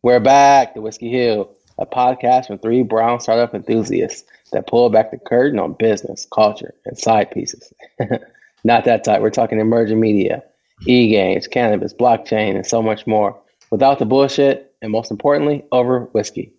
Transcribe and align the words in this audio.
We're 0.00 0.20
back 0.20 0.74
to 0.74 0.80
Whiskey 0.80 1.10
Hill, 1.10 1.50
a 1.76 1.84
podcast 1.84 2.46
from 2.46 2.58
three 2.58 2.84
brown 2.84 3.18
startup 3.18 3.52
enthusiasts 3.52 4.22
that 4.52 4.68
pull 4.68 4.88
back 4.90 5.10
the 5.10 5.18
curtain 5.18 5.58
on 5.58 5.72
business, 5.72 6.24
culture, 6.32 6.72
and 6.84 6.96
side 6.96 7.32
pieces. 7.32 7.72
Not 8.64 8.84
that 8.84 9.02
type. 9.02 9.20
We're 9.20 9.30
talking 9.30 9.58
emerging 9.58 9.98
media, 9.98 10.44
e-games, 10.86 11.48
cannabis, 11.48 11.92
blockchain, 11.92 12.54
and 12.54 12.64
so 12.64 12.80
much 12.80 13.08
more. 13.08 13.40
Without 13.72 13.98
the 13.98 14.06
bullshit, 14.06 14.72
and 14.80 14.92
most 14.92 15.10
importantly, 15.10 15.64
over 15.72 16.02
whiskey. 16.12 16.52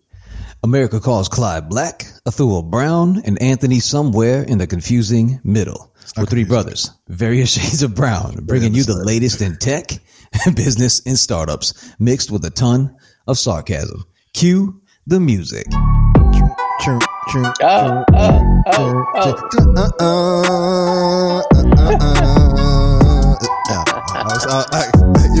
America 0.62 1.00
calls 1.00 1.30
Clyde 1.30 1.70
Black, 1.70 2.04
Atul 2.28 2.70
Brown, 2.70 3.22
and 3.24 3.40
Anthony 3.40 3.80
somewhere 3.80 4.42
in 4.42 4.58
the 4.58 4.66
confusing 4.66 5.40
middle. 5.44 5.94
We're 6.14 6.26
three 6.26 6.44
brothers, 6.44 6.90
various 7.08 7.52
shades 7.58 7.82
of 7.82 7.94
brown, 7.94 8.44
bringing 8.44 8.74
you 8.74 8.82
the 8.82 9.02
latest 9.02 9.40
in 9.40 9.56
tech, 9.56 9.92
business, 10.54 11.00
and 11.06 11.18
startups, 11.18 11.94
mixed 11.98 12.30
with 12.30 12.44
a 12.44 12.50
ton 12.50 12.94
of 13.30 13.38
sarcasm. 13.38 14.04
Cue 14.34 14.80
the 15.06 15.20
music. 15.20 15.66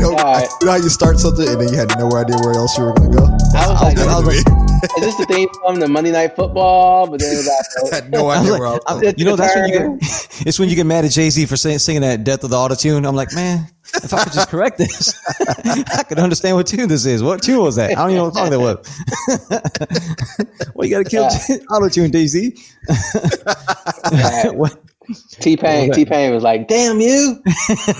You 0.00 0.06
know, 0.12 0.16
Alright. 0.16 0.48
you 0.60 0.64
know 0.66 0.72
how 0.72 0.78
you 0.78 0.88
start 0.88 1.18
something 1.18 1.46
and 1.46 1.60
then 1.60 1.68
you 1.68 1.76
had 1.78 1.90
no 1.98 2.10
idea 2.16 2.36
where 2.40 2.54
else 2.54 2.76
you 2.78 2.84
were 2.84 2.94
going 2.94 3.10
to 3.12 3.18
go. 3.18 3.24
I 3.54 3.68
was 3.68 3.82
like, 3.82 3.98
I 3.98 4.16
was 4.18 4.24
like, 4.24 4.36
is 4.96 5.04
this 5.04 5.14
the 5.16 5.26
theme 5.26 5.48
from 5.60 5.78
the 5.78 5.88
Monday 5.88 6.10
Night 6.10 6.34
Football? 6.36 7.06
But 7.10 7.20
then 7.20 7.36
it 7.36 7.46
I 7.92 7.96
had 7.96 8.10
no 8.10 8.28
I 8.28 8.40
was 8.40 8.40
idea 8.40 8.52
like- 8.52 8.60
where 8.60 8.68
I 8.68 8.72
was 8.72 8.80
I'm- 8.86 9.00
going. 9.02 9.14
you 9.18 9.24
know, 9.26 9.36
that's 9.36 9.54
when 9.54 9.68
you 9.68 9.78
get, 9.78 9.90
it's 10.46 10.58
when 10.58 10.68
you 10.70 10.76
get 10.76 10.86
mad 10.86 11.04
at 11.04 11.10
Jay 11.10 11.28
Z 11.28 11.44
for 11.46 11.56
saying, 11.56 11.80
singing 11.80 12.00
that 12.02 12.24
Death 12.24 12.44
of 12.44 12.50
the 12.50 12.56
Auto 12.56 12.74
Tune. 12.74 13.04
I'm 13.04 13.14
like, 13.14 13.34
man, 13.34 13.66
if 14.02 14.14
I 14.14 14.24
could 14.24 14.32
just 14.32 14.48
correct 14.48 14.78
this, 14.78 15.14
I 15.94 16.02
could 16.04 16.18
understand 16.18 16.56
what 16.56 16.66
tune 16.66 16.88
this 16.88 17.04
is. 17.04 17.22
What 17.22 17.42
tune 17.42 17.60
was 17.62 17.76
that? 17.76 17.90
I 17.90 17.94
don't 17.96 18.10
even 18.10 18.16
know 18.16 18.24
what 18.24 18.34
song 18.34 18.48
that 18.50 18.60
was. 18.60 18.78
well, 20.74 20.86
you 20.88 20.96
got 20.96 21.04
to 21.04 21.10
kill 21.10 21.24
uh, 21.24 21.38
Auto 21.74 21.88
Tune, 21.90 22.10
Jay 22.10 22.26
Z. 22.26 22.56
What? 24.52 24.78
T 25.40 25.56
Pain. 25.56 25.88
What 25.88 25.88
was 25.88 25.90
that? 25.90 25.94
T 25.96 26.04
Pain 26.04 26.32
was 26.32 26.44
like, 26.44 26.68
"Damn 26.68 27.00
you!" 27.00 27.42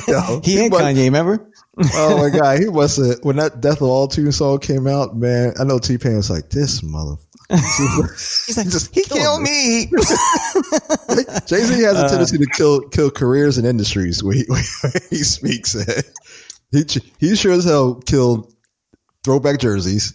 Yo, 0.06 0.40
He 0.44 0.60
and 0.60 0.70
must- 0.70 0.84
Kanye, 0.84 1.04
remember? 1.06 1.49
Oh 1.94 2.18
my 2.18 2.36
god, 2.36 2.58
he 2.58 2.66
must 2.70 2.96
have 2.98 3.18
when 3.22 3.36
that 3.36 3.60
Death 3.60 3.76
of 3.80 3.88
Auto 3.88 4.14
Tune 4.14 4.32
song 4.32 4.58
came 4.58 4.86
out, 4.86 5.16
man. 5.16 5.54
I 5.58 5.64
know 5.64 5.78
T 5.78 5.98
Pain 5.98 6.16
was 6.16 6.30
like, 6.30 6.50
"This 6.50 6.82
mother." 6.82 7.16
He's 7.50 8.56
like, 8.56 8.68
just 8.68 8.94
he 8.94 9.02
killed 9.02 9.42
me. 9.42 9.86
Jay 11.46 11.60
Z 11.64 11.82
has 11.82 11.96
a 11.98 12.04
uh, 12.04 12.08
tendency 12.08 12.38
to 12.38 12.46
kill 12.46 12.80
kill 12.88 13.10
careers 13.10 13.58
and 13.58 13.66
industries 13.66 14.22
when 14.22 14.36
he, 14.36 14.44
he 15.10 15.16
speaks. 15.16 15.74
he 16.70 16.84
he 17.18 17.34
sure 17.34 17.52
as 17.52 17.64
hell 17.64 17.96
killed 18.06 18.52
throwback 19.24 19.58
jerseys 19.58 20.14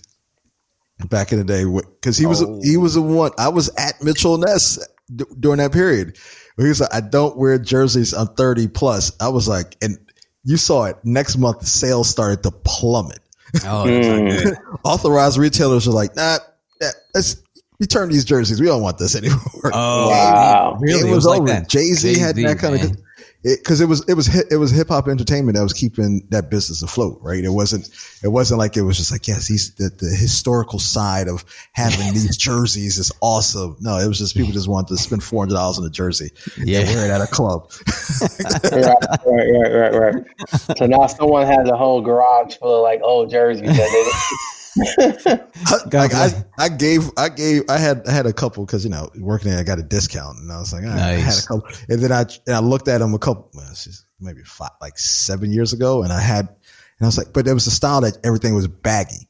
back 1.10 1.34
in 1.34 1.38
the 1.40 1.44
day 1.44 1.66
because 2.00 2.18
he 2.18 2.26
was 2.26 2.42
Oh. 2.42 2.60
he 2.64 2.78
was 2.78 2.94
the 2.94 3.02
one. 3.02 3.32
I 3.38 3.50
was 3.50 3.70
at 3.78 4.02
Mitchell 4.02 4.38
Ness 4.38 4.80
d- 5.14 5.26
during 5.40 5.58
that 5.58 5.74
period. 5.74 6.18
He 6.58 6.64
was 6.68 6.80
like, 6.80 6.94
"I 6.94 7.02
don't 7.02 7.38
wear 7.38 7.58
jerseys. 7.60 8.14
I'm 8.14 8.28
30 8.28 8.70
plus." 8.70 9.12
I 9.20 9.28
was 9.28 9.46
like, 9.48 9.76
and 9.82 9.98
you 10.46 10.56
saw 10.58 10.86
it. 10.86 10.96
Next 11.04 11.38
month, 11.38 11.60
the 11.60 11.66
sales 11.66 12.10
started 12.10 12.44
to 12.44 12.52
plummet. 12.52 13.20
Oh, 13.66 13.86
that's. 13.88 14.58
Hmm. 14.58 14.76
Authorized 14.84 15.38
retailers 15.38 15.88
are 15.88 15.92
like, 15.92 16.16
"Nah, 16.16 16.38
yeah, 16.82 16.92
let's 17.14 17.42
return 17.80 18.10
these 18.10 18.24
jerseys. 18.26 18.60
We 18.62 18.68
don't 18.68 18.82
want 18.82 18.98
this 18.98 19.16
anymore." 19.16 19.40
Oh, 19.74 20.10
Wow. 20.10 20.78
really? 20.80 21.10
it 21.10 21.14
was, 21.14 21.26
like 21.26 21.42
over. 21.42 21.50
that. 21.52 21.68
Jay 21.70 21.92
Z 21.94 22.18
had 22.20 22.36
that 22.38 22.60
kind 22.60 22.76
man. 22.76 22.86
of 22.92 22.98
because 23.46 23.80
it, 23.80 23.88
was 23.88 24.04
it 24.10 24.16
was 24.16 24.26
hi- 24.26 24.44
it 24.50 24.58
was 24.58 24.72
hip 24.72 24.88
hop 24.88 25.08
entertainment 25.08 25.56
that 25.56 25.62
was 25.64 25.72
keeping 25.74 26.26
that 26.32 26.50
business 26.50 26.82
afloat, 26.82 27.20
right? 27.22 27.44
It 27.44 27.50
wasn't 27.50 27.90
it 28.24 28.30
wasn't 28.30 28.58
like 28.58 28.76
it 28.76 28.82
was 28.82 28.98
just 28.98 29.12
like 29.12 29.28
yes, 29.28 29.46
he's 29.48 29.76
the, 29.76 29.90
the 29.90 30.10
historical 30.16 30.80
side 30.80 31.28
of 31.28 31.46
having 31.74 32.00
these 32.14 32.38
jerseys 32.38 32.98
is 32.98 33.12
awesome. 33.22 33.78
No, 33.80 33.98
it 34.00 34.08
was 34.08 34.18
just 34.18 34.36
people 34.36 34.52
just 34.52 34.68
wanted 34.68 34.88
to 34.90 34.98
spend 34.98 35.24
four 35.24 35.44
hundred 35.44 35.54
dollars 35.56 35.78
on 35.78 35.86
a 35.86 35.90
jersey 35.92 36.32
Yeah. 36.58 36.80
and 36.80 36.90
wear 36.90 37.06
it 37.06 37.12
at 37.12 37.22
a 37.22 37.28
club. 37.28 37.72
right, 38.74 38.82
right, 39.26 39.72
right, 39.72 39.94
right, 39.94 40.16
right. 40.16 40.78
So 40.78 40.86
now 40.88 41.06
someone 41.06 41.46
has 41.46 41.70
a 41.70 41.78
whole 41.78 42.02
garage 42.02 42.56
full 42.58 42.78
of 42.78 42.82
like 42.84 43.02
old 43.04 43.30
jerseys 43.30 43.68
that 43.68 44.65
like 45.94 46.14
I, 46.14 46.44
I 46.58 46.70
gave 46.70 47.10
I 47.18 47.30
gave 47.30 47.64
I 47.70 47.78
had 47.78 48.06
I 48.08 48.12
had 48.12 48.26
a 48.26 48.34
couple 48.34 48.66
because 48.66 48.84
you 48.84 48.90
know 48.90 49.10
working 49.20 49.50
there 49.52 49.60
I 49.60 49.64
got 49.64 49.80
a 49.80 49.84
discount 49.84 50.40
and 50.40 50.52
I 50.52 50.60
was 50.60 50.74
like 50.74 50.84
all 50.84 50.90
right, 50.90 51.00
I 51.00 51.12
had 51.14 51.34
a 51.38 51.48
couple. 51.48 51.68
And 51.90 52.02
then 52.02 52.12
I 52.12 52.22
and 52.46 52.56
I 52.56 52.60
looked 52.60 52.88
at 52.88 53.00
them 53.00 53.14
a 53.14 53.20
couple 53.20 53.50
well, 53.54 53.72
maybe 54.20 54.42
five, 54.44 54.72
like 54.82 54.98
seven 54.98 55.52
years 55.52 55.74
ago 55.74 56.04
and 56.04 56.12
I 56.12 56.20
had 56.20 56.48
and 56.48 57.02
I 57.02 57.06
was 57.06 57.18
like 57.18 57.32
but 57.34 57.46
there 57.46 57.54
was 57.54 57.68
a 57.68 57.72
style 57.72 58.02
that 58.02 58.18
everything 58.24 58.54
was 58.54 58.68
baggy. 58.68 59.30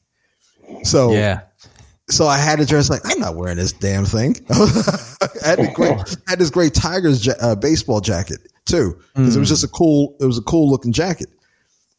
So 0.82 1.12
Yeah. 1.12 1.42
so 2.10 2.26
I 2.26 2.38
had 2.38 2.58
to 2.58 2.66
dress 2.66 2.90
like 2.90 3.02
I'm 3.04 3.20
not 3.20 3.36
wearing 3.36 3.56
this 3.56 3.72
damn 3.72 4.04
thing. 4.04 4.36
I 4.50 5.48
had, 5.50 5.58
the 5.60 5.70
great, 5.74 5.92
I 6.26 6.30
had 6.30 6.38
this 6.40 6.50
great 6.50 6.74
Tigers 6.74 7.28
uh, 7.40 7.54
baseball 7.54 8.00
jacket 8.00 8.38
too 8.64 8.98
because 9.14 9.36
it 9.36 9.38
was 9.38 9.48
just 9.48 9.62
a 9.62 9.68
cool 9.68 10.16
it 10.20 10.24
was 10.26 10.38
a 10.38 10.42
cool 10.42 10.68
looking 10.68 10.92
jacket. 10.92 11.28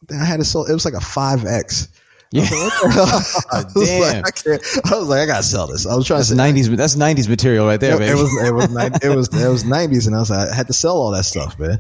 Then 0.10 0.20
I 0.22 0.26
had 0.26 0.40
it 0.42 0.46
so 0.46 0.66
it 0.66 0.74
was 0.74 0.84
like 0.86 0.94
a 0.94 1.00
five 1.02 1.46
X. 1.46 1.88
Yeah. 2.32 2.44
I 2.52 3.64
was 3.74 3.74
Damn. 3.88 4.02
like, 4.02 4.28
I 4.28 4.32
can't. 4.32 4.62
I 4.92 4.98
was 5.00 5.08
like, 5.08 5.20
I 5.22 5.26
gotta 5.26 5.44
sell 5.44 5.68
this. 5.68 5.86
I 5.86 5.96
was 5.96 6.06
trying 6.06 6.18
That's 6.20 6.30
to 6.30 6.36
say, 6.36 6.38
nineties. 6.38 6.70
That's 6.70 6.96
nineties 6.96 7.30
material 7.30 7.66
right 7.66 7.80
there, 7.80 7.96
it, 7.96 8.00
baby. 8.00 8.12
it 8.12 8.16
was 8.16 8.44
it 8.48 8.54
was 8.54 8.70
ni- 8.70 9.00
it 9.10 9.16
was 9.16 9.28
it 9.34 9.48
was 9.50 9.64
nineties, 9.78 10.08
and 10.08 10.16
I 10.16 10.20
was 10.20 10.30
like, 10.30 10.50
I 10.50 10.54
had 10.54 10.68
to 10.68 10.74
sell 10.74 10.98
all 10.98 11.12
that 11.12 11.24
stuff, 11.26 11.58
man. 11.60 11.80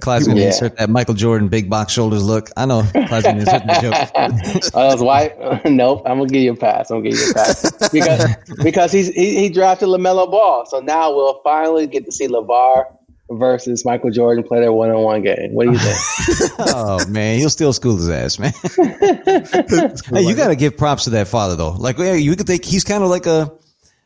Clyde's 0.00 0.26
gonna 0.28 0.40
Yeah. 0.40 0.46
insert 0.46 0.78
that 0.78 0.88
Michael 0.88 1.12
Jordan 1.14 1.48
big 1.48 1.68
box 1.68 1.92
shoulders 1.92 2.22
look. 2.24 2.50
I 2.56 2.64
know 2.66 2.82
Clyde's 2.92 3.24
gonna 3.26 3.40
insert 3.40 3.66
the 3.66 3.78
joke. 3.82 4.70
oh, 4.74 4.88
that's 4.88 5.02
white. 5.02 5.36
nope, 5.66 6.02
I'm 6.06 6.18
gonna 6.18 6.30
give 6.30 6.42
you 6.42 6.52
a 6.52 6.56
pass. 6.56 6.90
I'm 6.90 6.98
gonna 7.02 7.10
give 7.10 7.18
you 7.18 7.30
a 7.32 7.34
pass 7.34 7.90
because 7.90 8.34
because 8.62 8.92
he's 8.92 9.08
he, 9.08 9.36
he 9.40 9.48
drafted 9.50 9.88
LaMelo 9.88 10.30
Ball, 10.30 10.64
so 10.66 10.80
now 10.80 11.14
we'll 11.14 11.40
finally 11.44 11.86
get 11.86 12.04
to 12.06 12.12
see 12.12 12.28
LaVar 12.28 12.84
versus 13.30 13.84
Michael 13.84 14.10
Jordan 14.10 14.44
play 14.44 14.60
their 14.60 14.72
one 14.72 14.90
on 14.90 15.02
one 15.02 15.22
game. 15.22 15.52
What 15.52 15.66
do 15.66 15.72
you 15.72 15.78
think? 15.78 16.50
Oh 16.72 17.04
man, 17.08 17.38
he'll 17.38 17.50
still 17.50 17.72
school 17.72 17.96
his 17.96 18.08
ass, 18.08 18.38
man. 18.38 18.52
hey, 20.12 20.22
you 20.22 20.34
gotta 20.36 20.56
give 20.56 20.76
props 20.76 21.04
to 21.04 21.10
that 21.10 21.28
father 21.28 21.56
though. 21.56 21.72
Like, 21.72 21.98
yeah, 21.98 22.12
you 22.12 22.36
could 22.36 22.46
think 22.46 22.64
he's 22.64 22.84
kind 22.84 23.02
of 23.02 23.08
like 23.10 23.26
a 23.26 23.52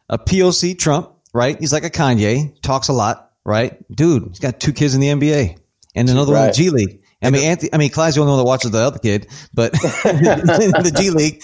a 0.09 0.19
POC 0.19 0.79
Trump, 0.79 1.11
right? 1.33 1.59
He's 1.59 1.73
like 1.73 1.85
a 1.85 1.91
Kanye, 1.91 2.61
talks 2.63 2.89
a 2.89 2.93
lot, 2.93 3.33
right? 3.45 3.77
Dude, 3.91 4.29
he's 4.29 4.39
got 4.39 4.61
two 4.61 4.73
kids 4.73 4.95
in 4.95 5.01
the 5.01 5.09
NBA 5.09 5.59
and 5.95 6.09
another 6.09 6.33
one 6.33 6.43
in 6.43 6.47
the 6.49 6.53
G 6.53 6.71
League. 6.71 7.01
I 7.23 7.31
mean, 7.31 7.45
Anthony, 7.45 7.71
I 7.73 7.79
mean, 7.79 7.91
Clyde's 7.91 8.17
the 8.17 8.21
only 8.21 8.33
one 8.33 8.39
that 8.39 8.45
watches 8.45 8.71
the 8.71 8.79
other 8.79 8.99
kid, 8.99 9.29
but 9.55 9.73
the 9.73 10.93
G 10.95 11.11
League. 11.11 11.43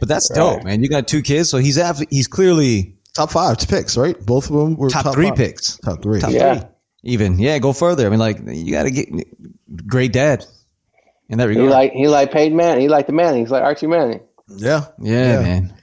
but 0.00 0.08
that's 0.08 0.28
dope, 0.28 0.64
man. 0.64 0.82
You 0.82 0.88
got 0.88 1.06
two 1.06 1.22
kids, 1.22 1.48
so 1.48 1.58
he's 1.58 1.76
af- 1.78 2.02
he's 2.10 2.26
clearly 2.26 2.96
top 3.14 3.30
five 3.30 3.58
picks, 3.68 3.96
right? 3.96 4.18
Both 4.24 4.50
of 4.50 4.56
them 4.56 4.76
were 4.76 4.88
top, 4.90 5.04
top, 5.04 5.14
three 5.14 5.28
five. 5.28 5.36
picks. 5.36 5.76
Top 5.78 6.02
three. 6.02 6.20
Top 6.20 6.30
Yeah. 6.32 6.58
three. 6.60 6.68
Even. 7.02 7.38
Yeah, 7.38 7.58
go 7.58 7.72
further. 7.72 8.06
I 8.06 8.10
mean, 8.10 8.18
like, 8.18 8.38
you 8.46 8.72
got 8.72 8.82
to 8.84 8.90
get 8.90 9.08
great 9.86 10.12
dad 10.12 10.44
in 11.28 11.38
that 11.38 11.44
regard. 11.44 11.62
He 11.62 11.66
regard. 11.66 11.82
like 11.82 11.92
he 11.92 12.08
like 12.08 12.32
Peyton 12.32 12.56
Manning. 12.56 12.82
He 12.82 12.88
like 12.88 13.06
the 13.06 13.12
Manning. 13.12 13.40
He's 13.40 13.50
like 13.50 13.62
Archie 13.62 13.86
Manning. 13.86 14.20
Yeah, 14.48 14.86
yeah, 15.00 15.32
Yeah. 15.34 15.40
man. 15.42 15.74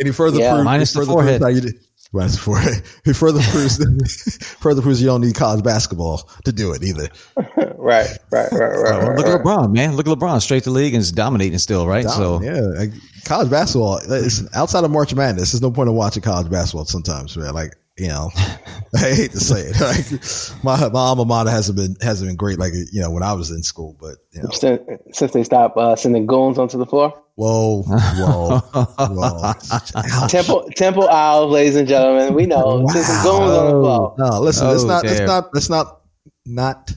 Any 0.00 0.12
further 0.12 0.38
Yeah. 0.38 0.52
proof? 0.54 0.64
Minus 0.64 0.92
the 0.92 1.00
further 1.00 1.12
forehead. 1.12 1.40
Proves 1.40 1.72
how 2.20 2.26
you 2.26 2.30
did. 2.30 2.38
The 2.38 2.42
forehead. 2.42 2.82
He 3.04 3.12
further 3.12 3.40
proves 3.42 4.46
further 4.60 4.82
proves 4.82 5.00
you 5.00 5.06
don't 5.06 5.20
need 5.20 5.34
college 5.34 5.64
basketball 5.64 6.28
to 6.44 6.52
do 6.52 6.72
it 6.72 6.82
either. 6.82 7.08
Right, 7.78 8.08
right, 8.32 8.50
right, 8.50 8.60
right. 8.60 8.94
Oh, 8.94 8.98
well, 8.98 9.08
right, 9.10 9.16
look 9.16 9.26
right. 9.26 9.34
at 9.36 9.40
LeBron, 9.42 9.72
man. 9.72 9.94
Look 9.94 10.08
at 10.08 10.18
LeBron, 10.18 10.42
straight 10.42 10.64
to 10.64 10.70
the 10.70 10.74
league 10.74 10.94
and 10.94 11.00
is 11.00 11.12
dominating 11.12 11.58
still, 11.58 11.86
right? 11.86 12.04
So, 12.04 12.42
yeah, 12.42 12.58
like, 12.58 12.90
college 13.24 13.48
basketball. 13.48 14.00
It's 14.08 14.42
outside 14.56 14.82
of 14.82 14.90
March 14.90 15.14
Madness. 15.14 15.52
There's 15.52 15.62
no 15.62 15.70
point 15.70 15.88
in 15.88 15.94
watching 15.94 16.22
college 16.22 16.50
basketball 16.50 16.86
sometimes, 16.86 17.36
man. 17.36 17.54
Like 17.54 17.74
you 17.98 18.08
know, 18.08 18.30
I 18.94 18.98
hate 19.14 19.32
to 19.32 19.40
say 19.40 19.70
it. 19.72 19.76
Like 19.80 20.64
my 20.64 20.88
my 20.88 21.00
alma 21.00 21.24
mater 21.24 21.50
hasn't 21.50 21.76
been 21.78 21.96
hasn't 22.00 22.28
been 22.28 22.36
great. 22.36 22.58
Like 22.58 22.72
you 22.92 23.00
know 23.00 23.10
when 23.10 23.22
I 23.22 23.32
was 23.32 23.50
in 23.50 23.62
school, 23.62 23.96
but 24.00 24.16
you 24.32 24.42
know, 24.42 24.50
Since, 24.50 24.82
since 25.12 25.32
they 25.32 25.44
stopped 25.44 25.76
uh, 25.76 25.96
sending 25.96 26.26
goons 26.26 26.58
onto 26.58 26.76
the 26.78 26.86
floor. 26.86 27.14
whoa, 27.36 27.82
whoa, 27.82 28.58
whoa. 28.98 30.26
Temple 30.28 30.68
Temple 30.76 31.08
Owls, 31.08 31.52
ladies 31.52 31.76
and 31.76 31.88
gentlemen. 31.88 32.34
We 32.34 32.46
know 32.46 32.86
since 32.88 33.06
the 33.08 33.22
goons 33.22 33.50
on 33.50 33.66
the 33.66 33.72
floor. 33.72 34.14
No, 34.18 34.40
listen, 34.40 34.68
let's 34.68 34.82
Oh, 34.82 34.86
not, 34.86 35.04
let's 35.04 35.20
not, 35.20 35.50
let's 35.54 35.70
not, 35.70 36.00
not, 36.46 36.90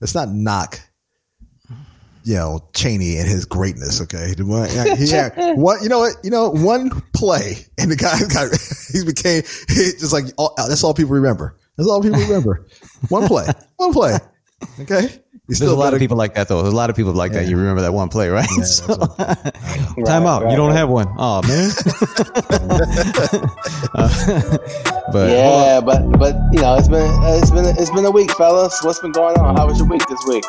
let's 0.00 0.14
not 0.14 0.28
knock, 0.30 0.80
you 2.28 2.34
know, 2.34 2.60
Chaney 2.74 3.16
and 3.16 3.26
his 3.26 3.46
greatness. 3.46 4.02
Okay, 4.02 4.34
The 4.34 4.44
one- 4.44 4.68
he 4.68 5.56
one, 5.60 5.82
you 5.82 5.88
know 5.88 6.00
what, 6.00 6.12
you 6.22 6.30
know, 6.30 6.50
one 6.50 6.90
play, 7.14 7.64
and 7.78 7.90
the 7.90 7.96
guy 7.96 8.18
got, 8.28 8.52
he 8.92 9.02
became 9.04 9.42
he 9.68 9.92
just 9.98 10.12
like 10.12 10.26
all, 10.36 10.52
that's 10.56 10.84
all 10.84 10.92
people 10.92 11.14
remember. 11.14 11.56
That's 11.78 11.88
all 11.88 12.02
people 12.02 12.20
remember. 12.20 12.66
One 13.08 13.26
play, 13.28 13.46
one 13.76 13.92
play. 13.94 14.18
Okay, 14.80 15.08
He's 15.46 15.60
there's 15.60 15.70
a 15.70 15.76
lot 15.76 15.94
of 15.94 16.00
people 16.00 16.16
like 16.18 16.34
that, 16.34 16.48
though. 16.48 16.60
There's 16.62 16.74
a 16.74 16.76
lot 16.76 16.90
of 16.90 16.96
people 16.96 17.12
like 17.12 17.32
that. 17.32 17.46
You 17.46 17.56
remember 17.56 17.80
that 17.82 17.92
one 17.94 18.08
play, 18.10 18.28
right? 18.28 18.46
Yeah, 18.58 18.64
So- 18.64 18.96
what- 18.96 20.04
Time 20.04 20.26
out. 20.26 20.42
right, 20.42 20.50
you 20.50 20.56
don't 20.56 20.68
right. 20.70 20.76
have 20.76 20.90
one. 20.90 21.06
Oh, 21.16 21.40
man. 21.48 21.70
Uh, 23.94 24.58
but 25.12 25.30
Yeah, 25.30 25.80
but 25.80 26.02
but 26.18 26.34
you 26.52 26.60
know 26.60 26.76
it's 26.76 26.88
been 26.88 27.08
it's 27.24 27.50
been 27.50 27.64
it's 27.78 27.90
been 27.90 28.04
a 28.04 28.10
week, 28.10 28.30
fellas. 28.32 28.82
What's 28.84 29.00
been 29.00 29.12
going 29.12 29.38
on? 29.38 29.56
How 29.56 29.66
was 29.66 29.78
your 29.78 29.88
week 29.88 30.06
this 30.08 30.22
week? 30.28 30.44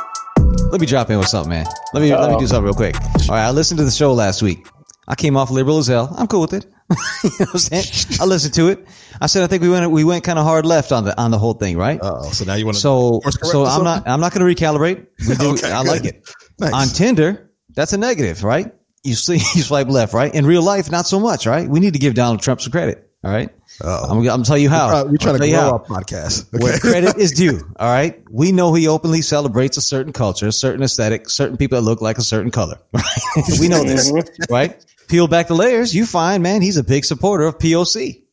Let 0.72 0.82
me 0.82 0.88
drop 0.88 1.10
in 1.10 1.18
with 1.18 1.28
something, 1.28 1.50
man. 1.50 1.66
Let 1.94 2.02
me 2.02 2.16
let 2.16 2.32
me 2.32 2.38
do 2.40 2.48
something 2.48 2.66
real 2.66 2.74
quick. 2.74 2.96
All 3.02 3.36
right, 3.36 3.46
I 3.46 3.52
listened 3.52 3.78
to 3.80 3.84
the 3.86 3.92
show 3.92 4.14
last 4.14 4.42
week. 4.42 4.68
I 5.08 5.16
came 5.16 5.36
off 5.36 5.50
liberal 5.50 5.80
as 5.80 5.88
hell. 5.88 6.14
I'm 6.18 6.28
cool 6.28 6.42
with 6.42 6.54
it. 6.54 6.66
you 7.24 7.30
know 7.40 7.46
what 7.46 7.50
I'm 7.54 7.60
saying? 7.60 8.18
I 8.22 8.26
listened 8.26 8.54
to 8.56 8.68
it. 8.70 8.88
I 9.22 9.28
said 9.28 9.44
I 9.44 9.48
think 9.48 9.62
we 9.62 9.70
went 9.70 9.90
we 9.92 10.04
went 10.04 10.24
kind 10.24 10.40
of 10.40 10.46
hard 10.46 10.66
left 10.66 10.92
on 10.92 11.04
the 11.04 11.20
on 11.20 11.32
the 11.32 11.38
whole 11.38 11.54
thing, 11.54 11.78
right? 11.78 12.00
Oh, 12.02 12.30
so 12.32 12.46
now 12.46 12.56
you 12.56 12.66
want 12.66 12.76
to 12.76 12.82
So 12.82 13.22
so 13.44 13.66
I'm 13.66 13.84
not 13.84 14.08
I'm 14.08 14.20
not 14.20 14.34
going 14.34 14.46
to 14.46 14.64
recalibrate. 14.64 15.08
We 15.28 15.36
do, 15.36 15.50
Okay, 15.54 15.72
I 15.72 15.84
good. 15.84 15.90
like 15.90 16.06
it. 16.06 16.30
Nice. 16.60 16.74
On 16.74 16.88
Tinder, 16.88 17.52
that's 17.76 17.94
a 17.94 17.98
negative, 17.98 18.44
right? 18.44 18.74
You 19.04 19.16
see, 19.16 19.34
you 19.56 19.62
swipe 19.62 19.88
left, 19.88 20.14
right? 20.14 20.34
In 20.34 20.46
real 20.46 20.64
life, 20.64 20.92
not 20.92 21.08
so 21.08 21.20
much, 21.20 21.46
right? 21.46 21.68
We 21.68 21.80
need 21.80 21.94
to 21.94 22.00
give 22.00 22.14
Donald 22.14 22.42
Trump 22.42 22.62
some 22.62 22.72
credit. 22.72 23.09
All 23.24 23.32
right. 23.32 23.50
I'm, 23.84 24.12
I'm 24.20 24.24
gonna 24.24 24.44
tell 24.46 24.58
you 24.58 24.70
how. 24.70 25.06
We're 25.06 25.18
trying 25.18 25.40
to 25.40 25.50
grow 25.50 25.60
how. 25.60 25.72
our 25.74 25.84
podcast. 25.86 26.48
Where 26.58 26.72
Okay. 26.76 26.80
credit 26.90 27.18
is 27.18 27.32
due. 27.32 27.60
All 27.80 27.92
right. 27.92 28.22
We 28.32 28.52
know 28.52 28.74
he 28.74 28.88
openly 28.88 29.22
celebrates 29.22 29.76
a 29.78 29.82
certain 29.82 30.14
culture, 30.14 30.48
a 30.48 30.52
certain 30.52 30.84
aesthetic, 30.84 31.30
certain 31.30 31.58
people 31.58 31.78
that 31.78 31.84
look 31.84 32.02
like 32.02 32.18
a 32.18 32.22
certain 32.22 32.52
color. 32.52 32.80
Right? 32.94 33.60
we 33.60 33.68
know 33.68 33.84
this, 33.84 34.12
right? 34.50 34.86
Peel 35.10 35.28
back 35.28 35.48
the 35.48 35.54
layers, 35.56 35.94
you 35.94 36.06
find, 36.06 36.44
man, 36.44 36.62
he's 36.62 36.78
a 36.78 36.84
big 36.84 37.04
supporter 37.06 37.46
of 37.46 37.58
POC. 37.58 38.24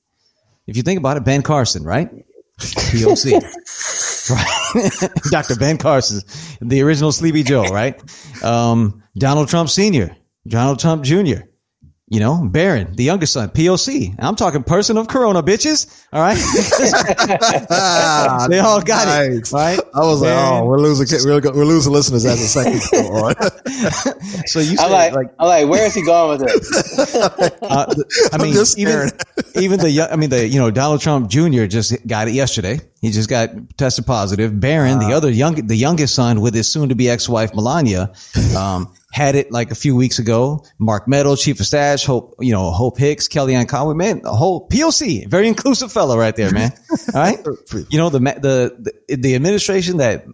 If 0.67 0.77
you 0.77 0.83
think 0.83 0.99
about 0.99 1.17
it, 1.17 1.25
Ben 1.25 1.43
Carson, 1.43 1.85
right? 1.85 2.11
POC. 2.59 3.33
right? 4.31 5.11
Dr. 5.31 5.57
Ben 5.57 5.79
Carson, 5.79 6.21
the 6.61 6.83
original 6.83 7.13
Sleepy 7.13 7.43
Joe, 7.43 7.65
right? 7.65 8.01
Um, 8.43 9.03
Donald 9.17 9.49
Trump 9.49 9.69
Sr., 9.71 10.17
Donald 10.47 10.79
Trump 10.81 11.05
Jr., 11.05 11.43
you 12.09 12.21
know, 12.21 12.47
Barron, 12.47 12.95
the 12.95 13.03
youngest 13.03 13.33
son, 13.33 13.49
POC. 13.49 14.15
I'm 14.19 14.37
talking 14.37 14.63
person 14.63 14.97
of 14.97 15.09
Corona, 15.09 15.43
bitches. 15.43 16.05
All 16.13 16.21
right. 16.21 16.37
They 18.49 18.59
all 18.61 18.81
got 18.81 19.07
nice. 19.07 19.29
it. 19.29 19.53
Right. 19.53 19.79
I 19.95 20.01
was 20.01 20.21
like, 20.23 20.33
oh, 20.33 20.65
we're 20.65 20.79
losing, 20.79 21.07
we're, 21.29 21.41
we're 21.41 21.65
losing 21.65 21.93
listeners 21.93 22.25
as 22.25 22.39
the 22.41 22.47
second 22.47 22.81
go 22.93 22.99
on. 23.27 23.35
So 24.47 24.61
you 24.61 24.77
I'm 24.79 24.91
like, 24.93 25.13
like, 25.13 25.27
I'm 25.39 25.47
like, 25.49 25.69
where 25.69 25.85
is 25.87 25.95
he 25.95 26.03
going 26.05 26.39
with 26.39 26.49
this? 26.49 27.15
uh, 27.63 27.95
I 28.33 28.39
mean, 28.39 28.53
just 28.53 28.79
even 28.79 29.11
even 29.57 29.81
the 29.81 29.91
young- 29.91 30.09
I 30.11 30.17
mean 30.17 30.31
the 30.31 30.47
you 30.47 30.59
know 30.61 30.71
Donald 30.71 31.01
Trump 31.01 31.29
Jr. 31.31 31.65
just 31.67 32.07
got 32.07 32.29
it 32.29 32.35
yesterday. 32.35 32.81
He 33.01 33.11
just 33.11 33.29
got 33.29 33.51
tested 33.77 34.07
positive. 34.07 34.59
Barron, 34.61 34.99
Uh. 34.99 35.09
the 35.09 35.15
other 35.15 35.31
young 35.31 35.55
the 35.67 35.75
youngest 35.77 36.15
son 36.15 36.41
with 36.41 36.55
his 36.55 36.69
soon 36.71 36.89
to 36.91 36.95
be 36.95 37.11
ex 37.11 37.29
wife 37.29 37.55
Melania, 37.55 38.13
um, 38.57 38.93
had 39.17 39.35
it 39.35 39.51
like 39.51 39.71
a 39.71 39.75
few 39.75 39.97
weeks 39.97 40.19
ago. 40.19 40.63
Mark 40.79 41.09
Meadows, 41.09 41.43
chief 41.43 41.59
of 41.59 41.65
staff, 41.65 42.05
Hope 42.05 42.35
you 42.39 42.53
know 42.53 42.71
Hope 42.71 42.99
Hicks, 42.99 43.29
Kellyanne 43.29 43.67
Conway, 43.67 43.95
man, 43.95 44.21
the 44.21 44.33
whole 44.33 44.69
POC, 44.69 45.27
very 45.27 45.49
inclusive 45.49 45.91
fellow 45.91 46.19
right 46.19 46.37
there, 46.37 46.53
man. 46.53 46.71
All 47.15 47.21
right, 47.23 47.39
you 47.89 47.97
know 47.97 48.11
the 48.11 48.19
the 48.19 48.93
the, 49.09 49.17
the 49.17 49.35
administration 49.35 49.97
that 49.97 50.27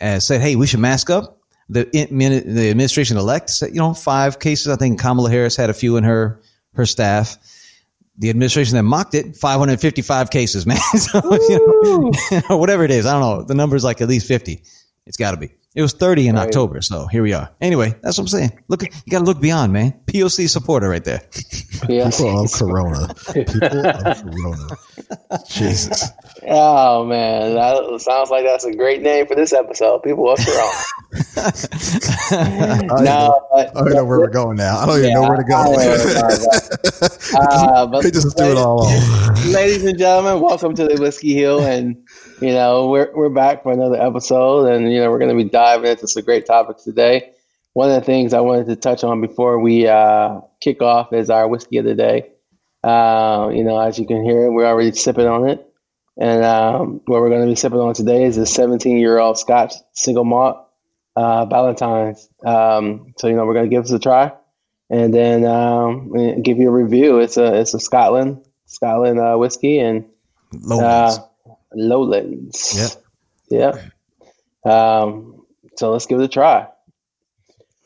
uh, 0.00 0.20
said, 0.20 0.40
"Hey, 0.40 0.54
we 0.54 0.68
should 0.68 0.78
mask 0.78 1.10
up." 1.10 1.40
The 1.68 1.88
the 1.92 2.70
administration 2.70 3.16
elect 3.16 3.50
said, 3.50 3.70
you 3.70 3.80
know, 3.80 3.94
five 3.94 4.38
cases. 4.38 4.68
I 4.68 4.76
think 4.76 5.00
Kamala 5.00 5.28
Harris 5.28 5.56
had 5.56 5.68
a 5.68 5.74
few 5.74 5.96
in 5.96 6.04
her 6.04 6.40
her 6.74 6.86
staff. 6.86 7.36
The 8.18 8.30
administration 8.30 8.76
that 8.76 8.82
mocked 8.84 9.14
it, 9.14 9.34
555 9.34 10.30
cases, 10.30 10.66
man. 10.66 10.76
so, 10.98 11.20
you 11.48 12.42
know, 12.48 12.56
whatever 12.58 12.84
it 12.84 12.90
is, 12.90 13.06
I 13.06 13.12
don't 13.12 13.20
know. 13.22 13.42
The 13.42 13.54
number 13.54 13.74
is 13.74 13.82
like 13.82 14.02
at 14.02 14.08
least 14.08 14.28
50. 14.28 14.62
It's 15.06 15.16
got 15.16 15.32
to 15.32 15.36
be. 15.36 15.50
It 15.74 15.80
was 15.80 15.94
30 15.94 16.28
in 16.28 16.36
October, 16.36 16.82
so 16.82 17.06
here 17.06 17.22
we 17.22 17.32
are. 17.32 17.50
Anyway, 17.60 17.94
that's 18.02 18.18
what 18.18 18.24
I'm 18.24 18.28
saying. 18.28 18.62
Look, 18.68 18.82
you 18.82 18.90
got 19.10 19.20
to 19.20 19.24
look 19.24 19.40
beyond, 19.40 19.72
man. 19.72 19.94
POC 20.06 20.46
supporter 20.48 20.86
right 20.88 21.02
there. 21.02 21.22
Yes. 21.88 22.18
People 22.18 22.44
of 22.44 22.52
Corona. 22.58 23.14
People 23.32 23.64
of 23.64 24.22
Corona. 24.22 24.68
Jesus. 25.48 26.10
Oh 26.46 27.06
man, 27.06 27.54
that 27.54 28.00
sounds 28.02 28.30
like 28.30 28.44
that's 28.44 28.64
a 28.64 28.74
great 28.74 29.00
name 29.00 29.26
for 29.26 29.34
this 29.34 29.52
episode. 29.52 30.02
People 30.02 30.28
up 30.28 30.38
their 30.38 30.60
own. 30.62 30.70
no, 33.04 33.46
but, 33.50 33.76
I 33.76 33.80
don't 33.80 33.92
know 33.94 34.04
where 34.04 34.18
we're 34.20 34.28
going 34.28 34.56
now. 34.56 34.78
I 34.78 34.86
don't 34.86 34.98
even 34.98 35.10
yeah, 35.10 35.14
know 35.14 35.22
where 35.28 35.36
to 35.42 35.54
I 35.54 35.64
don't 35.64 35.76
where 35.76 36.14
go. 36.14 37.08
Uh, 37.38 37.86
but 37.86 38.02
They 38.02 38.10
just 38.10 38.36
do 38.36 38.44
it 38.44 38.58
all 38.58 38.84
off. 38.84 39.44
ladies 39.46 39.84
and 39.84 39.98
gentlemen, 39.98 40.40
welcome 40.42 40.74
to 40.74 40.86
the 40.86 41.00
Whiskey 41.00 41.32
Hill, 41.34 41.64
and 41.64 41.96
you 42.42 42.52
know 42.52 42.88
we're 42.88 43.10
we're 43.14 43.28
back 43.28 43.62
for 43.62 43.72
another 43.72 44.00
episode, 44.00 44.66
and 44.66 44.92
you 44.92 45.00
know 45.00 45.10
we're 45.10 45.18
going 45.18 45.36
to 45.36 45.44
be 45.44 45.48
diving 45.48 45.90
into 45.90 46.08
some 46.08 46.24
great 46.24 46.46
topics 46.46 46.84
today. 46.84 47.32
One 47.72 47.90
of 47.90 47.94
the 47.94 48.04
things 48.04 48.34
I 48.34 48.40
wanted 48.40 48.66
to 48.66 48.76
touch 48.76 49.02
on 49.04 49.20
before 49.20 49.58
we 49.58 49.86
uh, 49.86 50.40
kick 50.60 50.82
off 50.82 51.12
is 51.12 51.30
our 51.30 51.48
whiskey 51.48 51.78
of 51.78 51.84
the 51.84 51.94
day. 51.94 52.30
Uh, 52.82 53.50
you 53.54 53.64
know, 53.64 53.78
as 53.78 53.98
you 53.98 54.06
can 54.06 54.24
hear, 54.24 54.50
we're 54.50 54.66
already 54.66 54.92
sipping 54.92 55.26
on 55.26 55.48
it, 55.48 55.66
and 56.18 56.44
um, 56.44 57.00
what 57.06 57.20
we're 57.20 57.30
going 57.30 57.42
to 57.42 57.48
be 57.48 57.54
sipping 57.54 57.78
on 57.78 57.94
today 57.94 58.24
is 58.24 58.36
a 58.36 58.42
17-year-old 58.42 59.38
Scotch 59.38 59.74
single 59.92 60.24
malt 60.24 60.66
uh, 61.16 61.46
Ballantine's. 61.46 62.28
Um, 62.44 63.14
so 63.18 63.28
you 63.28 63.36
know, 63.36 63.46
we're 63.46 63.54
going 63.54 63.70
to 63.70 63.74
give 63.74 63.84
this 63.84 63.92
a 63.92 63.98
try, 63.98 64.32
and 64.90 65.12
then 65.14 65.44
um, 65.44 66.42
give 66.42 66.58
you 66.58 66.68
a 66.68 66.72
review. 66.72 67.18
It's 67.18 67.36
a 67.36 67.60
it's 67.60 67.74
a 67.74 67.80
Scotland 67.80 68.44
Scotland 68.66 69.18
uh, 69.18 69.36
whiskey 69.36 69.78
and 69.78 70.06
Lowlands. 70.52 71.20
Lowlands. 71.74 72.96
Yeah. 73.50 73.74
Yeah. 74.64 74.70
Um, 74.70 75.44
so 75.76 75.92
let's 75.92 76.06
give 76.06 76.20
it 76.20 76.24
a 76.24 76.28
try. 76.28 76.66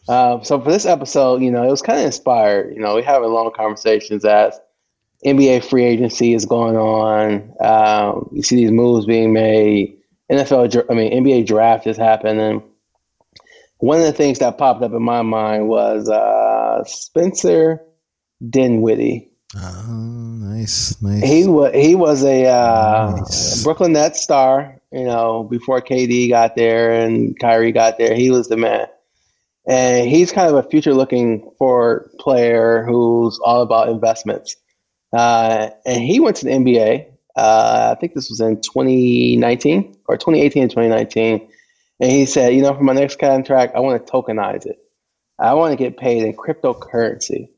Uh, 0.08 0.40
so 0.42 0.60
for 0.60 0.70
this 0.70 0.86
episode, 0.86 1.42
you 1.42 1.50
know, 1.50 1.64
it 1.64 1.70
was 1.70 1.82
kind 1.82 1.98
of 1.98 2.06
inspired. 2.06 2.74
You 2.74 2.80
know, 2.80 2.94
we 2.94 3.02
having 3.02 3.30
long 3.30 3.50
conversations 3.56 4.24
as 4.24 4.58
NBA 5.24 5.64
free 5.68 5.84
agency 5.84 6.34
is 6.34 6.44
going 6.44 6.76
on. 6.76 7.52
Um, 7.60 8.30
you 8.32 8.42
see 8.42 8.56
these 8.56 8.70
moves 8.70 9.06
being 9.06 9.32
made. 9.32 9.96
NFL, 10.30 10.86
I 10.90 10.94
mean, 10.94 11.24
NBA 11.24 11.46
draft 11.46 11.84
just 11.84 12.00
happened, 12.00 12.40
and 12.40 12.62
one 13.78 13.98
of 13.98 14.06
the 14.06 14.12
things 14.12 14.38
that 14.40 14.58
popped 14.58 14.82
up 14.82 14.92
in 14.92 15.02
my 15.02 15.22
mind 15.22 15.68
was 15.68 16.08
uh, 16.08 16.82
Spencer 16.84 17.80
Dinwiddie. 18.48 19.30
Oh, 19.58 19.92
nice, 19.92 21.00
nice. 21.00 21.22
He 21.22 21.46
was 21.46 21.72
he 21.74 21.94
was 21.94 22.22
a 22.24 22.46
uh, 22.46 23.14
Nice. 23.16 23.62
Brooklyn 23.64 23.92
Nets 23.92 24.20
star. 24.20 24.80
You 24.92 25.04
know, 25.04 25.44
before 25.44 25.80
KD 25.80 26.28
got 26.28 26.56
there 26.56 26.92
and 26.92 27.38
Kyrie 27.38 27.72
got 27.72 27.98
there, 27.98 28.14
he 28.14 28.30
was 28.30 28.48
the 28.48 28.56
man. 28.56 28.86
And 29.68 30.08
he's 30.08 30.30
kind 30.30 30.48
of 30.48 30.54
a 30.64 30.68
future-looking 30.68 31.50
forward 31.58 32.10
player 32.20 32.84
who's 32.84 33.38
all 33.44 33.62
about 33.62 33.88
investments. 33.88 34.56
Uh, 35.12 35.70
and 35.84 36.02
he 36.02 36.20
went 36.20 36.36
to 36.36 36.44
the 36.44 36.52
NBA. 36.52 37.06
Uh, 37.34 37.94
I 37.96 38.00
think 38.00 38.14
this 38.14 38.30
was 38.30 38.40
in 38.40 38.60
2019 38.60 39.96
or 40.06 40.16
2018 40.16 40.62
and 40.62 40.70
2019. 40.70 41.48
And 42.00 42.10
he 42.10 42.26
said, 42.26 42.54
you 42.54 42.62
know, 42.62 42.74
for 42.74 42.84
my 42.84 42.92
next 42.92 43.18
contract, 43.18 43.74
I 43.74 43.80
want 43.80 44.06
to 44.06 44.12
tokenize 44.12 44.66
it. 44.66 44.78
I 45.38 45.54
want 45.54 45.72
to 45.72 45.76
get 45.76 45.96
paid 45.96 46.22
in 46.22 46.34
cryptocurrency. 46.34 47.48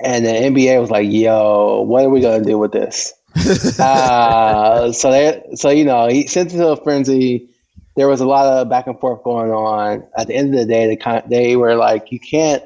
And 0.00 0.24
the 0.24 0.30
NBA 0.30 0.80
was 0.80 0.90
like, 0.90 1.10
"Yo, 1.10 1.82
what 1.82 2.04
are 2.04 2.10
we 2.10 2.20
gonna 2.20 2.44
do 2.44 2.58
with 2.58 2.72
this?" 2.72 3.12
uh, 3.78 4.92
so 4.92 5.10
they, 5.10 5.42
so 5.54 5.68
you 5.68 5.84
know, 5.84 6.08
he 6.08 6.26
sent 6.26 6.54
it 6.54 6.56
to 6.56 6.68
a 6.68 6.76
frenzy. 6.76 7.48
There 7.96 8.08
was 8.08 8.20
a 8.20 8.26
lot 8.26 8.46
of 8.46 8.68
back 8.68 8.86
and 8.86 8.98
forth 8.98 9.22
going 9.24 9.50
on. 9.50 10.06
At 10.16 10.26
the 10.28 10.34
end 10.34 10.54
of 10.54 10.60
the 10.60 10.66
day, 10.66 10.86
they 10.86 10.96
con- 10.96 11.22
they 11.28 11.56
were 11.56 11.74
like, 11.74 12.10
"You 12.10 12.18
can't 12.18 12.62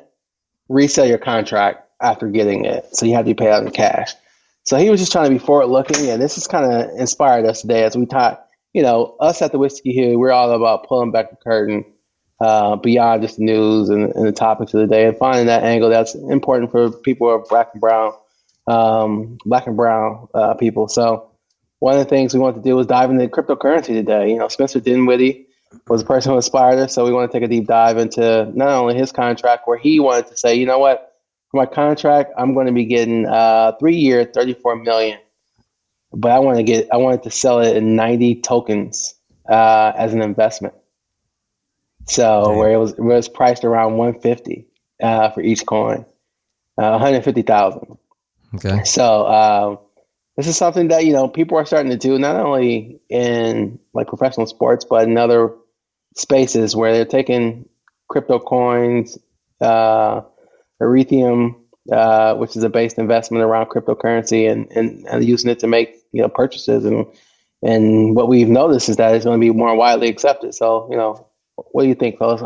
resell 0.69 1.07
your 1.07 1.19
contract 1.19 1.89
after 2.01 2.29
getting 2.29 2.65
it, 2.65 2.95
so 2.95 3.05
you 3.05 3.15
have 3.15 3.25
to 3.25 3.31
be 3.31 3.35
paid 3.35 3.51
out 3.51 3.65
in 3.65 3.71
cash." 3.71 4.13
So 4.65 4.77
he 4.77 4.91
was 4.91 5.01
just 5.01 5.13
trying 5.13 5.25
to 5.25 5.31
be 5.31 5.39
forward 5.39 5.67
looking, 5.67 6.09
and 6.09 6.23
this 6.23 6.37
has 6.37 6.47
kind 6.47 6.73
of 6.73 6.91
inspired 6.99 7.47
us 7.47 7.63
today 7.63 7.83
as 7.85 7.97
we 7.97 8.07
talk. 8.07 8.47
You 8.75 8.83
know, 8.83 9.17
us 9.19 9.43
at 9.43 9.51
the 9.51 9.59
Whiskey 9.59 9.93
Hill, 9.93 10.19
we're 10.19 10.31
all 10.31 10.53
about 10.53 10.87
pulling 10.87 11.11
back 11.11 11.31
the 11.31 11.37
curtain 11.37 11.85
uh, 12.41 12.77
beyond 12.77 13.23
just 13.23 13.37
the 13.37 13.45
news 13.45 13.89
and, 13.89 14.15
and 14.15 14.27
the 14.27 14.33
topics 14.33 14.73
of 14.73 14.81
the 14.81 14.87
day 14.87 15.07
and 15.07 15.17
finding 15.19 15.47
that 15.47 15.63
angle 15.63 15.91
that's 15.91 16.15
important 16.15 16.71
for 16.71 16.91
people 16.91 17.29
are 17.29 17.39
black 17.39 17.69
and 17.73 17.81
brown, 17.81 18.13
um, 18.67 19.39
black 19.45 19.67
and 19.67 19.77
brown 19.77 20.27
uh, 20.35 20.55
people. 20.55 20.89
So 20.89 21.31
one 21.81 21.95
of 21.95 22.01
the 22.01 22.09
things 22.09 22.33
we 22.33 22.41
wanted 22.41 22.57
to 22.57 22.63
do 22.63 22.77
was 22.77 22.87
dive 22.87 23.11
into 23.11 23.27
cryptocurrency 23.29 23.89
today. 23.89 24.31
You 24.31 24.39
know, 24.39 24.49
Spencer 24.49 24.81
Dinwiddie 24.81 25.47
was 25.89 26.03
the 26.03 26.07
person 26.07 26.31
who 26.31 26.37
inspired 26.37 26.79
us, 26.79 26.95
so 26.95 27.05
we 27.05 27.13
want 27.13 27.31
to 27.31 27.39
take 27.39 27.45
a 27.45 27.49
deep 27.49 27.67
dive 27.67 27.99
into 27.99 28.51
not 28.55 28.69
only 28.69 28.95
his 28.95 29.13
contract, 29.13 29.67
where 29.67 29.79
he 29.79 30.01
wanted 30.01 30.27
to 30.29 30.37
say, 30.37 30.55
you 30.55 30.67
know 30.67 30.79
what, 30.79 31.13
for 31.51 31.59
my 31.59 31.67
contract, 31.67 32.33
I'm 32.39 32.55
going 32.55 32.67
to 32.67 32.73
be 32.73 32.85
getting 32.85 33.27
uh, 33.27 33.73
three 33.79 33.97
year, 33.97 34.25
34 34.25 34.77
million, 34.77 35.19
but 36.13 36.31
I 36.31 36.39
want 36.39 36.57
to 36.57 36.63
get, 36.63 36.89
I 36.93 36.97
wanted 36.97 37.23
to 37.25 37.31
sell 37.31 37.61
it 37.61 37.77
in 37.77 37.97
90 37.97 38.41
tokens 38.43 39.15
uh, 39.49 39.93
as 39.97 40.15
an 40.15 40.23
investment. 40.23 40.75
So 42.07 42.57
where 42.57 42.73
it 42.73 42.77
was 42.77 42.95
where 42.97 43.13
it 43.13 43.17
was 43.17 43.29
priced 43.29 43.65
around 43.65 43.97
150 43.97 44.67
uh, 45.03 45.31
for 45.31 45.41
each 45.41 45.65
coin, 45.67 46.05
uh, 46.79 46.91
150,000. 46.91 47.99
Okay. 48.55 48.85
So 48.85 49.27
um, 49.27 49.79
this 50.37 50.47
is 50.47 50.57
something 50.57 50.89
that 50.89 51.05
you 51.05 51.13
know 51.13 51.29
people 51.29 51.59
are 51.59 51.67
starting 51.67 51.91
to 51.91 51.97
do 51.97 52.19
not 52.19 52.37
only 52.37 53.01
in 53.09 53.79
like 53.95 54.09
professional 54.09 54.47
sports, 54.47 54.85
but 54.85 55.07
in 55.09 55.17
other 55.17 55.55
spaces 56.17 56.75
where 56.75 56.93
they're 56.93 57.05
taking 57.05 57.69
crypto 58.09 58.39
coins, 58.39 59.19
uh, 59.61 60.23
Ethereum, 60.83 61.57
uh, 61.93 62.35
which 62.35 62.57
is 62.57 62.63
a 62.63 62.71
based 62.71 62.99
investment 62.99 63.45
around 63.45 63.67
cryptocurrency, 63.67 64.51
and, 64.51 64.71
and 64.73 65.07
and 65.07 65.25
using 65.25 65.51
it 65.51 65.61
to 65.61 65.67
make 65.67 65.97
you 66.13 66.23
know 66.23 66.29
purchases 66.29 66.85
and 66.85 67.07
and 67.63 68.17
what 68.17 68.29
we've 68.29 68.49
noticed 68.49 68.89
is 68.89 68.97
that 68.97 69.15
it's 69.15 69.25
going 69.25 69.39
to 69.39 69.45
be 69.45 69.57
more 69.57 69.75
widely 69.77 70.09
accepted. 70.09 70.55
So 70.55 70.89
you 70.91 70.97
know, 70.97 71.30
what 71.73 71.83
do 71.83 71.89
you 71.89 71.95
think, 71.95 72.19
fellas, 72.19 72.43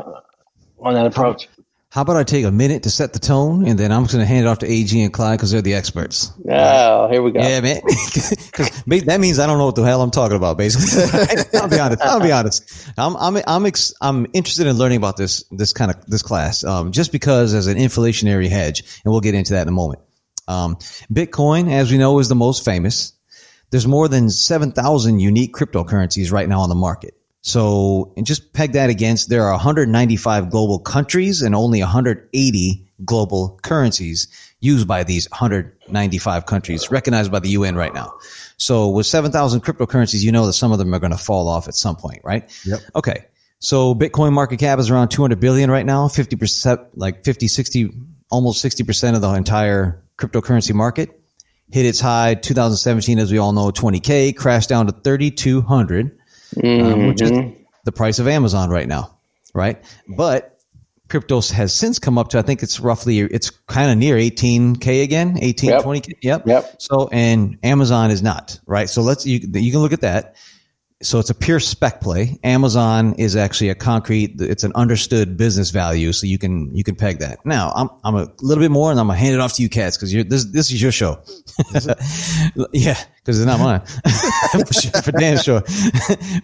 on 0.81 0.95
that 0.95 1.07
approach? 1.07 1.49
How 1.91 2.03
about 2.03 2.17
I 2.17 2.25
take 2.25 2.45
a 2.45 2.51
minute 2.51 2.83
to 2.83 2.91
set 2.91 3.13
the 3.13 3.21
tone, 3.21 3.65
and 3.69 3.79
then 3.79 3.93
I'm 3.93 4.03
just 4.03 4.15
going 4.15 4.23
to 4.25 4.27
hand 4.27 4.47
it 4.47 4.49
off 4.49 4.59
to 4.59 4.67
AG 4.67 5.01
and 5.01 5.13
Clyde 5.13 5.39
because 5.39 5.53
they're 5.53 5.63
the 5.63 5.75
experts. 5.75 6.33
Oh, 6.49 7.09
here 7.09 7.23
we 7.23 7.31
go. 7.31 7.39
Yeah, 7.41 7.61
man. 7.61 7.81
'Cause 8.53 8.83
ba- 8.85 9.01
that 9.03 9.21
means 9.21 9.39
I 9.39 9.47
don't 9.47 9.59
know 9.59 9.67
what 9.67 9.77
the 9.77 9.85
hell 9.85 10.03
I'm 10.03 10.11
talking 10.11 10.37
about. 10.37 10.59
Basically, 10.59 11.05
I'll 11.61 11.69
be 11.69 11.79
honest. 11.79 12.03
I'll 12.03 12.21
be 12.21 12.33
honest. 12.33 12.91
I'm 12.99 13.17
I'm 13.17 13.37
I'm 13.47 13.65
ex- 13.67 13.95
I'm 14.01 14.27
interested 14.33 14.67
in 14.67 14.77
learning 14.77 14.97
about 14.97 15.17
this 15.17 15.45
this 15.53 15.73
kind 15.73 15.93
of 15.93 16.05
this 16.07 16.23
class, 16.23 16.65
um, 16.65 16.91
just 16.91 17.13
because 17.13 17.55
as 17.55 17.69
an 17.69 17.77
inflationary 17.79 18.49
hedge, 18.49 18.81
and 19.05 19.13
we'll 19.13 19.21
get 19.21 19.35
into 19.37 19.53
that 19.53 19.63
in 19.63 19.69
a 19.69 19.73
moment. 19.73 20.01
Um, 20.49 20.75
Bitcoin, 21.13 21.71
as 21.71 21.93
we 21.93 21.99
know, 21.99 22.19
is 22.19 22.29
the 22.29 22.35
most 22.35 22.65
famous. 22.65 23.13
There's 23.71 23.87
more 23.87 24.09
than 24.09 24.31
seven 24.31 24.73
thousand 24.73 25.21
unique 25.21 25.55
cryptocurrencies 25.55 26.33
right 26.33 26.49
now 26.49 26.61
on 26.63 26.69
the 26.69 26.75
market. 26.75 27.15
So, 27.47 28.15
and 28.17 28.25
just 28.25 28.55
peg 28.55 28.73
that 28.73 28.89
against, 28.89 29.29
there 29.29 29.45
are 29.45 29.53
195 29.53 30.49
global 30.49 30.79
countries 30.79 31.43
and 31.43 31.55
only 31.55 31.81
180 31.81 32.89
global 33.05 33.61
currencies 33.63 34.29
used 34.61 34.89
by 34.89 35.05
these 35.05 35.29
195 35.31 36.47
countries 36.47 36.91
recognized 36.91 37.31
by 37.31 37.41
the 37.41 37.51
UN 37.51 37.77
right 37.77 37.93
now. 37.93 38.15
So 38.57 38.89
with 38.89 39.05
7,000 39.05 39.61
cryptocurrencies, 39.61 40.23
you 40.23 40.33
know 40.33 40.47
that 40.47 40.55
some 40.55 40.73
of 40.73 40.79
them 40.79 40.95
are 40.95 40.99
going 40.99 41.13
to 41.13 41.19
fall 41.19 41.47
off 41.49 41.69
at 41.69 41.75
some 41.75 41.97
point, 41.97 42.23
right? 42.25 42.51
Yep. 42.65 42.81
Okay. 42.97 43.27
So 43.59 43.95
Bitcoin 43.95 44.33
market 44.33 44.59
cap 44.59 44.79
is 44.79 44.89
around 44.89 45.11
200 45.11 45.39
billion 45.39 45.71
right 45.71 45.85
now, 45.85 46.09
50%, 46.09 46.93
like 46.95 47.25
50, 47.27 47.47
60, 47.47 47.91
almost 48.31 48.65
60% 48.65 49.17
of 49.17 49.21
the 49.21 49.31
entire 49.35 50.03
cryptocurrency 50.17 50.75
market. 50.75 51.21
Hit 51.71 51.85
its 51.85 52.01
high 52.01 52.37
2017, 52.37 53.19
as 53.19 53.31
we 53.31 53.37
all 53.37 53.53
know, 53.53 53.71
20K, 53.71 54.35
crashed 54.35 54.71
down 54.71 54.87
to 54.87 54.93
3,200 54.93 56.17
um, 56.63 57.07
which 57.09 57.23
is 57.23 57.31
the 57.85 57.93
price 57.93 58.19
of 58.19 58.29
Amazon 58.29 58.71
right 58.71 58.89
now, 58.89 59.17
right? 59.55 59.83
But 60.17 60.59
crypto 61.09 61.41
has 61.43 61.73
since 61.73 61.99
come 61.99 62.17
up 62.19 62.29
to 62.31 62.39
I 62.39 62.43
think 62.43 62.63
it's 62.63 62.81
roughly 62.81 63.21
it's 63.21 63.51
kind 63.51 63.91
of 63.91 63.99
near 63.99 64.17
18k 64.17 65.03
again, 65.03 65.39
18 65.41 65.71
Yep. 65.71 65.83
20k. 65.83 66.13
Yep. 66.23 66.47
Yep. 66.47 66.77
So 66.79 67.09
and 67.13 67.59
Amazon 67.63 68.11
is 68.11 68.23
not, 68.23 68.59
right? 68.67 68.89
So 68.89 69.03
let's 69.03 69.27
you 69.27 69.41
you 69.53 69.71
can 69.71 69.81
look 69.81 69.93
at 69.93 70.01
that. 70.01 70.37
So 71.05 71.19
it's 71.19 71.29
a 71.29 71.35
pure 71.35 71.61
spec 71.61 72.01
play. 72.01 72.39
Amazon 72.43 73.15
is 73.19 73.37
actually 73.37 73.69
a 73.69 73.75
concrete. 73.75 74.41
It's 74.41 74.65
an 74.65 74.73
understood 74.75 75.37
business 75.37 75.71
value, 75.71 76.13
so 76.13 76.27
you 76.27 76.39
can 76.39 76.75
you 76.75 76.83
can 76.83 76.97
peg 76.97 77.19
that. 77.19 77.45
Now 77.45 77.73
I'm 77.77 77.91
I'm 78.03 78.15
a 78.15 78.33
little 78.41 78.63
bit 78.63 78.71
more, 78.71 78.91
and 78.91 78.99
I'm 78.99 79.09
gonna 79.09 79.19
hand 79.19 79.35
it 79.35 79.41
off 79.41 79.53
to 79.55 79.63
you, 79.63 79.69
cats, 79.69 79.99
because 79.99 80.13
this 80.13 80.47
this 80.47 80.73
is 80.73 80.81
your 80.81 80.93
show. 80.93 81.21
yeah, 82.73 82.99
because 83.17 83.39
it's 83.39 83.47
not 83.47 83.61
mine. 83.61 83.81
for, 84.67 84.73
sure, 84.73 85.03
for 85.03 85.13
damn 85.13 85.37
sure. 85.37 85.61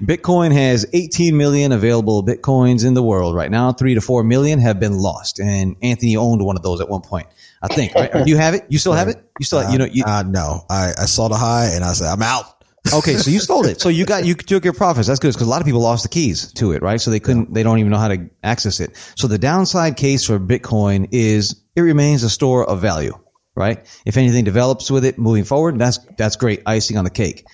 Bitcoin 0.05 0.53
has 0.53 0.87
18 0.93 1.37
million 1.37 1.73
available 1.73 2.23
bitcoins 2.23 2.87
in 2.87 2.93
the 2.93 3.03
world 3.03 3.35
right 3.35 3.51
now. 3.51 3.73
Three 3.73 3.95
to 3.95 4.03
four 4.03 4.23
million 4.23 4.61
have 4.61 4.79
been 4.79 4.99
lost, 4.99 5.41
and 5.41 5.75
Anthony 5.83 6.17
owned 6.17 6.45
one 6.45 6.57
of 6.57 6.63
those 6.63 6.83
at 6.83 6.89
one 6.91 7.01
point. 7.01 7.29
I 7.63 7.69
think. 7.69 7.95
Right? 7.95 8.13
Do 8.13 8.25
you 8.27 8.37
have 8.37 8.55
it? 8.55 8.67
You 8.69 8.79
still 8.79 8.93
have 8.93 9.09
it? 9.09 9.25
You 9.39 9.47
still 9.47 9.71
you 9.71 9.79
know 9.79 9.87
you, 9.87 10.05
uh, 10.07 10.23
no, 10.27 10.67
I, 10.69 10.93
I 10.99 11.07
saw 11.07 11.29
the 11.29 11.37
high 11.37 11.71
and 11.75 11.83
I 11.83 11.95
said, 11.95 12.09
I'm 12.09 12.23
out. 12.23 12.60
Okay, 12.93 13.17
so 13.17 13.31
you 13.31 13.41
sold 13.41 13.67
it. 13.67 13.81
So 13.81 13.89
you 13.89 14.07
got 14.07 14.25
you 14.25 14.35
took 14.35 14.65
your 14.65 14.73
profits. 14.73 15.07
That's 15.07 15.21
good 15.21 15.33
because 15.33 15.47
a 15.47 15.51
lot 15.51 15.61
of 15.61 15.67
people 15.67 15.81
lost 15.81 16.03
the 16.03 16.09
keys 16.09 16.53
to 16.55 16.73
it, 16.73 16.83
right? 16.83 17.01
So 17.01 17.11
they 17.11 17.21
couldn't. 17.21 17.53
They 17.53 17.63
don't 17.63 17.79
even 17.79 17.91
know 17.91 17.99
how 17.99 18.09
to 18.09 18.31
access 18.43 18.81
it. 18.81 18.97
So 19.17 19.29
the 19.29 19.39
downside 19.39 19.97
case 19.97 20.25
for 20.25 20.39
Bitcoin 20.39 21.09
is 21.13 21.63
it 21.77 21.83
remains 21.83 22.23
a 22.23 22.31
store 22.31 22.65
of 22.69 22.81
value, 22.81 23.19
right? 23.55 23.87
If 24.07 24.17
anything 24.17 24.45
develops 24.45 24.91
with 24.91 25.05
it 25.05 25.19
moving 25.19 25.45
forward, 25.45 25.79
that's 25.79 25.99
that's 26.17 26.37
great 26.37 26.63
icing 26.67 26.97
on 26.97 27.05
the 27.05 27.11
cake. 27.11 27.45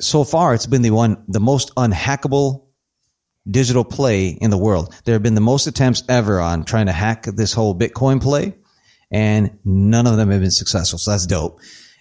So 0.00 0.24
far, 0.24 0.52
it's 0.54 0.66
been 0.66 0.82
the 0.82 0.90
one 0.90 1.24
the 1.28 1.40
most 1.40 1.74
unhackable 1.76 2.64
digital 3.48 3.84
play 3.84 4.28
in 4.28 4.50
the 4.50 4.58
world. 4.58 4.94
There 5.04 5.14
have 5.14 5.22
been 5.22 5.34
the 5.34 5.40
most 5.40 5.66
attempts 5.66 6.02
ever 6.08 6.40
on 6.40 6.64
trying 6.64 6.86
to 6.86 6.92
hack 6.92 7.24
this 7.24 7.52
whole 7.52 7.78
Bitcoin 7.78 8.20
play, 8.20 8.56
and 9.10 9.58
none 9.64 10.06
of 10.06 10.16
them 10.16 10.30
have 10.30 10.40
been 10.40 10.50
successful. 10.50 10.98
So 10.98 11.12
that's 11.12 11.26
dope. 11.26 11.60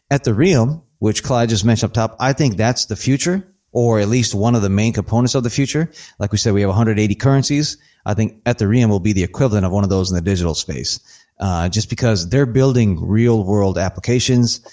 At 0.10 0.24
the 0.24 0.32
Ethereum, 0.32 0.83
which 1.04 1.22
Clyde 1.22 1.50
just 1.50 1.66
mentioned 1.66 1.90
up 1.90 1.94
top, 1.94 2.16
I 2.18 2.32
think 2.32 2.56
that's 2.56 2.86
the 2.86 2.96
future, 2.96 3.46
or 3.74 4.00
at 4.00 4.08
least 4.08 4.34
one 4.34 4.56
of 4.56 4.62
the 4.62 4.70
main 4.70 4.94
components 4.94 5.36
of 5.36 5.44
the 5.44 5.50
future. 5.50 5.92
Like 6.18 6.32
we 6.32 6.38
said, 6.38 6.54
we 6.54 6.62
have 6.62 6.70
180 6.70 7.14
currencies. 7.16 7.78
I 8.06 8.14
think 8.14 8.42
Ethereum 8.46 8.88
will 8.88 9.02
be 9.02 9.12
the 9.12 9.24
equivalent 9.24 9.66
of 9.66 9.74
one 9.74 9.84
of 9.84 9.90
those 9.90 10.10
in 10.10 10.16
the 10.16 10.22
digital 10.22 10.56
space, 10.56 11.02
uh, 11.42 11.68
just 11.68 11.90
because 11.90 12.30
they're 12.30 12.46
building 12.46 13.06
real 13.06 13.44
world 13.44 13.78
applications. 13.78 14.66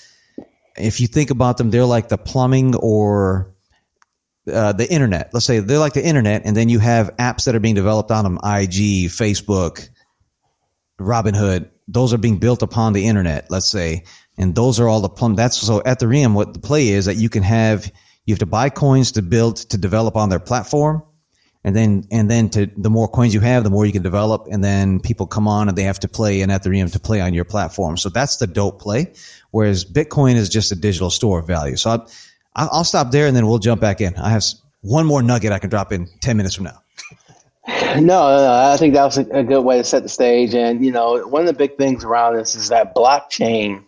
If 0.76 1.00
you 1.00 1.08
think 1.08 1.30
about 1.30 1.56
them, 1.56 1.72
they're 1.72 1.84
like 1.84 2.10
the 2.10 2.16
plumbing 2.16 2.76
or 2.76 3.52
uh, 4.46 4.70
the 4.70 4.88
internet. 4.88 5.30
Let's 5.32 5.46
say 5.46 5.58
they're 5.58 5.78
like 5.80 5.94
the 5.94 6.06
internet, 6.06 6.42
and 6.44 6.56
then 6.56 6.68
you 6.68 6.78
have 6.78 7.10
apps 7.16 7.46
that 7.46 7.56
are 7.56 7.60
being 7.60 7.74
developed 7.74 8.12
on 8.12 8.22
them: 8.22 8.36
IG, 8.36 9.10
Facebook, 9.10 9.88
Robinhood. 11.00 11.70
Those 11.88 12.14
are 12.14 12.18
being 12.18 12.38
built 12.38 12.62
upon 12.62 12.92
the 12.92 13.06
internet. 13.06 13.50
Let's 13.50 13.68
say, 13.68 14.04
and 14.40 14.54
those 14.54 14.80
are 14.80 14.88
all 14.88 15.00
the 15.02 15.08
plum. 15.08 15.34
That's 15.34 15.58
so 15.58 15.80
Ethereum. 15.80 16.32
What 16.32 16.54
the 16.54 16.60
play 16.60 16.88
is 16.88 17.04
that 17.04 17.16
you 17.16 17.28
can 17.28 17.42
have 17.42 17.92
you 18.24 18.32
have 18.32 18.38
to 18.38 18.46
buy 18.46 18.70
coins 18.70 19.12
to 19.12 19.22
build 19.22 19.56
to 19.56 19.76
develop 19.76 20.16
on 20.16 20.30
their 20.30 20.40
platform, 20.40 21.02
and 21.62 21.76
then 21.76 22.04
and 22.10 22.30
then 22.30 22.48
to 22.50 22.66
the 22.74 22.88
more 22.88 23.06
coins 23.06 23.34
you 23.34 23.40
have, 23.40 23.64
the 23.64 23.70
more 23.70 23.84
you 23.84 23.92
can 23.92 24.02
develop, 24.02 24.46
and 24.50 24.64
then 24.64 24.98
people 24.98 25.26
come 25.26 25.46
on 25.46 25.68
and 25.68 25.76
they 25.76 25.82
have 25.82 26.00
to 26.00 26.08
play 26.08 26.40
in 26.40 26.48
Ethereum 26.48 26.90
to 26.92 26.98
play 26.98 27.20
on 27.20 27.34
your 27.34 27.44
platform. 27.44 27.98
So 27.98 28.08
that's 28.08 28.38
the 28.38 28.46
dope 28.46 28.80
play. 28.80 29.12
Whereas 29.50 29.84
Bitcoin 29.84 30.36
is 30.36 30.48
just 30.48 30.72
a 30.72 30.76
digital 30.76 31.10
store 31.10 31.40
of 31.40 31.46
value. 31.46 31.76
So 31.76 31.90
I, 32.56 32.68
I'll 32.72 32.84
stop 32.84 33.10
there 33.10 33.26
and 33.26 33.36
then 33.36 33.46
we'll 33.46 33.58
jump 33.58 33.82
back 33.82 34.00
in. 34.00 34.16
I 34.16 34.30
have 34.30 34.44
one 34.80 35.04
more 35.04 35.22
nugget 35.22 35.52
I 35.52 35.58
can 35.58 35.68
drop 35.68 35.92
in 35.92 36.08
ten 36.22 36.38
minutes 36.38 36.54
from 36.54 36.64
now. 36.64 36.82
No, 37.96 38.36
no, 38.36 38.72
I 38.72 38.76
think 38.76 38.94
that 38.94 39.04
was 39.04 39.18
a 39.18 39.42
good 39.42 39.62
way 39.62 39.76
to 39.76 39.84
set 39.84 40.04
the 40.04 40.08
stage. 40.08 40.54
And 40.54 40.84
you 40.84 40.92
know, 40.92 41.26
one 41.26 41.42
of 41.42 41.46
the 41.46 41.52
big 41.52 41.76
things 41.76 42.04
around 42.04 42.36
this 42.36 42.54
is 42.54 42.68
that 42.68 42.94
blockchain 42.94 43.84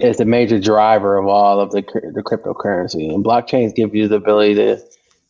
is 0.00 0.16
the 0.16 0.24
major 0.24 0.58
driver 0.58 1.16
of 1.16 1.26
all 1.26 1.60
of 1.60 1.70
the 1.70 1.82
the 2.14 2.22
cryptocurrency, 2.22 3.12
and 3.12 3.24
blockchains 3.24 3.74
give 3.74 3.94
you 3.94 4.08
the 4.08 4.16
ability 4.16 4.54
to 4.54 4.80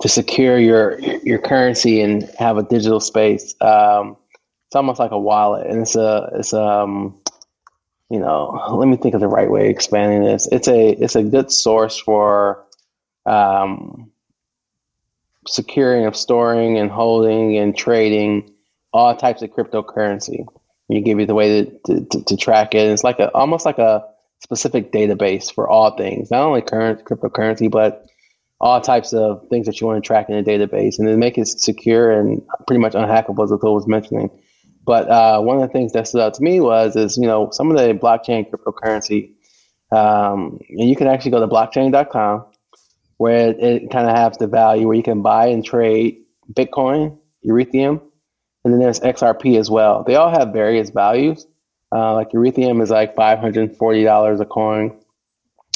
to 0.01 0.09
secure 0.09 0.59
your 0.59 0.99
your 1.01 1.39
currency 1.39 2.01
and 2.01 2.29
have 2.39 2.57
a 2.57 2.63
digital 2.63 3.01
space. 3.01 3.55
Um, 3.61 4.17
it's 4.67 4.77
almost 4.77 4.99
like 4.99 5.11
a 5.11 5.19
wallet, 5.19 5.67
and 5.67 5.83
it's 5.83 5.97
a 5.97 6.31
it's 6.35 6.53
um 6.53 7.19
you 8.11 8.19
know 8.19 8.75
let 8.75 8.89
me 8.89 8.97
think 8.97 9.15
of 9.15 9.21
the 9.21 9.29
right 9.29 9.51
way 9.51 9.67
of 9.67 9.71
expanding 9.71 10.25
this. 10.25 10.49
It's 10.51 10.69
a 10.69 10.91
it's 10.93 11.17
a 11.17 11.23
good 11.23 11.51
source 11.51 11.99
for 11.99 12.65
um 13.27 14.11
securing 15.47 16.07
of 16.07 16.17
storing 16.17 16.79
and 16.79 16.91
holding 16.91 17.57
and 17.59 17.77
trading 17.77 18.51
all 18.93 19.15
types 19.15 19.43
of 19.43 19.51
cryptocurrency. 19.51 20.47
You 20.89 21.01
give 21.01 21.19
you 21.19 21.27
the 21.27 21.35
way 21.35 21.65
to, 21.87 22.05
to, 22.05 22.25
to 22.25 22.37
track 22.37 22.75
it. 22.75 22.91
It's 22.91 23.05
like 23.05 23.19
a 23.19 23.33
almost 23.33 23.65
like 23.65 23.79
a 23.79 24.05
specific 24.45 24.93
database 24.93 25.53
for 25.53 25.69
all 25.69 25.97
things, 25.97 26.31
not 26.31 26.47
only 26.47 26.61
current 26.61 27.05
cryptocurrency, 27.05 27.71
but 27.71 28.07
all 28.61 28.81
types 28.81 29.13
of 29.13 29.47
things 29.49 29.67
that 29.67 29.81
you 29.81 29.87
want 29.87 30.03
to 30.03 30.07
track 30.07 30.29
in 30.29 30.37
a 30.37 30.43
database, 30.43 30.99
and 30.99 31.09
then 31.09 31.19
make 31.19 31.37
it 31.39 31.49
secure 31.49 32.13
and 32.13 32.41
pretty 32.67 32.81
much 32.81 32.93
unhackable, 32.93 33.43
as 33.43 33.51
Atul 33.51 33.75
was 33.75 33.89
mentioning. 33.89 34.31
But 34.85 35.09
uh, 35.11 35.41
one 35.41 35.57
of 35.57 35.63
the 35.63 35.73
things 35.73 35.93
that 35.93 36.07
stood 36.07 36.21
out 36.21 36.35
to 36.35 36.43
me 36.43 36.61
was 36.61 36.95
is 36.95 37.17
you 37.17 37.27
know 37.27 37.49
some 37.51 37.71
of 37.71 37.79
the 37.79 37.95
blockchain 37.95 38.49
cryptocurrency, 38.49 39.33
um, 39.91 40.59
and 40.69 40.89
you 40.89 40.95
can 40.95 41.09
actually 41.09 41.33
go 41.33 41.41
to 41.41 41.49
blockchain.com 41.49 42.45
where 43.17 43.51
it, 43.51 43.61
it 43.61 43.91
kind 43.91 44.09
of 44.09 44.15
has 44.15 44.37
the 44.39 44.47
value 44.47 44.87
where 44.87 44.97
you 44.97 45.03
can 45.03 45.23
buy 45.23 45.47
and 45.47 45.65
trade 45.65 46.19
Bitcoin, 46.53 47.17
Ethereum, 47.47 48.03
and 48.65 48.73
then 48.73 48.81
there's 48.81 49.01
XRP 49.01 49.59
as 49.59 49.71
well. 49.71 50.05
They 50.05 50.17
all 50.17 50.31
have 50.31 50.53
various 50.53 50.91
values. 50.91 51.47
Uh, 51.95 52.15
like 52.15 52.31
Ethereum 52.33 52.83
is 52.83 52.91
like 52.91 53.15
five 53.15 53.39
hundred 53.39 53.77
forty 53.77 54.03
dollars 54.03 54.41
a 54.41 54.45
coin. 54.45 54.99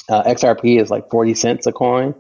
Uh, 0.09 0.25
XRP 0.25 0.81
is 0.81 0.91
like 0.91 1.11
forty 1.11 1.35
cents 1.35 1.67
a 1.67 1.73
coin. 1.73 2.15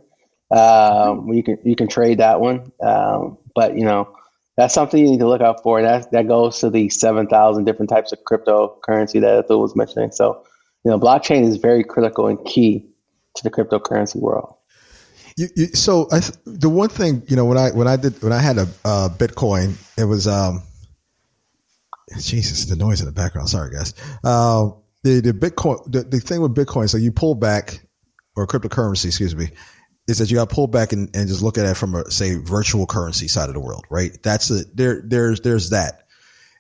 Um, 0.51 1.33
you 1.33 1.43
can 1.43 1.59
you 1.65 1.75
can 1.75 1.89
trade 1.89 2.19
that 2.19 2.41
one, 2.41 2.71
um, 2.81 3.39
but 3.57 3.77
you 3.77 3.85
know 3.85 4.17
that's 4.57 4.73
something 4.73 5.01
you 5.01 5.11
need 5.11 5.21
to 5.21 5.29
look 5.29 5.41
out 5.41 5.63
for. 5.63 5.83
That 5.83 6.13
that 6.13 6.29
goes 6.29 6.61
to 6.61 6.71
the 6.71 6.89
seven 6.91 7.27
thousand 7.27 7.65
different 7.65 7.91
types 7.91 8.13
of 8.13 8.21
cryptocurrency 8.21 9.21
that 9.21 9.49
Atul 9.49 9.61
was 9.61 9.75
mentioning. 9.75 10.13
So 10.13 10.45
you 10.85 10.93
know, 10.93 10.99
blockchain 10.99 11.43
is 11.43 11.57
very 11.57 11.83
critical 11.83 12.29
and 12.29 12.43
key 12.45 12.87
to 13.35 13.43
the 13.43 13.51
cryptocurrency 13.51 14.17
world. 14.17 14.55
You, 15.37 15.49
you, 15.57 15.67
so 15.69 16.09
I, 16.11 16.21
the 16.45 16.69
one 16.69 16.89
thing 16.89 17.23
you 17.27 17.37
know 17.37 17.45
when 17.45 17.59
I 17.59 17.71
when 17.71 17.89
I 17.89 17.97
did 17.97 18.23
when 18.23 18.33
I 18.33 18.39
had 18.39 18.59
a 18.59 18.69
uh, 18.85 19.09
Bitcoin, 19.09 19.77
it 19.97 20.05
was 20.05 20.29
um, 20.29 20.63
Jesus, 22.19 22.65
the 22.67 22.77
noise 22.77 23.01
in 23.01 23.07
the 23.07 23.13
background. 23.13 23.49
Sorry, 23.49 23.71
guys. 23.75 23.95
Uh, 24.25 24.71
the 25.03 25.21
the 25.21 25.33
Bitcoin 25.33 25.83
the, 25.91 26.03
the 26.03 26.21
thing 26.21 26.41
with 26.41 26.55
Bitcoin, 26.55 26.89
so 26.89 26.97
you 26.97 27.13
pull 27.13 27.35
back 27.35 27.87
or 28.37 28.47
cryptocurrency, 28.47 29.07
excuse 29.07 29.35
me, 29.35 29.51
is 30.07 30.19
that 30.19 30.31
you 30.31 30.37
got 30.37 30.49
to 30.49 30.55
pull 30.55 30.67
back 30.67 30.93
and, 30.93 31.15
and 31.15 31.29
just 31.29 31.43
look 31.43 31.59
at 31.59 31.67
it 31.67 31.77
from 31.77 31.95
a 31.95 32.11
say 32.11 32.37
virtual 32.37 32.87
currency 32.87 33.29
side 33.29 33.49
of 33.49 33.55
the 33.55 33.61
world, 33.61 33.85
right? 33.91 34.17
That's 34.23 34.51
a 34.51 34.65
there 34.75 35.03
there's 35.05 35.41
there's 35.41 35.71
that. 35.71 36.05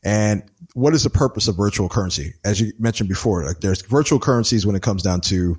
And 0.04 0.44
what 0.74 0.94
is 0.94 1.02
the 1.02 1.10
purpose 1.10 1.48
of 1.48 1.56
virtual 1.56 1.88
currency? 1.88 2.34
As 2.44 2.60
you 2.60 2.72
mentioned 2.78 3.08
before, 3.08 3.44
like 3.44 3.60
there's 3.60 3.82
virtual 3.82 4.20
currencies 4.20 4.64
when 4.64 4.76
it 4.76 4.82
comes 4.82 5.02
down 5.02 5.20
to 5.22 5.56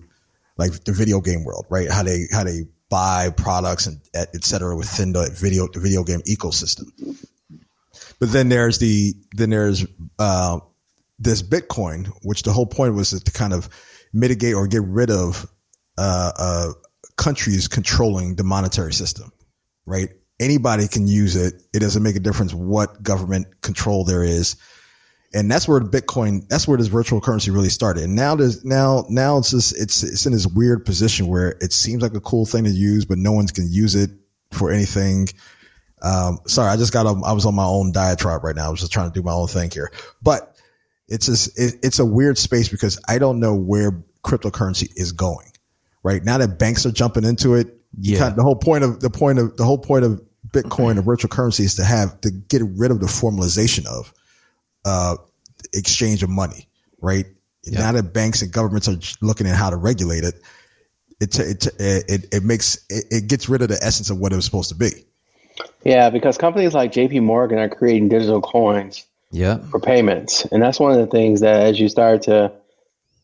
like 0.58 0.72
the 0.86 0.94
video 0.94 1.20
game 1.20 1.44
world, 1.44 1.66
right? 1.70 1.90
How 1.90 2.04
they 2.04 2.26
how 2.32 2.44
they 2.44 2.68
buy 2.90 3.30
products 3.30 3.86
and 3.86 4.00
et 4.16 4.44
cetera 4.44 4.76
within 4.76 5.14
the 5.14 5.30
video 5.38 5.68
the 5.68 5.80
video 5.80 6.04
game 6.04 6.22
ecosystem. 6.22 6.86
But 8.20 8.32
then 8.32 8.50
there's 8.50 8.80
the 8.80 9.14
then 9.34 9.50
there's 9.50 9.86
uh, 10.18 10.60
this 11.18 11.42
Bitcoin, 11.42 12.08
which 12.24 12.44
the 12.44 12.52
whole 12.52 12.66
point 12.66 12.96
was 12.96 13.12
to 13.12 13.32
kind 13.32 13.54
of 13.54 13.70
mitigate 14.14 14.56
or 14.56 14.68
get 14.68 14.84
rid 14.84 15.10
of 15.10 15.46
uh, 15.98 16.32
uh, 16.38 16.72
countries 17.18 17.68
controlling 17.68 18.36
the 18.36 18.44
monetary 18.44 18.94
system, 18.94 19.32
right? 19.86 20.10
Anybody 20.40 20.88
can 20.88 21.08
use 21.08 21.36
it. 21.36 21.62
It 21.74 21.80
doesn't 21.80 22.02
make 22.02 22.16
a 22.16 22.22
difference 22.22 22.54
what 22.54 23.04
government 23.04 23.62
control 23.62 24.06
there 24.06 24.24
is. 24.24 24.56
And 25.34 25.52
that's 25.52 25.68
where 25.68 25.80
Bitcoin, 25.80 26.48
that's 26.48 26.68
where 26.68 26.78
this 26.78 26.88
virtual 26.88 27.22
currency 27.22 27.52
really 27.52 27.70
started. 27.70 28.04
And 28.04 28.16
now 28.16 28.36
there's 28.36 28.66
now, 28.66 29.06
now 29.10 29.38
it's 29.38 29.52
just, 29.52 29.78
it's, 29.80 30.02
it's 30.02 30.26
in 30.26 30.32
this 30.32 30.48
weird 30.48 30.86
position 30.86 31.28
where 31.28 31.50
it 31.62 31.72
seems 31.72 32.02
like 32.02 32.16
a 32.16 32.22
cool 32.22 32.46
thing 32.46 32.64
to 32.64 32.72
use, 32.72 33.06
but 33.06 33.20
no 33.20 33.32
one's 33.32 33.52
can 33.52 33.68
use 33.70 33.94
it 33.94 34.10
for 34.52 34.72
anything. 34.72 35.28
Um, 36.02 36.40
sorry, 36.48 36.70
I 36.70 36.78
just 36.78 36.94
got, 36.94 37.06
a, 37.06 37.20
I 37.26 37.34
was 37.34 37.46
on 37.46 37.56
my 37.56 37.66
own 37.66 37.92
diatribe 37.92 38.44
right 38.44 38.56
now. 38.56 38.68
I 38.68 38.70
was 38.70 38.80
just 38.80 38.92
trying 38.92 39.12
to 39.12 39.14
do 39.14 39.24
my 39.24 39.34
own 39.34 39.48
thing 39.48 39.70
here, 39.72 39.92
but 40.22 40.56
it's 41.08 41.26
just, 41.26 41.60
it, 41.60 41.76
it's 41.84 42.00
a 42.00 42.06
weird 42.06 42.38
space 42.38 42.70
because 42.70 43.00
I 43.08 43.18
don't 43.18 43.40
know 43.40 43.56
where 43.56 44.04
cryptocurrency 44.24 44.92
is 44.96 45.12
going 45.12 45.52
right 46.04 46.24
now 46.24 46.38
that 46.38 46.60
banks 46.60 46.86
are 46.86 46.92
jumping 46.92 47.24
into 47.24 47.56
it. 47.56 47.76
Yeah. 48.00 48.20
Kind 48.20 48.32
of 48.32 48.36
the 48.38 48.44
whole 48.44 48.56
point 48.56 48.84
of 48.84 49.00
the 49.00 49.10
point 49.10 49.40
of 49.40 49.58
the 49.58 49.66
whole 49.66 49.80
point 49.80 50.06
of 50.06 50.22
Bitcoin 50.50 50.98
or 50.98 51.02
virtual 51.02 51.30
currency 51.30 51.64
is 51.64 51.76
to 51.76 51.84
have 51.84 52.22
to 52.22 52.32
get 52.32 52.62
rid 52.64 52.92
of 52.92 53.00
the 53.00 53.08
formalization 53.08 53.86
of 53.88 54.14
uh, 54.86 55.16
exchange 55.74 56.22
of 56.22 56.30
money, 56.30 56.68
right? 57.02 57.26
Yeah. 57.64 57.80
Now 57.80 57.92
that 57.94 58.14
banks 58.14 58.42
and 58.42 58.52
governments 58.52 58.88
are 58.88 58.98
looking 59.22 59.48
at 59.48 59.56
how 59.56 59.70
to 59.72 59.76
regulate 59.76 60.24
it, 60.24 60.42
it 61.20 61.40
it 61.40 61.68
it, 61.80 62.26
it 62.32 62.44
makes 62.44 62.86
it, 62.90 63.06
it 63.10 63.28
gets 63.28 63.50
rid 63.50 63.62
of 63.62 63.70
the 63.70 63.80
essence 63.82 64.10
of 64.10 64.20
what 64.20 64.32
it 64.32 64.36
was 64.36 64.46
supposed 64.46 64.70
to 64.70 64.76
be. 64.76 65.06
Yeah, 65.84 66.10
because 66.10 66.38
companies 66.38 66.74
like 66.74 66.92
JP 66.92 67.24
Morgan 67.24 67.58
are 67.60 67.70
creating 67.70 68.10
digital 68.10 68.42
coins 68.42 69.06
Yeah. 69.32 69.58
for 69.72 69.80
payments. 69.80 70.46
And 70.46 70.62
that's 70.62 70.80
one 70.80 70.92
of 70.92 70.98
the 70.98 71.08
things 71.08 71.42
that 71.42 71.62
as 71.62 71.80
you 71.80 71.88
start 71.90 72.24
to 72.24 72.52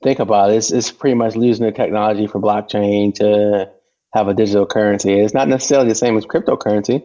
think 0.04 0.20
about 0.20 0.52
it, 0.52 0.56
it's, 0.58 0.72
it's 0.72 0.92
pretty 0.92 1.16
much 1.16 1.36
using 1.36 1.66
the 1.66 1.72
technology 1.72 2.28
for 2.28 2.40
blockchain 2.40 3.14
to 3.16 3.70
have 4.14 4.28
a 4.28 4.34
digital 4.34 4.66
currency. 4.66 5.14
It's 5.20 5.34
not 5.34 5.48
necessarily 5.50 5.90
the 5.90 5.96
same 5.96 6.18
as 6.18 6.26
cryptocurrency 6.26 7.04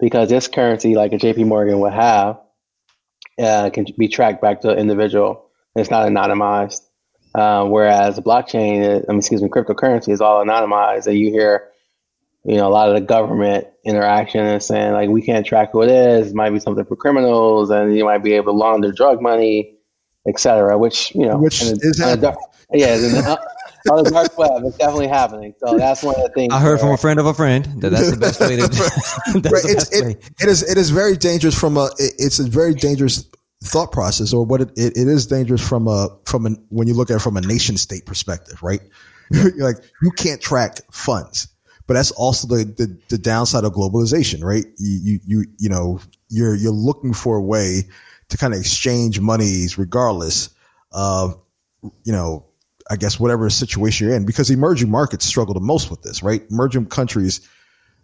because 0.00 0.28
this 0.28 0.48
currency, 0.48 0.96
like 0.96 1.12
a 1.12 1.18
JP 1.18 1.46
Morgan 1.46 1.78
would 1.80 1.92
have, 1.92 2.40
uh, 3.38 3.70
can 3.70 3.86
be 3.96 4.08
tracked 4.08 4.42
back 4.42 4.60
to 4.62 4.68
the 4.68 4.76
individual. 4.76 5.46
It's 5.76 5.90
not 5.90 6.08
anonymized. 6.08 6.80
Uh, 7.32 7.64
whereas 7.66 8.16
the 8.16 8.22
blockchain, 8.22 9.04
I 9.08 9.12
mean, 9.12 9.18
excuse 9.20 9.40
me, 9.40 9.48
cryptocurrency 9.48 10.08
is 10.08 10.20
all 10.20 10.44
anonymized. 10.44 11.06
And 11.06 11.16
you 11.16 11.30
hear, 11.30 11.68
you 12.44 12.56
know, 12.56 12.68
a 12.68 12.70
lot 12.70 12.88
of 12.88 12.94
the 12.94 13.00
government 13.00 13.66
interaction 13.84 14.44
is 14.46 14.66
saying 14.66 14.92
like, 14.92 15.08
we 15.10 15.22
can't 15.22 15.44
track 15.44 15.70
who 15.72 15.82
it 15.82 15.90
is. 15.90 16.28
It 16.28 16.34
might 16.34 16.50
be 16.50 16.60
something 16.60 16.84
for 16.84 16.96
criminals, 16.96 17.70
and 17.70 17.96
you 17.96 18.04
might 18.04 18.22
be 18.22 18.32
able 18.34 18.52
to 18.52 18.58
launder 18.58 18.92
drug 18.92 19.20
money, 19.20 19.76
et 20.26 20.38
cetera. 20.40 20.78
Which 20.78 21.14
you 21.14 21.26
know, 21.26 21.38
Which 21.38 21.62
in 21.62 21.68
is 21.80 22.00
in 22.00 22.04
happening. 22.04 22.22
dark- 22.22 22.38
yeah, 22.72 22.94
in 22.94 23.00
the, 23.02 23.40
on 23.90 24.04
the 24.04 24.10
dark 24.10 24.38
web, 24.38 24.62
it's 24.64 24.76
definitely 24.76 25.08
happening. 25.08 25.54
So 25.64 25.76
that's 25.76 26.02
one 26.02 26.14
of 26.14 26.22
the 26.22 26.28
things. 26.30 26.52
I 26.52 26.60
heard 26.60 26.80
from 26.80 26.90
a 26.90 26.96
friend 26.96 27.18
of 27.18 27.26
a 27.26 27.34
friend 27.34 27.64
that 27.82 27.90
that's 27.90 28.10
the 28.10 28.16
best 28.16 28.40
way 28.40 28.56
to. 28.56 28.62
that's 29.40 29.52
Right, 29.52 29.74
it's, 29.76 29.92
it, 29.92 30.32
it 30.40 30.48
is 30.48 30.62
it 30.70 30.78
is 30.78 30.90
very 30.90 31.16
dangerous 31.16 31.58
from 31.58 31.76
a 31.76 31.86
it- 31.98 32.14
it's 32.18 32.38
a 32.38 32.44
very 32.44 32.74
dangerous 32.74 33.28
thought 33.64 33.92
process 33.92 34.32
or 34.32 34.46
what 34.46 34.62
it, 34.62 34.70
it, 34.76 34.96
it 34.96 35.08
is 35.08 35.26
dangerous 35.26 35.66
from 35.66 35.86
a 35.86 36.08
from 36.24 36.46
a 36.46 36.50
when 36.70 36.88
you 36.88 36.94
look 36.94 37.10
at 37.10 37.16
it 37.16 37.20
from 37.20 37.36
a 37.36 37.42
nation 37.42 37.76
state 37.76 38.06
perspective 38.06 38.62
right 38.62 38.80
You're 39.30 39.52
like 39.58 39.76
you 40.02 40.10
can't 40.12 40.40
track 40.40 40.78
funds 40.90 41.46
but 41.90 41.94
that's 41.94 42.12
also 42.12 42.46
the, 42.46 42.62
the 42.62 42.96
the 43.08 43.18
downside 43.18 43.64
of 43.64 43.72
globalization 43.72 44.44
right 44.44 44.64
you 44.78 45.00
you 45.02 45.20
you, 45.26 45.44
you 45.58 45.68
know 45.68 46.00
you're 46.28 46.54
you're 46.54 46.70
looking 46.70 47.12
for 47.12 47.36
a 47.36 47.42
way 47.42 47.82
to 48.28 48.36
kind 48.36 48.54
of 48.54 48.60
exchange 48.60 49.18
monies 49.18 49.76
regardless 49.76 50.50
of 50.92 51.42
you 52.04 52.12
know 52.12 52.46
I 52.88 52.94
guess 52.94 53.18
whatever 53.18 53.50
situation 53.50 54.06
you're 54.06 54.14
in 54.14 54.24
because 54.24 54.50
emerging 54.50 54.88
markets 54.88 55.26
struggle 55.26 55.52
the 55.52 55.58
most 55.58 55.90
with 55.90 56.02
this 56.02 56.22
right 56.22 56.42
emerging 56.48 56.86
countries 56.86 57.40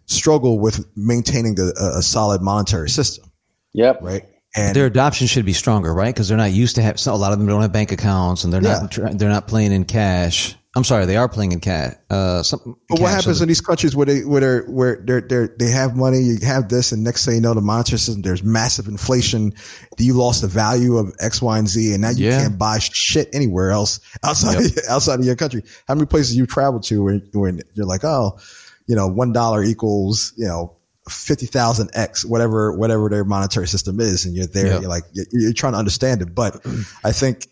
struggle 0.07 0.59
with 0.59 0.85
maintaining 0.97 1.57
a, 1.57 1.71
a 1.97 2.01
solid 2.01 2.41
monetary 2.41 2.89
system, 2.89 3.31
Yep. 3.73 3.99
right? 4.01 4.25
And 4.55 4.75
Their 4.75 4.87
adoption 4.87 5.27
should 5.27 5.45
be 5.45 5.53
stronger, 5.53 5.93
right? 5.93 6.13
Because 6.13 6.27
they're 6.29 6.37
not 6.37 6.51
used 6.51 6.75
to 6.75 6.81
have. 6.81 6.99
So 6.99 7.13
a 7.13 7.15
lot 7.15 7.31
of 7.31 7.37
them 7.37 7.47
don't 7.47 7.61
have 7.61 7.71
bank 7.71 7.91
accounts, 7.91 8.43
and 8.43 8.51
they're 8.51 8.61
not. 8.61 8.91
They're 8.91 9.29
not 9.29 9.47
playing 9.47 9.71
in 9.71 9.85
cash. 9.85 10.55
I'm 10.75 10.83
sorry, 10.83 11.05
they 11.07 11.17
are 11.17 11.27
playing 11.27 11.53
in 11.53 11.59
cat. 11.59 12.03
Uh, 12.09 12.43
some, 12.43 12.77
but 12.87 12.99
what 12.99 13.09
happens 13.09 13.37
so 13.37 13.43
in 13.43 13.47
these 13.47 13.61
countries 13.61 13.95
where 13.95 14.05
they 14.05 14.19
where 14.25 14.41
they're 14.41 14.63
where 14.65 15.01
they're, 15.03 15.21
they're 15.21 15.55
they 15.57 15.69
have 15.71 15.95
money, 15.95 16.19
you 16.19 16.37
have 16.45 16.69
this, 16.69 16.91
and 16.91 17.03
next 17.03 17.25
thing 17.25 17.35
you 17.35 17.41
know, 17.41 17.53
the 17.55 17.61
monetary 17.61 17.97
system, 17.97 18.21
there's 18.21 18.43
massive 18.43 18.87
inflation. 18.87 19.53
You 19.97 20.13
lost 20.13 20.41
the 20.41 20.47
value 20.47 20.97
of 20.97 21.15
X, 21.19 21.41
Y, 21.41 21.57
and 21.57 21.67
Z, 21.67 21.93
and 21.93 22.01
now 22.01 22.09
you 22.11 22.25
Yeah. 22.27 22.41
can't 22.41 22.59
buy 22.59 22.77
shit 22.79 23.29
anywhere 23.33 23.71
else 23.71 23.99
outside 24.23 24.57
of, 24.63 24.71
outside 24.89 25.19
of 25.19 25.25
your 25.25 25.35
country. 25.35 25.63
How 25.87 25.95
many 25.95 26.05
places 26.05 26.35
you 26.35 26.45
travel 26.45 26.79
to 26.81 27.01
where, 27.03 27.21
where 27.33 27.53
you're 27.73 27.85
like, 27.87 28.03
oh, 28.03 28.37
you 28.85 28.95
know, 28.95 29.07
one 29.07 29.33
dollar 29.33 29.63
equals 29.63 30.33
you 30.37 30.45
know. 30.47 30.73
50,000 31.09 31.89
X, 31.93 32.25
whatever, 32.25 32.77
whatever 32.77 33.07
their 33.09 33.23
monetary 33.23 33.65
system 33.65 34.01
is. 34.01 34.25
And 34.25 34.35
you're 34.35 34.45
there, 34.45 34.67
Yep. 34.67 34.81
you're 34.81 34.89
like, 34.89 35.03
you're, 35.13 35.25
you're 35.31 35.53
trying 35.53 35.71
to 35.71 35.79
understand 35.79 36.21
it. 36.21 36.35
But 36.35 36.59
I 37.01 37.13
think 37.13 37.47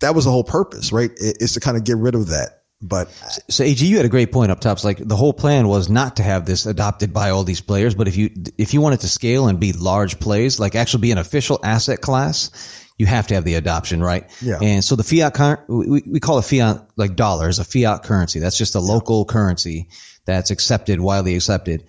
that 0.00 0.14
was 0.14 0.26
the 0.26 0.30
whole 0.30 0.44
purpose, 0.44 0.92
right? 0.92 1.10
It, 1.16 1.38
is 1.40 1.54
to 1.54 1.60
kind 1.60 1.78
of 1.78 1.84
get 1.84 1.96
rid 1.96 2.14
of 2.14 2.28
that. 2.28 2.57
But 2.80 3.10
So 3.48 3.64
AG, 3.64 3.84
you 3.84 3.96
had 3.96 4.06
a 4.06 4.10
great 4.10 4.30
point 4.30 4.52
up 4.52 4.60
top. 4.60 4.76
It's 4.76 4.84
like 4.84 4.98
the 4.98 5.16
whole 5.16 5.32
plan 5.32 5.66
was 5.66 5.88
not 5.88 6.16
to 6.16 6.22
have 6.22 6.46
this 6.46 6.64
adopted 6.64 7.12
by 7.12 7.30
all 7.30 7.42
these 7.42 7.60
players, 7.60 7.94
but 7.94 8.06
if 8.06 8.16
you 8.16 8.30
if 8.56 8.72
you 8.72 8.80
wanted 8.80 9.00
to 9.00 9.08
scale 9.08 9.48
and 9.48 9.58
be 9.58 9.72
large 9.72 10.20
plays, 10.20 10.60
like 10.60 10.76
actually 10.76 11.00
be 11.00 11.10
an 11.10 11.18
official 11.18 11.58
asset 11.64 12.00
class, 12.00 12.86
you 12.96 13.06
have 13.06 13.28
to 13.28 13.34
have 13.34 13.44
the 13.44 13.54
adoption, 13.54 14.00
right? 14.00 14.30
Yeah. 14.40 14.58
And 14.60 14.84
so 14.84 14.96
the 14.96 15.02
fiat, 15.02 15.68
we, 15.68 16.02
we 16.06 16.20
call 16.20 16.38
it 16.38 16.44
fiat 16.44 16.88
like 16.96 17.16
dollars, 17.16 17.58
a 17.58 17.64
fiat 17.64 18.04
currency. 18.04 18.38
That's 18.38 18.58
just 18.58 18.76
a 18.76 18.80
local 18.80 19.24
currency 19.24 19.88
that's 20.24 20.50
accepted, 20.50 21.00
widely 21.00 21.34
accepted. 21.34 21.84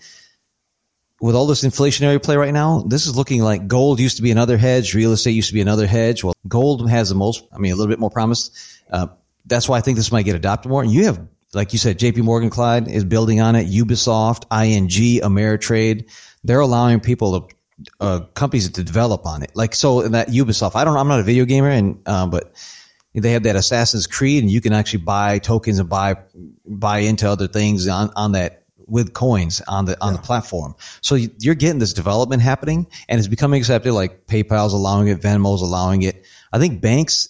With 1.21 1.36
all 1.36 1.47
this 1.47 1.63
inflationary 1.63 2.23
play 2.23 2.38
right 2.38 2.54
now, 2.54 2.84
this 2.88 3.06
is 3.06 3.15
looking 3.15 3.41
like 3.41 3.67
gold 3.67 3.99
used 3.99 4.17
to 4.17 4.23
be 4.23 4.32
another 4.32 4.58
hedge, 4.58 4.95
real 4.95 5.12
estate 5.12 5.32
used 5.32 5.49
to 5.49 5.54
be 5.54 5.62
another 5.62 5.86
hedge. 5.86 6.23
Well, 6.23 6.34
gold 6.47 6.89
has 6.89 7.10
the 7.10 7.15
most, 7.15 7.43
I 7.54 7.58
mean, 7.58 7.73
a 7.73 7.75
little 7.75 7.91
bit 7.91 7.99
more 7.99 8.10
promise. 8.10 8.52
Uh, 8.89 9.08
that's 9.45 9.67
why 9.69 9.78
I 9.78 9.82
think 9.82 9.97
this 9.97 10.12
might 10.12 10.23
get 10.23 10.36
adopted 10.36 10.69
more. 10.69 10.82
And 10.84 10.91
You 10.91 11.06
have, 11.06 11.19
like 11.54 11.73
you 11.73 11.80
said, 11.80 11.97
JP 11.99 12.23
Morgan 12.23 12.49
Clyde 12.49 12.88
is 12.88 13.04
building 13.04 13.41
on 13.41 13.56
it. 13.56 13.67
Ubisoft, 13.67 14.43
ING, 14.52 14.88
Ameritrade, 15.21 16.10
they're 16.43 16.60
allowing 16.60 16.99
people 16.99 17.41
to, 17.41 17.56
uh, 17.99 18.19
companies 18.36 18.69
to 18.69 18.84
develop 18.84 19.25
on 19.25 19.41
it. 19.43 19.52
Like, 19.56 19.73
so 19.73 20.02
in 20.02 20.12
that 20.12 20.30
Ubisoft, 20.30 20.75
I 20.75 20.84
don't 20.84 20.93
know, 20.93 20.99
I'm 20.99 21.08
not 21.08 21.19
a 21.19 21.23
video 21.23 21.45
gamer 21.45 21.69
and, 21.69 21.99
uh, 22.06 22.28
but 22.28 22.54
they 23.15 23.32
have 23.32 23.43
that 23.43 23.56
Assassin's 23.56 24.06
Creed 24.08 24.43
and 24.43 24.52
you 24.52 24.62
can 24.62 24.73
actually 24.73 25.02
buy 25.04 25.39
tokens 25.39 25.80
and 25.80 25.89
buy, 25.89 26.15
buy 26.65 26.99
into 26.99 27.28
other 27.28 27.47
things 27.47 27.88
on, 27.88 28.12
on 28.15 28.34
that 28.34 28.63
with 28.88 29.13
coins 29.13 29.62
on 29.67 29.86
the, 29.86 29.97
on 30.04 30.13
the 30.13 30.19
platform. 30.19 30.75
So 31.02 31.15
you- 31.15 31.32
you're 31.39 31.56
getting 31.56 31.80
this 31.80 31.93
development 31.93 32.41
happening 32.41 32.88
and 33.08 33.17
it's 33.19 33.28
becoming 33.28 33.60
accepted. 33.60 33.93
Like 33.93 34.28
PayPal's 34.28 34.73
allowing 34.73 35.08
it, 35.08 35.21
Venmo's 35.21 35.62
allowing 35.62 36.04
it. 36.04 36.25
I 36.54 36.60
think 36.60 36.82
banks, 36.82 37.30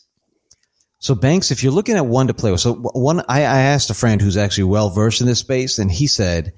so 0.99 1.15
banks, 1.15 1.49
if 1.49 1.63
you're 1.63 1.71
looking 1.71 1.95
at 1.95 2.05
one 2.05 2.27
to 2.27 2.33
play 2.33 2.51
with, 2.51 2.59
so 2.59 2.73
one, 2.73 3.21
I, 3.21 3.39
I 3.39 3.59
asked 3.61 3.89
a 3.89 3.93
friend 3.93 4.21
who's 4.21 4.35
actually 4.35 4.65
well 4.65 4.89
versed 4.89 5.21
in 5.21 5.27
this 5.27 5.39
space, 5.39 5.79
and 5.79 5.89
he 5.89 6.07
said, 6.07 6.53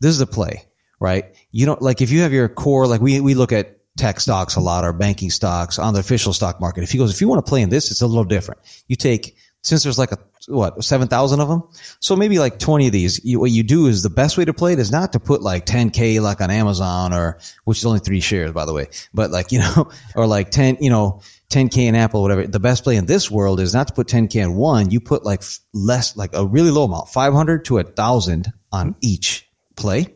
"This 0.00 0.10
is 0.10 0.20
a 0.20 0.26
play, 0.26 0.64
right? 0.98 1.26
You 1.52 1.64
don't 1.64 1.80
like 1.80 2.00
if 2.00 2.10
you 2.10 2.20
have 2.22 2.32
your 2.32 2.48
core, 2.48 2.88
like 2.88 3.00
we 3.00 3.20
we 3.20 3.34
look 3.34 3.52
at 3.52 3.78
tech 3.96 4.18
stocks 4.18 4.56
a 4.56 4.60
lot, 4.60 4.84
or 4.84 4.92
banking 4.92 5.30
stocks 5.30 5.78
on 5.78 5.94
the 5.94 6.00
official 6.00 6.32
stock 6.32 6.60
market. 6.60 6.82
If 6.82 6.90
he 6.90 6.98
goes, 6.98 7.14
if 7.14 7.20
you 7.20 7.28
want 7.28 7.46
to 7.46 7.48
play 7.48 7.62
in 7.62 7.68
this, 7.68 7.92
it's 7.92 8.02
a 8.02 8.06
little 8.08 8.24
different. 8.24 8.60
You 8.88 8.96
take 8.96 9.36
since 9.62 9.84
there's 9.84 9.98
like 9.98 10.10
a 10.10 10.18
what 10.48 10.82
seven 10.82 11.06
thousand 11.06 11.38
of 11.38 11.48
them, 11.48 11.62
so 12.00 12.16
maybe 12.16 12.40
like 12.40 12.58
twenty 12.58 12.86
of 12.88 12.92
these. 12.92 13.24
You, 13.24 13.38
what 13.38 13.52
you 13.52 13.62
do 13.62 13.86
is 13.86 14.02
the 14.02 14.10
best 14.10 14.36
way 14.36 14.44
to 14.44 14.52
play 14.52 14.72
it 14.72 14.80
is 14.80 14.90
not 14.90 15.12
to 15.12 15.20
put 15.20 15.40
like 15.40 15.66
ten 15.66 15.90
k 15.90 16.18
like 16.18 16.40
on 16.40 16.50
Amazon 16.50 17.12
or 17.12 17.38
which 17.62 17.78
is 17.78 17.86
only 17.86 18.00
three 18.00 18.20
shares 18.20 18.50
by 18.50 18.66
the 18.66 18.72
way, 18.72 18.88
but 19.14 19.30
like 19.30 19.52
you 19.52 19.60
know, 19.60 19.88
or 20.16 20.26
like 20.26 20.50
ten, 20.50 20.78
you 20.80 20.90
know." 20.90 21.22
10k 21.54 21.86
in 21.86 21.94
Apple, 21.94 22.22
whatever. 22.22 22.46
The 22.46 22.60
best 22.60 22.84
play 22.84 22.96
in 22.96 23.06
this 23.06 23.30
world 23.30 23.60
is 23.60 23.72
not 23.72 23.88
to 23.88 23.94
put 23.94 24.08
10k 24.08 24.42
in 24.42 24.54
one. 24.54 24.90
You 24.90 25.00
put 25.00 25.24
like 25.24 25.42
less, 25.72 26.16
like 26.16 26.30
a 26.34 26.44
really 26.44 26.70
low 26.70 26.84
amount, 26.84 27.08
500 27.10 27.64
to 27.66 27.78
a 27.78 27.84
thousand 27.84 28.52
on 28.72 28.96
each 29.00 29.48
play. 29.76 30.14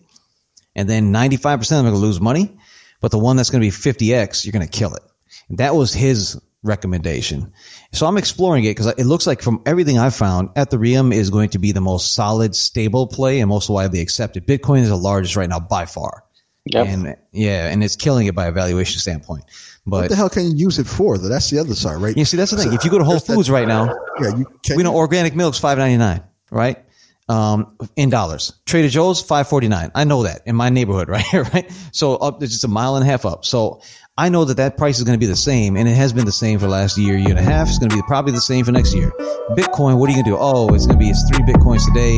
And 0.75 0.89
then 0.89 1.13
95% 1.13 1.55
of 1.55 1.69
them 1.69 1.79
are 1.79 1.83
going 1.91 1.95
to 1.95 2.01
lose 2.01 2.21
money, 2.21 2.57
but 3.01 3.11
the 3.11 3.19
one 3.19 3.37
that's 3.37 3.51
going 3.51 3.63
to 3.63 3.67
be 3.67 3.71
50x, 3.71 4.45
you're 4.45 4.53
going 4.53 4.67
to 4.67 4.79
kill 4.79 4.95
it. 4.95 5.03
And 5.49 5.59
that 5.59 5.75
was 5.75 5.93
his 5.93 6.41
recommendation. 6.63 7.53
So 7.93 8.07
I'm 8.07 8.19
exploring 8.19 8.65
it 8.65 8.71
because 8.71 8.87
it 8.87 9.05
looks 9.05 9.27
like 9.27 9.43
from 9.43 9.63
everything 9.65 9.99
I've 9.99 10.15
found, 10.15 10.51
Ethereum 10.51 11.15
is 11.15 11.31
going 11.31 11.51
to 11.51 11.59
be 11.59 11.73
the 11.73 11.81
most 11.81 12.15
solid, 12.15 12.55
stable 12.55 13.07
play 13.07 13.41
and 13.41 13.49
most 13.49 13.71
widely 13.71 14.01
accepted. 14.01 14.47
Bitcoin 14.47 14.83
is 14.83 14.89
the 14.89 14.97
largest 14.97 15.37
right 15.37 15.49
now 15.49 15.61
by 15.61 15.87
far. 15.87 16.25
Yep. 16.73 16.87
And 16.87 17.17
yeah, 17.33 17.69
and 17.69 17.83
it's 17.83 17.97
killing 17.97 18.27
it 18.27 18.35
by 18.35 18.47
a 18.47 18.53
valuation 18.53 18.99
standpoint. 19.01 19.45
what 19.85 20.03
But 20.03 20.09
the 20.11 20.17
hell 20.17 20.29
can 20.29 20.51
you 20.51 20.57
use 20.57 20.79
it 20.79 20.87
for? 20.87 21.19
Though 21.19 21.29
that's 21.29 21.51
the 21.51 21.59
other 21.59 21.75
side, 21.75 21.97
right? 22.01 22.17
you 22.17 22.25
see, 22.25 22.37
that's 22.37 22.51
the 22.51 22.57
thing. 22.59 22.73
If 22.73 22.85
you 22.85 22.91
go 22.91 22.99
to 22.99 23.05
Whole 23.05 23.15
There's 23.15 23.25
that- 23.25 23.35
Foods 23.35 23.51
right 23.51 23.67
now, 23.69 23.95
yeah, 24.21 24.37
you 24.37 24.47
can. 24.65 24.77
we 24.77 24.83
know 24.83 24.95
organic 24.95 25.35
milk's 25.35 25.59
five 25.59 25.79
ninety 25.79 25.97
nine, 25.99 26.23
right? 26.51 26.85
um, 27.31 27.77
in 27.95 28.09
dollars. 28.09 28.55
Trader 28.65 28.89
Joe's 28.89 29.21
five 29.21 29.49
forty 29.49 29.69
nine. 29.69 29.91
I 29.95 30.05
know 30.05 30.23
that 30.23 30.43
in 30.47 30.57
my 30.57 30.71
neighborhood, 30.71 31.09
right? 31.17 31.33
right. 31.53 31.71
So 31.93 32.17
up, 32.17 32.43
it's 32.43 32.53
just 32.53 32.65
a 32.65 32.69
mile 32.69 32.97
and 32.97 33.05
a 33.07 33.11
half 33.11 33.27
up. 33.27 33.45
So 33.45 33.83
I 34.17 34.31
know 34.31 34.47
that 34.47 34.57
that 34.57 34.77
price 34.79 34.97
is 34.99 35.05
going 35.05 35.15
to 35.17 35.21
be 35.21 35.27
the 35.31 35.37
same, 35.37 35.77
and 35.77 35.87
it 35.89 35.95
has 35.95 36.13
been 36.15 36.25
the 36.25 36.33
same 36.33 36.59
for 36.59 36.65
the 36.67 36.73
last 36.73 36.97
year, 36.99 37.17
year 37.19 37.29
and 37.31 37.39
a 37.39 37.43
half. 37.43 37.69
It's 37.69 37.79
going 37.79 37.91
to 37.91 37.97
be 37.97 38.03
probably 38.09 38.33
the 38.33 38.41
same 38.41 38.65
for 38.65 38.73
next 38.73 38.95
year. 38.95 39.13
Bitcoin, 39.51 39.99
what 39.99 40.09
are 40.09 40.13
you 40.13 40.23
going 40.23 40.25
to 40.25 40.31
do? 40.31 40.37
Oh, 40.41 40.75
it's 40.75 40.87
going 40.87 40.99
to 40.99 41.05
be 41.05 41.11
it's 41.11 41.23
three 41.29 41.45
bitcoins 41.45 41.85
today. 41.87 42.17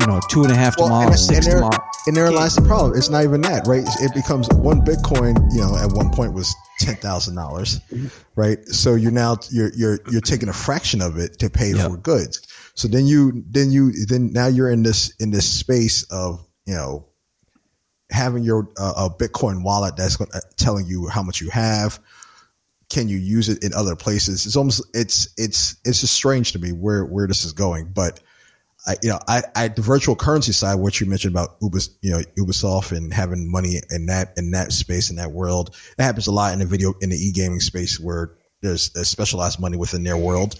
You 0.00 0.06
know, 0.08 0.20
two 0.28 0.42
and 0.42 0.50
a 0.50 0.56
half 0.56 0.76
tomorrow, 0.76 1.06
and, 1.08 1.18
six 1.18 1.46
and 1.46 1.46
there, 1.46 1.60
tomorrow. 1.60 1.88
And 2.06 2.16
there 2.16 2.30
lies 2.32 2.56
the 2.56 2.62
problem. 2.62 2.98
It's 2.98 3.10
not 3.10 3.22
even 3.22 3.40
that, 3.42 3.66
right? 3.66 3.84
It 4.00 4.12
becomes 4.12 4.48
one 4.50 4.80
Bitcoin. 4.80 5.36
You 5.54 5.60
know, 5.60 5.76
at 5.76 5.92
one 5.92 6.10
point 6.10 6.32
was 6.32 6.52
ten 6.80 6.96
thousand 6.96 7.36
dollars, 7.36 7.80
right? 8.34 8.58
So 8.66 8.96
you're 8.96 9.12
now 9.12 9.36
you're 9.50 9.70
you're 9.74 10.00
you're 10.10 10.20
taking 10.20 10.48
a 10.48 10.52
fraction 10.52 11.00
of 11.00 11.16
it 11.18 11.38
to 11.38 11.48
pay 11.48 11.72
Yep. 11.72 11.90
for 11.90 11.96
goods. 11.96 12.44
So 12.74 12.88
then 12.88 13.06
you 13.06 13.44
then 13.48 13.70
you 13.70 13.92
then 14.06 14.32
now 14.32 14.48
you're 14.48 14.68
in 14.68 14.82
this 14.82 15.14
in 15.20 15.30
this 15.30 15.48
space 15.48 16.02
of 16.10 16.44
you 16.66 16.74
know 16.74 17.06
having 18.10 18.42
your 18.42 18.68
uh, 18.76 19.08
a 19.08 19.10
Bitcoin 19.10 19.62
wallet 19.62 19.96
that's 19.96 20.16
going 20.16 20.30
telling 20.56 20.86
you 20.86 21.06
how 21.06 21.22
much 21.22 21.40
you 21.40 21.50
have. 21.50 22.00
Can 22.90 23.08
you 23.08 23.16
use 23.16 23.48
it 23.48 23.62
in 23.62 23.72
other 23.72 23.94
places? 23.94 24.44
It's 24.44 24.56
almost 24.56 24.84
it's 24.92 25.28
it's 25.38 25.76
it's 25.84 26.00
just 26.00 26.14
strange 26.14 26.50
to 26.52 26.58
me 26.58 26.72
where 26.72 27.04
where 27.04 27.28
this 27.28 27.44
is 27.44 27.52
going, 27.52 27.92
but. 27.94 28.18
I, 28.86 28.96
you 29.02 29.08
know, 29.08 29.18
I, 29.26 29.42
I, 29.56 29.68
the 29.68 29.80
virtual 29.82 30.14
currency 30.14 30.52
side, 30.52 30.74
what 30.74 31.00
you 31.00 31.06
mentioned 31.06 31.34
about 31.34 31.56
Uber, 31.62 31.78
you 32.02 32.10
know, 32.10 32.20
Ubisoft 32.38 32.94
and 32.94 33.12
having 33.14 33.50
money 33.50 33.80
in 33.90 34.06
that, 34.06 34.34
in 34.36 34.50
that 34.50 34.72
space, 34.72 35.08
in 35.10 35.16
that 35.16 35.30
world, 35.32 35.74
that 35.96 36.04
happens 36.04 36.26
a 36.26 36.32
lot 36.32 36.52
in 36.52 36.58
the 36.58 36.66
video, 36.66 36.92
in 37.00 37.08
the 37.10 37.16
e-gaming 37.16 37.60
space 37.60 37.98
where 37.98 38.32
there's, 38.60 38.90
there's 38.90 39.08
specialized 39.08 39.58
money 39.58 39.76
within 39.78 40.04
their 40.04 40.16
world. 40.18 40.56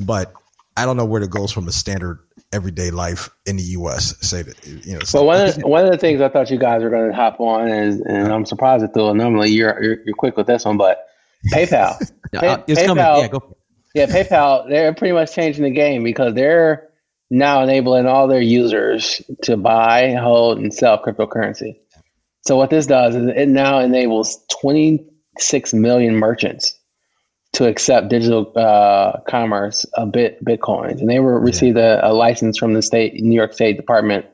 But 0.00 0.32
I 0.76 0.86
don't 0.86 0.96
know 0.96 1.04
where 1.04 1.22
it 1.22 1.30
goes 1.30 1.52
from 1.52 1.68
a 1.68 1.72
standard 1.72 2.20
everyday 2.52 2.90
life 2.90 3.28
in 3.44 3.56
the 3.56 3.62
U.S. 3.62 4.16
Say 4.26 4.40
that, 4.42 4.66
you 4.66 4.94
know, 4.94 5.00
Well, 5.12 5.26
one 5.26 5.46
of, 5.48 5.54
the, 5.56 5.60
one 5.66 5.84
of 5.84 5.90
the 5.90 5.98
things 5.98 6.22
I 6.22 6.28
thought 6.30 6.50
you 6.50 6.58
guys 6.58 6.82
were 6.82 6.88
going 6.90 7.10
to 7.10 7.14
hop 7.14 7.38
on 7.40 7.68
is, 7.68 8.00
and 8.00 8.32
I'm 8.32 8.46
surprised 8.46 8.82
at 8.84 8.94
though. 8.94 9.12
Normally 9.12 9.50
you're, 9.50 9.82
you're 9.82 9.96
you're 10.06 10.16
quick 10.16 10.36
with 10.38 10.46
this 10.46 10.64
one, 10.64 10.78
but 10.78 11.04
PayPal, 11.52 11.96
Yeah, 12.32 12.40
Pay- 12.40 12.48
uh, 12.48 12.58
it's 12.66 12.82
coming. 12.86 13.04
PayPal- 13.04 13.20
Yeah, 13.22 13.28
go. 13.28 13.56
yeah, 13.94 14.06
PayPal, 14.06 14.68
they're 14.68 14.94
pretty 14.94 15.12
much 15.12 15.34
changing 15.34 15.64
the 15.64 15.70
game 15.70 16.02
because 16.04 16.34
they're 16.34 16.87
now 17.30 17.62
enabling 17.62 18.06
all 18.06 18.28
their 18.28 18.40
users 18.40 19.20
to 19.42 19.56
buy, 19.56 20.14
hold, 20.14 20.58
and 20.58 20.72
sell 20.72 21.02
cryptocurrency. 21.02 21.78
So 22.46 22.56
what 22.56 22.70
this 22.70 22.86
does 22.86 23.14
is 23.14 23.28
it 23.28 23.48
now 23.48 23.78
enables 23.80 24.38
26 24.60 25.74
million 25.74 26.16
merchants 26.16 26.74
to 27.54 27.66
accept 27.66 28.08
digital 28.08 28.52
uh, 28.56 29.20
commerce 29.28 29.84
of 29.94 30.12
bit 30.12 30.42
bitcoins, 30.44 31.00
and 31.00 31.08
they 31.08 31.20
were 31.20 31.40
received 31.40 31.76
a, 31.76 32.06
a 32.06 32.12
license 32.12 32.58
from 32.58 32.74
the 32.74 32.82
state 32.82 33.14
New 33.14 33.34
York 33.34 33.52
State 33.52 33.76
Department 33.76 34.26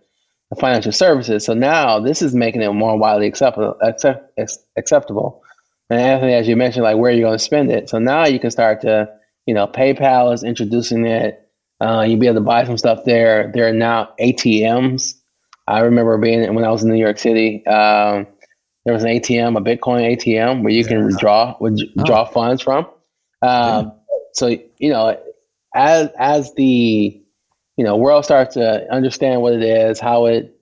of 0.50 0.58
Financial 0.58 0.92
Services. 0.92 1.44
So 1.44 1.54
now 1.54 2.00
this 2.00 2.22
is 2.22 2.34
making 2.34 2.62
it 2.62 2.72
more 2.72 2.98
widely 2.98 3.26
acceptable. 3.26 3.76
Accept, 3.82 4.38
acceptable. 4.76 5.42
And 5.90 6.00
Anthony, 6.00 6.34
as 6.34 6.48
you 6.48 6.56
mentioned, 6.56 6.84
like 6.84 6.96
where 6.96 7.10
are 7.10 7.14
you 7.14 7.22
going 7.22 7.38
to 7.38 7.44
spend 7.44 7.70
it? 7.70 7.88
So 7.88 7.98
now 7.98 8.26
you 8.26 8.40
can 8.40 8.50
start 8.50 8.82
to, 8.82 9.08
you 9.46 9.54
know, 9.54 9.66
PayPal 9.66 10.32
is 10.32 10.42
introducing 10.42 11.06
it. 11.06 11.43
Uh, 11.84 12.02
you'll 12.02 12.18
be 12.18 12.26
able 12.26 12.36
to 12.36 12.40
buy 12.40 12.64
some 12.64 12.78
stuff 12.78 13.04
there. 13.04 13.50
There 13.52 13.68
are 13.68 13.72
now 13.72 14.14
ATMs. 14.18 15.14
I 15.66 15.80
remember 15.80 16.16
being 16.16 16.54
when 16.54 16.64
I 16.64 16.70
was 16.70 16.82
in 16.82 16.90
New 16.90 16.98
York 16.98 17.18
City. 17.18 17.64
Um, 17.66 18.26
there 18.84 18.94
was 18.94 19.02
an 19.02 19.10
ATM, 19.10 19.58
a 19.58 19.60
Bitcoin 19.60 20.16
ATM, 20.16 20.62
where 20.62 20.72
you 20.72 20.84
can 20.84 21.04
withdraw 21.04 21.56
withdraw 21.60 22.24
funds 22.24 22.62
from. 22.62 22.86
Um, 23.42 23.92
so 24.32 24.46
you 24.78 24.90
know, 24.90 25.18
as 25.74 26.08
as 26.18 26.54
the 26.54 27.22
you 27.76 27.84
know 27.84 27.96
world 27.96 28.24
starts 28.24 28.54
to 28.54 28.90
understand 28.90 29.42
what 29.42 29.52
it 29.52 29.62
is, 29.62 30.00
how 30.00 30.24
it 30.26 30.58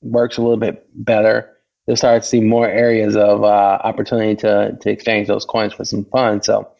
works 0.00 0.36
a 0.36 0.42
little 0.42 0.56
bit 0.56 0.86
better, 0.94 1.50
you'll 1.86 1.96
start 1.96 2.22
to 2.22 2.28
see 2.28 2.40
more 2.40 2.68
areas 2.68 3.16
of 3.16 3.42
uh, 3.42 3.78
opportunity 3.82 4.36
to 4.36 4.76
to 4.80 4.90
exchange 4.90 5.26
those 5.26 5.44
coins 5.44 5.72
for 5.72 5.84
some 5.84 6.04
funds. 6.04 6.46
So 6.46 6.70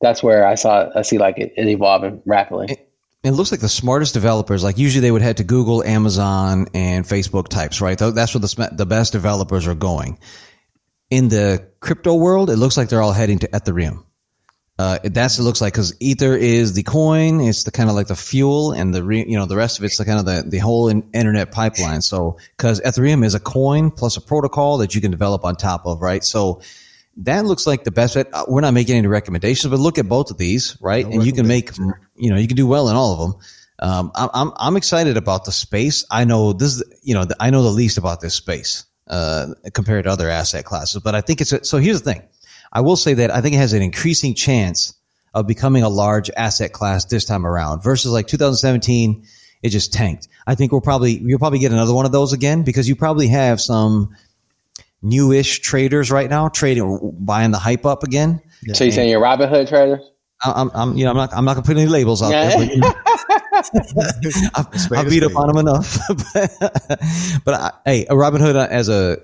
that's 0.00 0.20
where 0.20 0.46
I 0.46 0.56
saw 0.56 0.90
I 0.96 1.02
see 1.02 1.18
like 1.18 1.38
it, 1.38 1.52
it 1.56 1.68
evolving 1.68 2.22
rapidly. 2.26 2.76
It 3.22 3.32
looks 3.32 3.50
like 3.50 3.60
the 3.60 3.68
smartest 3.68 4.14
developers, 4.14 4.64
like 4.64 4.78
usually 4.78 5.02
they 5.02 5.10
would 5.10 5.20
head 5.20 5.36
to 5.38 5.44
Google, 5.44 5.84
Amazon, 5.84 6.68
and 6.72 7.04
Facebook 7.04 7.48
types, 7.48 7.80
right? 7.82 7.98
That's 7.98 8.34
where 8.34 8.40
the 8.40 8.48
sm- 8.48 8.74
the 8.74 8.86
best 8.86 9.12
developers 9.12 9.66
are 9.66 9.74
going. 9.74 10.18
In 11.10 11.28
the 11.28 11.68
crypto 11.80 12.14
world, 12.14 12.48
it 12.48 12.56
looks 12.56 12.76
like 12.76 12.88
they're 12.88 13.02
all 13.02 13.12
heading 13.12 13.40
to 13.40 13.48
Ethereum. 13.48 14.04
Uh, 14.78 14.98
that's 15.04 15.36
what 15.36 15.42
it 15.42 15.46
looks 15.46 15.60
like 15.60 15.74
because 15.74 15.94
Ether 16.00 16.34
is 16.34 16.72
the 16.72 16.82
coin, 16.82 17.42
it's 17.42 17.64
the 17.64 17.70
kind 17.70 17.90
of 17.90 17.96
like 17.96 18.06
the 18.06 18.16
fuel, 18.16 18.72
and 18.72 18.94
the 18.94 19.04
re, 19.04 19.22
you 19.28 19.36
know 19.36 19.44
the 19.44 19.56
rest 19.56 19.78
of 19.78 19.84
it's 19.84 19.98
the 19.98 20.06
kind 20.06 20.18
of 20.18 20.24
the 20.24 20.48
the 20.48 20.56
whole 20.56 20.88
in, 20.88 21.02
internet 21.12 21.52
pipeline. 21.52 22.00
So 22.00 22.38
because 22.56 22.80
Ethereum 22.80 23.22
is 23.22 23.34
a 23.34 23.40
coin 23.40 23.90
plus 23.90 24.16
a 24.16 24.22
protocol 24.22 24.78
that 24.78 24.94
you 24.94 25.02
can 25.02 25.10
develop 25.10 25.44
on 25.44 25.56
top 25.56 25.84
of, 25.84 26.00
right? 26.00 26.24
So 26.24 26.62
that 27.18 27.44
looks 27.44 27.66
like 27.66 27.84
the 27.84 27.90
best 27.90 28.14
bet. 28.14 28.28
Uh, 28.32 28.44
We're 28.48 28.62
not 28.62 28.72
making 28.72 28.96
any 28.96 29.06
recommendations, 29.06 29.70
but 29.70 29.78
look 29.78 29.98
at 29.98 30.08
both 30.08 30.30
of 30.30 30.38
these, 30.38 30.78
right? 30.80 31.04
and 31.04 31.26
you 31.26 31.32
can 31.32 31.46
make, 31.46 31.70
you 32.20 32.30
know, 32.30 32.36
you 32.36 32.46
can 32.46 32.56
do 32.56 32.66
well 32.66 32.88
in 32.88 32.96
all 32.96 33.12
of 33.12 33.18
them. 33.18 33.40
Um, 33.82 34.12
I'm, 34.14 34.52
I'm, 34.56 34.76
excited 34.76 35.16
about 35.16 35.46
the 35.46 35.52
space. 35.52 36.04
I 36.10 36.24
know 36.24 36.52
this 36.52 36.82
you 37.02 37.14
know, 37.14 37.24
I 37.40 37.48
know 37.48 37.62
the 37.62 37.70
least 37.70 37.96
about 37.96 38.20
this 38.20 38.34
space, 38.34 38.84
uh, 39.06 39.54
compared 39.72 40.04
to 40.04 40.10
other 40.10 40.28
asset 40.28 40.66
classes, 40.66 41.00
but 41.02 41.14
I 41.14 41.22
think 41.22 41.40
it's, 41.40 41.52
a, 41.52 41.64
so 41.64 41.78
here's 41.78 42.02
the 42.02 42.12
thing. 42.12 42.22
I 42.70 42.82
will 42.82 42.96
say 42.96 43.14
that 43.14 43.30
I 43.30 43.40
think 43.40 43.54
it 43.54 43.58
has 43.58 43.72
an 43.72 43.80
increasing 43.80 44.34
chance 44.34 44.94
of 45.32 45.46
becoming 45.46 45.82
a 45.82 45.88
large 45.88 46.30
asset 46.36 46.72
class 46.74 47.06
this 47.06 47.24
time 47.24 47.46
around 47.46 47.82
versus 47.82 48.12
like 48.12 48.26
2017. 48.26 49.24
It 49.62 49.70
just 49.70 49.94
tanked. 49.94 50.28
I 50.46 50.56
think 50.56 50.72
we'll 50.72 50.82
probably, 50.82 51.12
you'll 51.12 51.38
probably 51.38 51.58
get 51.58 51.72
another 51.72 51.94
one 51.94 52.04
of 52.04 52.12
those 52.12 52.34
again 52.34 52.64
because 52.64 52.86
you 52.86 52.96
probably 52.96 53.28
have 53.28 53.60
some, 53.60 54.14
newish 55.02 55.60
traders 55.60 56.10
right 56.10 56.28
now 56.28 56.48
trading 56.48 57.16
buying 57.18 57.50
the 57.50 57.58
hype 57.58 57.86
up 57.86 58.02
again. 58.02 58.40
So 58.74 58.84
you 58.84 58.92
saying 58.92 59.10
you're 59.10 59.20
Robinhood 59.20 59.68
traders? 59.68 60.00
I- 60.42 60.52
I'm, 60.60 60.70
I'm 60.74 60.96
you 60.96 61.04
know 61.04 61.10
I'm 61.10 61.16
not 61.16 61.34
I'm 61.34 61.44
not 61.44 61.54
gonna 61.54 61.66
put 61.66 61.76
any 61.76 61.86
labels 61.86 62.22
out 62.22 62.30
Yeah. 62.30 62.48
there. 62.48 62.58
But, 62.58 62.74
you 62.74 62.80
know, 62.80 62.94
I've, 64.54 64.92
I've 64.92 65.10
beat 65.10 65.22
up 65.22 65.36
on 65.36 65.48
them 65.48 65.58
enough. 65.58 65.98
but 67.44 67.54
I, 67.54 67.72
hey, 67.84 68.06
a 68.06 68.14
Robinhood 68.14 68.54
as 68.68 68.88
a 68.88 69.18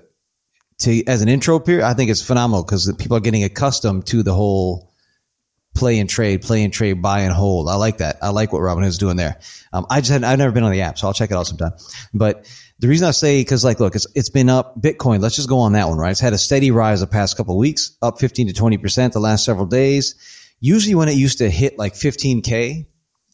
to 0.79 1.03
as 1.07 1.21
an 1.21 1.29
intro 1.29 1.59
period, 1.59 1.85
I 1.85 1.93
think 1.93 2.11
it's 2.11 2.21
phenomenal 2.25 2.63
because 2.63 2.91
people 2.99 3.17
are 3.17 3.21
getting 3.21 3.43
accustomed 3.43 4.05
to 4.07 4.21
the 4.23 4.33
whole 4.33 4.93
play 5.75 5.99
and 5.99 6.09
trade, 6.09 6.41
play 6.41 6.63
and 6.63 6.73
trade, 6.73 7.01
buy 7.01 7.19
and 7.21 7.33
hold. 7.33 7.69
I 7.69 7.75
like 7.75 7.99
that. 7.99 8.17
I 8.21 8.29
like 8.29 8.51
what 8.51 8.61
Robinhood's 8.61 8.97
doing 8.97 9.15
there. 9.15 9.39
Um, 9.73 9.85
I 9.91 9.99
just 10.01 10.11
had, 10.11 10.23
I've 10.23 10.39
never 10.39 10.51
been 10.51 10.63
on 10.63 10.71
the 10.71 10.81
app, 10.81 10.97
so 10.97 11.05
I'll 11.07 11.13
check 11.13 11.29
it 11.29 11.35
out 11.35 11.45
sometime. 11.45 11.73
But 12.15 12.49
the 12.79 12.87
reason 12.87 13.07
I 13.07 13.11
say, 13.11 13.43
cause 13.43 13.63
like, 13.63 13.79
look, 13.79 13.95
it's, 13.95 14.07
it's 14.15 14.29
been 14.29 14.49
up 14.49 14.81
Bitcoin. 14.81 15.19
Let's 15.19 15.35
just 15.35 15.47
go 15.49 15.59
on 15.59 15.73
that 15.73 15.87
one, 15.87 15.99
right? 15.99 16.09
It's 16.09 16.19
had 16.19 16.33
a 16.33 16.37
steady 16.39 16.71
rise 16.71 17.01
the 17.01 17.07
past 17.07 17.37
couple 17.37 17.53
of 17.53 17.59
weeks, 17.59 17.95
up 18.01 18.19
15 18.19 18.47
to 18.47 18.53
20% 18.53 19.11
the 19.13 19.19
last 19.19 19.45
several 19.45 19.67
days. 19.67 20.15
Usually 20.59 20.95
when 20.95 21.09
it 21.09 21.15
used 21.15 21.39
to 21.39 21.49
hit 21.49 21.77
like 21.77 21.93
15K, 21.93 22.85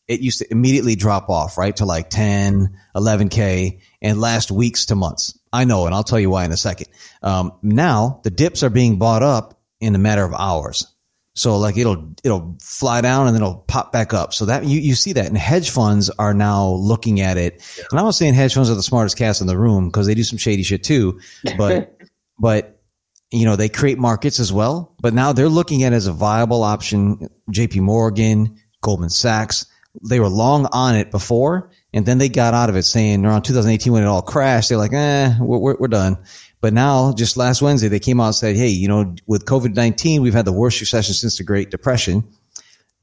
it 0.08 0.20
used 0.20 0.40
to 0.40 0.52
immediately 0.52 0.96
drop 0.96 1.30
off, 1.30 1.58
right? 1.58 1.76
To 1.78 1.86
like 1.86 2.10
10, 2.10 2.78
11K 2.96 3.80
and 4.02 4.20
last 4.20 4.52
weeks 4.52 4.88
to 4.88 4.96
months. 4.96 5.38
I 5.52 5.66
know, 5.66 5.86
and 5.86 5.96
I'll 5.96 6.04
tell 6.04 6.20
you 6.20 6.30
why 6.30 6.46
in 6.46 6.52
a 6.52 6.58
second. 6.58 6.88
Um, 7.22 7.54
now 7.62 8.20
the 8.24 8.30
dips 8.30 8.64
are 8.64 8.70
being 8.70 8.98
bought 8.98 9.24
up 9.24 9.62
in 9.80 9.96
a 9.96 10.00
matter 10.00 10.24
of 10.24 10.34
hours. 10.34 10.88
So 11.36 11.58
like 11.58 11.78
it'll 11.78 12.14
it'll 12.24 12.58
fly 12.62 13.02
down 13.02 13.26
and 13.28 13.36
then 13.36 13.42
it'll 13.42 13.62
pop 13.68 13.92
back 13.92 14.14
up. 14.14 14.34
So 14.34 14.46
that 14.46 14.66
you, 14.66 14.80
you 14.80 14.94
see 14.94 15.14
that 15.14 15.26
and 15.26 15.38
hedge 15.38 15.72
funds 15.72 16.10
are 16.12 16.34
now 16.34 16.70
looking 16.70 17.22
at 17.22 17.38
it. 17.38 17.56
And 17.90 18.00
I'm 18.00 18.06
not 18.06 18.12
saying 18.16 18.36
hedge 18.36 18.54
funds 18.54 18.70
are 18.70 18.76
the 18.76 18.84
smartest 18.84 19.18
cats 19.18 19.42
in 19.42 19.48
the 19.48 19.58
room 19.58 19.88
because 19.88 20.06
they 20.06 20.14
do 20.14 20.24
some 20.24 20.38
shady 20.38 20.62
shit 20.62 20.84
too. 20.84 21.20
But 21.58 22.00
but 22.40 22.73
you 23.34 23.46
know, 23.46 23.56
they 23.56 23.70
create 23.70 23.98
markets 23.98 24.40
as 24.40 24.54
well. 24.54 24.96
But 25.02 25.14
now 25.14 25.34
they're 25.34 25.50
looking 25.50 25.84
at 25.84 25.94
it 25.94 25.96
as 25.96 26.08
a 26.08 26.14
viable 26.14 26.64
option. 26.64 27.30
JP 27.52 27.82
Morgan, 27.82 28.58
Goldman 28.82 29.10
Sachs, 29.10 29.66
they 30.08 30.20
were 30.20 30.30
long 30.30 30.68
on 30.72 30.96
it 30.96 31.12
before 31.12 31.72
and 31.94 32.06
then 32.06 32.18
they 32.18 32.30
got 32.30 32.54
out 32.54 32.70
of 32.70 32.76
it 32.76 32.84
saying 32.84 33.24
around 33.26 33.44
2018 33.44 33.94
when 33.94 34.04
it 34.04 34.08
all 34.08 34.24
crashed, 34.24 34.70
they're 34.70 34.78
like, 34.78 34.94
eh, 34.94 35.36
we're, 35.40 35.60
we're, 35.60 35.76
we're 35.80 35.88
done. 35.88 36.18
But 36.60 36.74
now, 36.74 37.14
just 37.14 37.38
last 37.38 37.62
Wednesday, 37.62 37.90
they 37.90 38.00
came 38.00 38.20
out 38.20 38.28
and 38.28 38.36
said, 38.36 38.56
Hey, 38.56 38.70
you 38.70 38.88
know, 38.88 39.16
with 39.28 39.46
COVID-19, 39.46 40.22
we've 40.22 40.34
had 40.34 40.46
the 40.46 40.54
worst 40.54 40.80
recession 40.80 41.14
since 41.14 41.38
the 41.38 41.44
Great 41.44 41.70
Depression. 41.70 42.24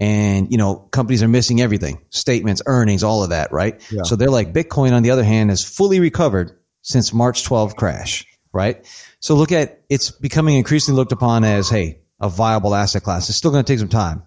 And, 0.00 0.50
you 0.50 0.56
know, 0.56 0.76
companies 0.76 1.22
are 1.22 1.28
missing 1.28 1.60
everything, 1.60 2.00
statements, 2.08 2.62
earnings, 2.64 3.04
all 3.04 3.22
of 3.22 3.30
that, 3.30 3.52
right? 3.52 3.78
Yeah. 3.92 4.02
So 4.04 4.16
they're 4.16 4.30
like, 4.30 4.54
Bitcoin, 4.54 4.92
on 4.92 5.02
the 5.02 5.10
other 5.10 5.22
hand, 5.22 5.50
has 5.50 5.62
fully 5.62 6.00
recovered 6.00 6.58
since 6.80 7.12
March 7.12 7.44
12 7.44 7.76
crash, 7.76 8.24
right? 8.50 8.86
So 9.20 9.34
look 9.36 9.52
at, 9.52 9.82
it's 9.88 10.10
becoming 10.10 10.56
increasingly 10.56 10.96
looked 10.96 11.12
upon 11.12 11.44
as, 11.44 11.68
Hey, 11.68 12.00
a 12.20 12.28
viable 12.28 12.74
asset 12.74 13.02
class. 13.02 13.28
It's 13.28 13.38
still 13.38 13.50
going 13.50 13.64
to 13.64 13.72
take 13.72 13.78
some 13.78 13.88
time. 13.88 14.22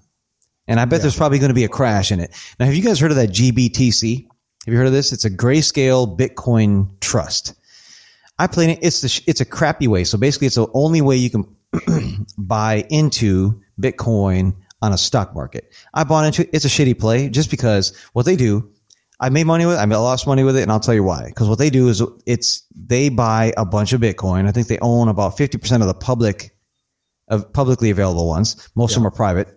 And 0.68 0.80
I 0.80 0.86
bet 0.86 1.02
there's 1.02 1.18
probably 1.18 1.40
going 1.40 1.50
to 1.50 1.56
be 1.56 1.66
a 1.66 1.70
crash 1.70 2.12
in 2.12 2.20
it. 2.20 2.32
Now, 2.60 2.66
have 2.66 2.76
you 2.76 2.84
guys 2.84 3.00
heard 3.00 3.12
of 3.12 3.18
that 3.18 3.30
GBTC? 3.30 4.26
Have 4.66 4.72
you 4.72 4.78
heard 4.78 4.88
of 4.88 4.94
this? 4.94 5.12
It's 5.12 5.26
a 5.26 5.30
grayscale 5.30 6.18
Bitcoin 6.18 7.00
trust. 7.02 7.54
I 8.40 8.48
played 8.48 8.70
it. 8.72 8.80
It's 8.82 9.02
the, 9.02 9.24
it's 9.28 9.42
a 9.42 9.46
crappy 9.46 9.88
way. 9.88 10.06
So 10.06 10.18
basically 10.18 10.48
it's 10.48 10.56
the 10.56 10.68
only 10.74 11.02
way 11.02 11.18
you 11.18 11.30
can 11.30 12.26
buy 12.38 12.86
into 12.90 13.62
Bitcoin 13.80 14.56
on 14.82 14.94
a 14.94 14.98
stock 14.98 15.36
market. 15.36 15.74
I 15.94 16.04
bought 16.04 16.26
into 16.26 16.44
it. 16.44 16.50
It's 16.54 16.66
a 16.66 16.70
shitty 16.70 16.98
play 16.98 17.30
just 17.30 17.52
because 17.52 17.96
what 18.14 18.26
they 18.26 18.36
do, 18.36 18.72
I 19.24 19.30
made 19.30 19.46
money 19.46 19.66
with 19.66 19.76
it. 19.76 19.80
I 19.80 19.86
lost 19.86 20.28
money 20.28 20.44
with 20.44 20.58
it, 20.58 20.64
and 20.64 20.72
I'll 20.72 20.82
tell 20.82 20.94
you 20.94 21.04
why. 21.04 21.28
Because 21.28 21.48
what 21.48 21.58
they 21.58 21.70
do 21.70 21.88
is 21.88 22.04
it's 22.26 22.68
they 22.76 23.08
buy 23.08 23.54
a 23.56 23.66
bunch 23.66 23.94
of 23.94 24.02
Bitcoin. 24.02 24.50
I 24.50 24.52
think 24.52 24.68
they 24.68 24.80
own 24.80 25.08
about 25.08 25.38
fifty 25.38 25.58
percent 25.58 25.82
of 25.82 25.88
the 25.88 25.94
public 25.94 26.54
of 27.30 27.54
publicly 27.54 27.90
available 27.90 28.28
ones. 28.28 28.70
Most 28.76 28.92
yeah. 28.92 28.98
of 28.98 29.04
them 29.04 29.08
are 29.08 29.16
private, 29.16 29.48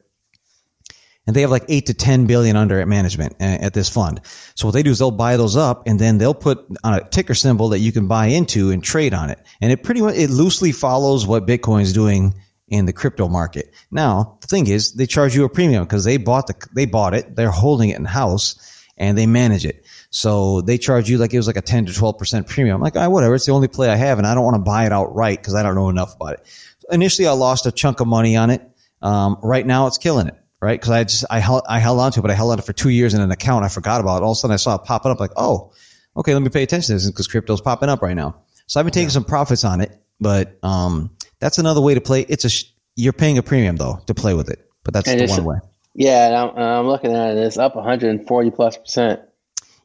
and 1.27 1.35
they 1.35 1.41
have 1.41 1.51
like 1.51 1.65
eight 1.69 1.87
to 1.87 1.95
ten 1.95 2.27
billion 2.27 2.55
under 2.55 2.81
at 2.81 2.87
management 2.87 3.35
uh, 3.41 3.59
at 3.67 3.75
this 3.75 3.89
fund. 3.89 4.21
So 4.55 4.69
what 4.69 4.73
they 4.73 4.85
do 4.85 4.91
is 4.91 5.01
they'll 5.01 5.11
buy 5.11 5.37
those 5.37 5.57
up, 5.57 5.89
and 5.89 5.99
then 5.99 6.19
they'll 6.19 6.33
put 6.33 6.65
on 6.85 6.95
a 6.95 7.09
ticker 7.09 7.35
symbol 7.35 7.71
that 7.71 7.81
you 7.81 7.91
can 7.91 8.07
buy 8.07 8.27
into 8.27 8.71
and 8.71 8.85
trade 8.85 9.15
on 9.15 9.31
it. 9.31 9.41
And 9.61 9.73
it 9.73 9.83
pretty 9.83 10.01
much 10.01 10.15
it 10.15 10.31
loosely 10.31 10.71
follows 10.71 11.27
what 11.27 11.45
Bitcoin 11.45 11.83
is 11.83 11.93
doing 11.93 12.35
in 12.69 12.87
the 12.87 12.93
crypto 12.93 13.27
market. 13.27 13.75
Now 13.91 14.39
the 14.43 14.47
thing 14.47 14.69
is, 14.69 14.93
they 14.93 15.07
charge 15.07 15.35
you 15.35 15.45
a 15.45 15.49
premium 15.49 15.83
because 15.83 16.05
they 16.05 16.19
bought 16.19 16.47
the 16.47 16.55
they 16.73 16.87
bought 16.87 17.15
it. 17.15 17.35
They're 17.35 17.51
holding 17.51 17.89
it 17.89 17.99
in 17.99 18.05
house 18.05 18.75
and 18.97 19.17
they 19.17 19.27
manage 19.27 19.65
it. 19.65 19.85
So 20.11 20.63
they 20.63 20.79
charge 20.79 21.09
you 21.09 21.19
like 21.19 21.35
it 21.35 21.37
was 21.37 21.47
like 21.47 21.57
a 21.57 21.63
10 21.63 21.87
to 21.87 21.93
12% 21.93 22.49
premium. 22.49 22.77
I'm 22.77 22.81
like, 22.81 22.97
oh, 22.97 23.11
whatever. 23.11 23.35
It's 23.35 23.47
the 23.47 23.53
only 23.53 23.69
play 23.69 23.91
I 23.91 23.97
have 23.97 24.19
and 24.19 24.27
I 24.27 24.35
don't 24.35 24.45
want 24.45 24.57
to 24.57 24.63
buy 24.63 24.87
it 24.87 24.93
outright 24.93 25.39
because 25.39 25.55
I 25.55 25.63
don't 25.63 25.75
know 25.75 25.89
enough 25.89 26.15
about 26.15 26.35
it. 26.35 26.69
Initially, 26.91 27.27
I 27.27 27.33
lost 27.33 27.67
a 27.67 27.73
chunk 27.73 28.01
of 28.01 28.07
money 28.07 28.37
on 28.37 28.51
it. 28.51 28.63
Um, 29.03 29.37
right 29.43 29.67
now 29.67 29.87
it's 29.87 29.99
killing 29.99 30.27
it. 30.29 30.35
Right. 30.61 30.81
Cause 30.81 30.91
I 30.91 31.05
just, 31.05 31.25
I 31.29 31.39
held, 31.39 31.63
I 31.69 31.79
held 31.79 32.01
on 32.01 32.13
to 32.13 32.21
it, 32.21 32.23
but 32.23 32.31
I 32.31 32.35
held 32.35 32.51
on 32.51 32.57
to 32.57 32.63
it 32.63 32.67
for 32.67 32.73
two 32.73 32.89
years 32.89 33.13
in 33.13 33.21
an 33.21 33.31
account. 33.31 33.65
I 33.65 33.69
forgot 33.69 34.01
about 34.01 34.19
it. 34.19 34.23
All 34.25 34.33
of 34.33 34.37
a 34.37 34.41
sudden 34.41 34.55
I 34.55 34.57
saw 34.57 34.77
it 34.77 34.85
popping 34.85 35.13
up 35.13 35.21
like, 35.21 35.33
oh, 35.37 35.73
okay, 36.17 36.33
let 36.33 36.43
me 36.43 36.49
pay 36.49 36.63
attention 36.63 36.89
to 36.89 36.93
this 36.95 37.11
because 37.11 37.29
crypto's 37.29 37.61
popping 37.61 37.91
up 37.91 38.01
right 38.01 38.17
now. 38.17 38.43
So 38.67 38.81
I've 38.81 38.87
been 38.87 38.93
taking 38.93 39.09
yeah. 39.09 39.13
some 39.13 39.25
profits 39.25 39.65
on 39.65 39.83
it, 39.83 39.93
but, 40.19 40.59
um, 40.65 41.11
that's 41.41 41.59
another 41.59 41.83
way 41.83 41.93
to 41.93 42.01
play. 42.01 42.23
It's 42.23 42.45
a, 42.47 42.67
you're 42.97 43.13
paying 43.13 43.37
a 43.37 43.43
premium 43.43 43.77
though 43.77 44.01
to 44.07 44.15
play 44.15 44.33
with 44.33 44.49
it, 44.49 44.67
but 44.83 44.95
that's 44.95 45.09
and 45.09 45.21
the 45.21 45.27
one 45.27 45.45
way. 45.45 45.57
Yeah, 45.99 46.27
and 46.27 46.37
I'm, 46.37 46.57
I'm 46.59 46.87
looking 46.87 47.15
at 47.15 47.31
it. 47.31 47.39
It's 47.39 47.57
up 47.57 47.75
140 47.75 48.51
plus 48.51 48.77
percent 48.77 49.21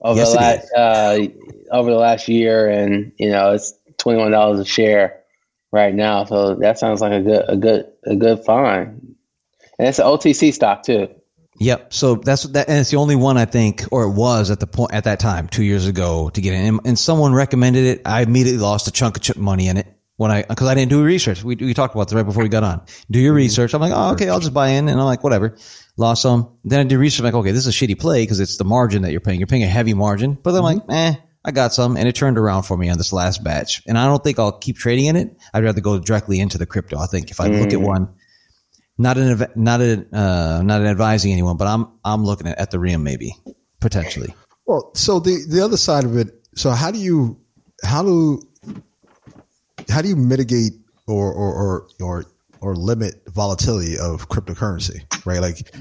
over 0.01 0.19
yes, 0.19 0.31
the 0.31 0.37
last 0.37 0.73
uh, 0.75 1.27
over 1.71 1.89
the 1.89 1.97
last 1.97 2.27
year, 2.27 2.67
and 2.69 3.13
you 3.17 3.29
know 3.29 3.53
it's 3.53 3.73
21 3.97 4.31
dollars 4.31 4.59
a 4.59 4.65
share 4.65 5.21
right 5.71 5.95
now. 5.95 6.25
So 6.25 6.55
that 6.55 6.77
sounds 6.79 6.99
like 6.99 7.13
a 7.13 7.21
good 7.21 7.45
a 7.47 7.55
good 7.55 7.85
a 8.05 8.15
good 8.17 8.43
find, 8.43 9.15
and 9.79 9.87
it's 9.87 9.99
an 9.99 10.05
OTC 10.05 10.53
stock 10.53 10.83
too. 10.83 11.07
Yep. 11.59 11.93
So 11.93 12.15
that's 12.15 12.43
that, 12.43 12.67
and 12.67 12.79
it's 12.79 12.91
the 12.91 12.97
only 12.97 13.15
one 13.15 13.37
I 13.37 13.45
think, 13.45 13.85
or 13.89 14.03
it 14.03 14.11
was 14.11 14.51
at 14.51 14.59
the 14.59 14.67
point 14.67 14.93
at 14.93 15.05
that 15.05 15.21
time, 15.21 15.47
two 15.47 15.63
years 15.63 15.87
ago, 15.87 16.29
to 16.31 16.41
get 16.41 16.53
in. 16.53 16.65
And, 16.65 16.79
and 16.83 16.99
someone 16.99 17.33
recommended 17.33 17.85
it. 17.85 18.01
I 18.05 18.23
immediately 18.23 18.59
lost 18.59 18.89
a 18.89 18.91
chunk 18.91 19.29
of 19.29 19.37
money 19.37 19.69
in 19.69 19.77
it 19.77 19.87
when 20.17 20.29
I 20.29 20.41
because 20.41 20.67
I 20.67 20.75
didn't 20.75 20.89
do 20.89 21.01
research. 21.01 21.41
We 21.41 21.55
we 21.55 21.73
talked 21.73 21.95
about 21.95 22.09
this 22.09 22.15
right 22.15 22.25
before 22.25 22.43
we 22.43 22.49
got 22.49 22.63
on. 22.63 22.81
Do 23.09 23.19
your 23.19 23.31
mm-hmm. 23.31 23.37
research. 23.37 23.73
I'm 23.73 23.79
like, 23.79 23.93
oh, 23.95 24.11
okay, 24.13 24.27
I'll 24.27 24.41
just 24.41 24.53
buy 24.53 24.69
in, 24.69 24.89
and 24.89 24.99
I'm 24.99 25.05
like, 25.05 25.23
whatever 25.23 25.55
lost 25.97 26.21
some. 26.21 26.57
Then 26.63 26.79
I 26.79 26.83
did 26.83 26.97
research. 26.97 27.23
Like, 27.23 27.33
okay, 27.33 27.51
this 27.51 27.65
is 27.65 27.75
a 27.81 27.85
shitty 27.85 27.99
play 27.99 28.23
because 28.23 28.39
it's 28.39 28.57
the 28.57 28.63
margin 28.63 29.01
that 29.03 29.11
you're 29.11 29.21
paying. 29.21 29.39
You're 29.39 29.47
paying 29.47 29.63
a 29.63 29.67
heavy 29.67 29.93
margin. 29.93 30.33
But 30.41 30.55
I'm 30.55 30.63
mm-hmm. 30.63 30.89
like, 30.89 31.15
eh, 31.15 31.15
I 31.43 31.51
got 31.51 31.73
some, 31.73 31.97
and 31.97 32.07
it 32.07 32.15
turned 32.15 32.37
around 32.37 32.63
for 32.63 32.77
me 32.77 32.89
on 32.89 32.97
this 32.97 33.11
last 33.11 33.43
batch. 33.43 33.81
And 33.87 33.97
I 33.97 34.05
don't 34.05 34.23
think 34.23 34.37
I'll 34.37 34.51
keep 34.51 34.77
trading 34.77 35.05
in 35.05 35.15
it. 35.15 35.35
I'd 35.53 35.63
rather 35.63 35.81
go 35.81 35.99
directly 35.99 36.39
into 36.39 36.57
the 36.57 36.65
crypto. 36.65 36.97
I 36.97 37.07
think 37.07 37.31
if 37.31 37.39
I 37.39 37.49
mm. 37.49 37.59
look 37.59 37.73
at 37.73 37.79
mm. 37.79 37.87
one, 37.87 38.13
not 38.97 39.17
an 39.17 39.47
not 39.55 39.81
an 39.81 40.13
uh, 40.13 40.61
not 40.63 40.81
an 40.81 40.87
advising 40.87 41.31
anyone, 41.31 41.57
but 41.57 41.67
I'm 41.67 41.87
I'm 42.05 42.23
looking 42.23 42.47
at 42.47 42.69
the 42.69 42.79
rim, 42.79 43.03
maybe 43.03 43.35
potentially. 43.79 44.35
Well, 44.67 44.91
so 44.93 45.19
the 45.19 45.43
the 45.49 45.61
other 45.61 45.77
side 45.77 46.03
of 46.03 46.15
it. 46.17 46.27
So 46.55 46.71
how 46.71 46.91
do 46.91 46.99
you 46.99 47.39
how 47.83 48.03
do 48.03 48.41
how 49.89 50.01
do 50.01 50.07
you 50.07 50.15
mitigate 50.15 50.73
or 51.07 51.33
or 51.33 51.53
or, 51.53 51.87
or 51.99 52.25
or 52.61 52.75
limit 52.75 53.21
volatility 53.27 53.97
of 53.97 54.29
cryptocurrency, 54.29 55.03
right? 55.25 55.41
Like, 55.41 55.73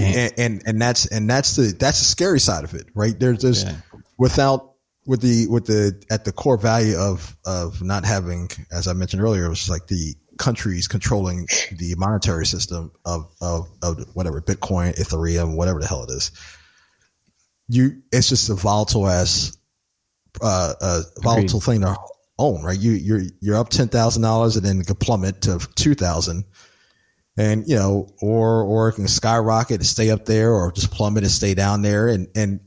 and, 0.00 0.32
and, 0.38 0.62
and 0.66 0.80
that's 0.80 1.06
and 1.06 1.28
that's 1.28 1.56
the 1.56 1.74
that's 1.78 1.98
the 1.98 2.04
scary 2.04 2.40
side 2.40 2.64
of 2.64 2.74
it, 2.74 2.86
right? 2.94 3.18
There's 3.18 3.42
there's 3.42 3.64
yeah. 3.64 3.76
without 4.18 4.74
with 5.06 5.22
the 5.22 5.46
with 5.48 5.66
the 5.66 6.00
at 6.10 6.24
the 6.24 6.32
core 6.32 6.58
value 6.58 6.96
of 6.96 7.36
of 7.44 7.82
not 7.82 8.04
having, 8.04 8.50
as 8.70 8.86
I 8.86 8.92
mentioned 8.92 9.22
earlier, 9.22 9.46
it 9.46 9.48
was 9.48 9.68
like 9.68 9.86
the 9.86 10.14
countries 10.38 10.86
controlling 10.86 11.46
the 11.72 11.94
monetary 11.96 12.46
system 12.46 12.92
of 13.04 13.30
of 13.40 13.68
of 13.82 14.04
whatever 14.14 14.40
Bitcoin, 14.40 14.96
Ethereum, 14.96 15.56
whatever 15.56 15.80
the 15.80 15.86
hell 15.86 16.04
it 16.04 16.10
is. 16.10 16.30
You, 17.68 18.02
it's 18.12 18.28
just 18.28 18.48
a 18.48 18.54
volatile 18.54 19.08
ass, 19.08 19.56
uh, 20.40 20.74
uh 20.80 21.02
volatile 21.22 21.58
Agreed. 21.58 21.80
thing 21.80 21.80
to 21.82 21.96
own, 22.38 22.62
right? 22.62 22.78
You 22.78 22.92
you're 22.92 23.22
you're 23.40 23.56
up 23.56 23.70
ten 23.70 23.88
thousand 23.88 24.22
dollars 24.22 24.56
and 24.56 24.64
then 24.64 24.80
it 24.80 24.86
could 24.86 25.00
plummet 25.00 25.42
to 25.42 25.58
two 25.74 25.94
thousand. 25.94 26.44
And 27.36 27.68
you 27.68 27.76
know, 27.76 28.08
or 28.20 28.62
or 28.62 28.88
it 28.88 28.94
can 28.94 29.06
skyrocket 29.06 29.76
and 29.76 29.86
stay 29.86 30.10
up 30.10 30.24
there, 30.24 30.52
or 30.52 30.72
just 30.72 30.90
plummet 30.90 31.22
and 31.22 31.30
stay 31.30 31.54
down 31.54 31.82
there. 31.82 32.08
And 32.08 32.26
and 32.34 32.60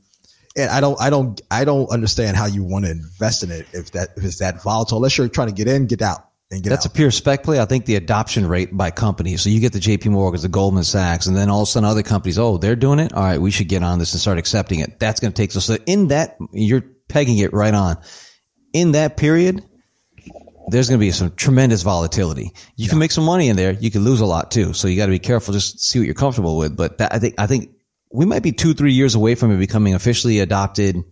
and 0.55 0.69
I 0.69 0.79
don't 0.79 0.99
I 1.01 1.09
don't 1.09 1.41
I 1.51 1.65
don't 1.65 1.89
understand 1.89 2.37
how 2.37 2.45
you 2.45 2.63
want 2.63 2.85
to 2.85 2.91
invest 2.91 3.43
in 3.43 3.51
it 3.51 3.67
if 3.73 3.91
that 3.91 4.09
if 4.15 4.23
it's 4.23 4.39
that 4.39 4.63
volatile. 4.63 4.97
Unless 4.97 5.17
you're 5.17 5.27
trying 5.27 5.49
to 5.49 5.53
get 5.53 5.67
in, 5.67 5.87
get 5.87 6.01
out. 6.01 6.27
And 6.51 6.61
get 6.61 6.71
out 6.71 6.75
That's 6.75 6.85
out. 6.85 6.91
a 6.91 6.95
pure 6.95 7.11
spec 7.11 7.43
play. 7.43 7.61
I 7.61 7.65
think 7.65 7.85
the 7.85 7.95
adoption 7.95 8.45
rate 8.45 8.75
by 8.75 8.91
companies. 8.91 9.41
So 9.41 9.49
you 9.49 9.61
get 9.61 9.71
the 9.71 9.79
JP 9.79 10.07
Morgans, 10.07 10.43
the 10.43 10.49
Goldman 10.49 10.83
Sachs, 10.83 11.27
and 11.27 11.35
then 11.35 11.49
all 11.49 11.61
of 11.61 11.67
a 11.69 11.71
sudden 11.71 11.87
other 11.87 12.03
companies, 12.03 12.37
oh, 12.37 12.57
they're 12.57 12.75
doing 12.75 12.99
it. 12.99 13.13
All 13.13 13.23
right, 13.23 13.39
we 13.39 13.51
should 13.51 13.69
get 13.69 13.83
on 13.83 13.99
this 13.99 14.11
and 14.11 14.19
start 14.19 14.37
accepting 14.37 14.79
it. 14.79 14.99
That's 14.99 15.21
going 15.21 15.31
to 15.31 15.41
take 15.41 15.53
so, 15.53 15.61
so 15.61 15.77
in 15.85 16.09
that 16.09 16.35
you're 16.51 16.83
pegging 17.07 17.37
it 17.37 17.53
right 17.53 17.73
on 17.73 17.97
in 18.73 18.93
that 18.93 19.17
period, 19.17 19.63
there's 20.67 20.89
going 20.89 20.99
to 20.99 21.05
be 21.05 21.11
some 21.11 21.31
tremendous 21.35 21.81
volatility. 21.81 22.51
You 22.75 22.85
yeah. 22.85 22.89
can 22.89 22.99
make 22.99 23.11
some 23.11 23.25
money 23.25 23.49
in 23.49 23.55
there. 23.55 23.71
You 23.73 23.91
can 23.91 24.03
lose 24.03 24.21
a 24.21 24.25
lot 24.25 24.51
too. 24.51 24.73
So 24.73 24.87
you 24.87 24.97
got 24.97 25.07
to 25.07 25.11
be 25.11 25.19
careful. 25.19 25.53
Just 25.53 25.79
see 25.79 25.99
what 25.99 26.05
you're 26.05 26.13
comfortable 26.13 26.57
with. 26.57 26.77
But 26.77 26.99
that, 26.99 27.13
I 27.13 27.19
think, 27.19 27.35
I 27.37 27.47
think 27.47 27.71
we 28.11 28.25
might 28.25 28.43
be 28.43 28.51
two, 28.51 28.73
three 28.73 28.93
years 28.93 29.15
away 29.15 29.35
from 29.35 29.51
it 29.51 29.57
becoming 29.57 29.93
officially 29.93 30.39
adopted. 30.39 31.03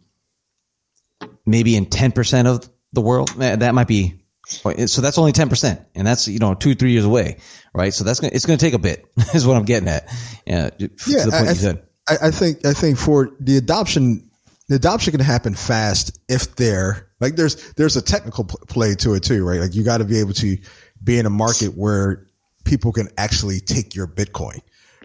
Maybe 1.46 1.76
in 1.76 1.88
10% 1.88 2.46
of 2.46 2.70
the 2.94 3.02
world. 3.02 3.32
Eh, 3.40 3.56
that 3.56 3.74
might 3.74 3.88
be, 3.88 4.22
oh, 4.66 4.70
eh, 4.70 4.86
so 4.86 5.02
that's 5.02 5.18
only 5.18 5.32
10%. 5.32 5.86
And 5.96 6.08
that's, 6.08 6.28
you 6.28 6.40
know, 6.40 6.54
two, 6.54 6.76
three 6.76 6.92
years 6.92 7.06
away. 7.06 7.38
Right. 7.74 7.94
So 7.94 8.04
that's 8.04 8.20
going 8.20 8.30
to, 8.32 8.36
it's 8.36 8.46
going 8.46 8.58
to 8.58 8.66
take 8.66 8.74
a 8.74 8.80
bit 8.80 9.06
is 9.34 9.46
what 9.46 9.58
I'm 9.58 9.66
getting 9.66 9.90
at. 9.90 10.08
Yeah. 10.46 10.70
yeah 11.08 11.26
I, 11.32 12.14
I, 12.14 12.28
I 12.28 12.32
think, 12.32 12.66
I 12.66 12.74
think 12.74 12.98
for 12.98 13.36
the 13.40 13.58
adoption 13.58 14.30
the 14.70 14.76
adoption 14.76 15.12
can 15.12 15.20
happen 15.20 15.56
fast 15.56 16.18
if 16.30 16.56
they're 16.56 17.09
like 17.20 17.36
there's 17.36 17.74
there's 17.74 17.96
a 17.96 18.02
technical 18.02 18.46
play 18.46 18.96
to 18.96 19.14
it 19.14 19.24
too, 19.24 19.46
right? 19.46 19.60
Like 19.60 19.76
you 19.76 19.84
got 19.84 19.98
to 19.98 20.06
be 20.06 20.20
able 20.20 20.34
to 20.34 20.58
be 21.04 21.20
in 21.20 21.26
a 21.26 21.30
market 21.30 21.78
where 21.78 22.26
people 22.64 22.92
can 22.92 23.10
actually 23.18 23.60
take 23.60 23.96
your 23.96 24.08
Bitcoin, 24.08 24.60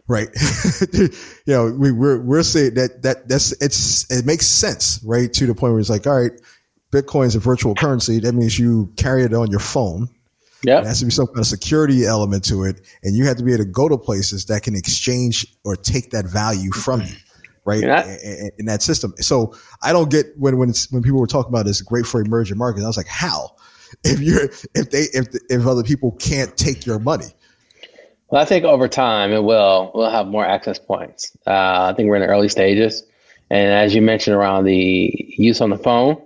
right? 0.06 0.28
you 0.92 1.10
know, 1.46 1.72
we 1.72 1.92
we're 1.92 2.20
we're 2.20 2.42
saying 2.42 2.74
that 2.74 3.02
that 3.02 3.28
that's 3.28 3.52
it's 3.60 4.10
it 4.10 4.24
makes 4.24 4.46
sense, 4.46 5.00
right? 5.04 5.32
To 5.32 5.46
the 5.46 5.54
point 5.54 5.72
where 5.72 5.80
it's 5.80 5.90
like, 5.90 6.06
all 6.06 6.20
right, 6.20 6.32
Bitcoin 6.92 7.26
is 7.26 7.34
a 7.34 7.40
virtual 7.40 7.74
currency. 7.74 8.20
That 8.20 8.34
means 8.34 8.58
you 8.58 8.92
carry 8.96 9.24
it 9.24 9.34
on 9.34 9.50
your 9.50 9.60
phone. 9.60 10.08
Yeah, 10.62 10.80
there 10.80 10.88
has 10.88 11.00
to 11.00 11.04
be 11.04 11.10
some 11.10 11.26
kind 11.26 11.40
of 11.40 11.46
security 11.46 12.06
element 12.06 12.44
to 12.46 12.64
it, 12.64 12.80
and 13.02 13.14
you 13.14 13.26
have 13.26 13.36
to 13.38 13.44
be 13.44 13.52
able 13.52 13.64
to 13.64 13.70
go 13.70 13.88
to 13.88 13.98
places 13.98 14.46
that 14.46 14.62
can 14.62 14.74
exchange 14.74 15.46
or 15.64 15.76
take 15.76 16.12
that 16.12 16.26
value 16.26 16.70
from 16.70 17.02
you 17.02 17.16
right? 17.64 17.82
In, 17.82 18.50
in, 18.58 18.66
that 18.66 18.82
system. 18.82 19.14
So 19.18 19.54
I 19.82 19.92
don't 19.92 20.10
get 20.10 20.26
when 20.38 20.58
when 20.58 20.72
when 20.90 21.02
people 21.02 21.18
were 21.18 21.26
talking 21.26 21.50
about 21.50 21.66
this 21.66 21.80
great 21.80 22.06
for 22.06 22.20
emerging 22.20 22.58
markets. 22.58 22.84
I 22.84 22.88
was 22.88 22.96
like, 22.96 23.06
how? 23.06 23.56
If 24.02 24.20
you're 24.20 24.46
if 24.74 24.90
they 24.90 25.04
if 25.12 25.28
if 25.48 25.66
other 25.66 25.84
people 25.84 26.12
can't 26.12 26.56
take 26.56 26.84
your 26.84 26.98
money. 26.98 27.28
Well, 28.28 28.42
I 28.42 28.44
think 28.44 28.64
over 28.64 28.88
time 28.88 29.30
it 29.30 29.44
will. 29.44 29.92
We'll 29.94 30.10
have 30.10 30.26
more 30.26 30.44
access 30.44 30.80
points. 30.80 31.30
Uh, 31.46 31.90
I 31.90 31.94
think 31.94 32.08
we're 32.08 32.16
in 32.16 32.22
the 32.22 32.26
early 32.26 32.48
stages, 32.48 33.04
and 33.50 33.72
as 33.72 33.94
you 33.94 34.02
mentioned 34.02 34.34
around 34.34 34.64
the 34.64 35.34
use 35.38 35.60
on 35.60 35.70
the 35.70 35.78
phone, 35.78 36.20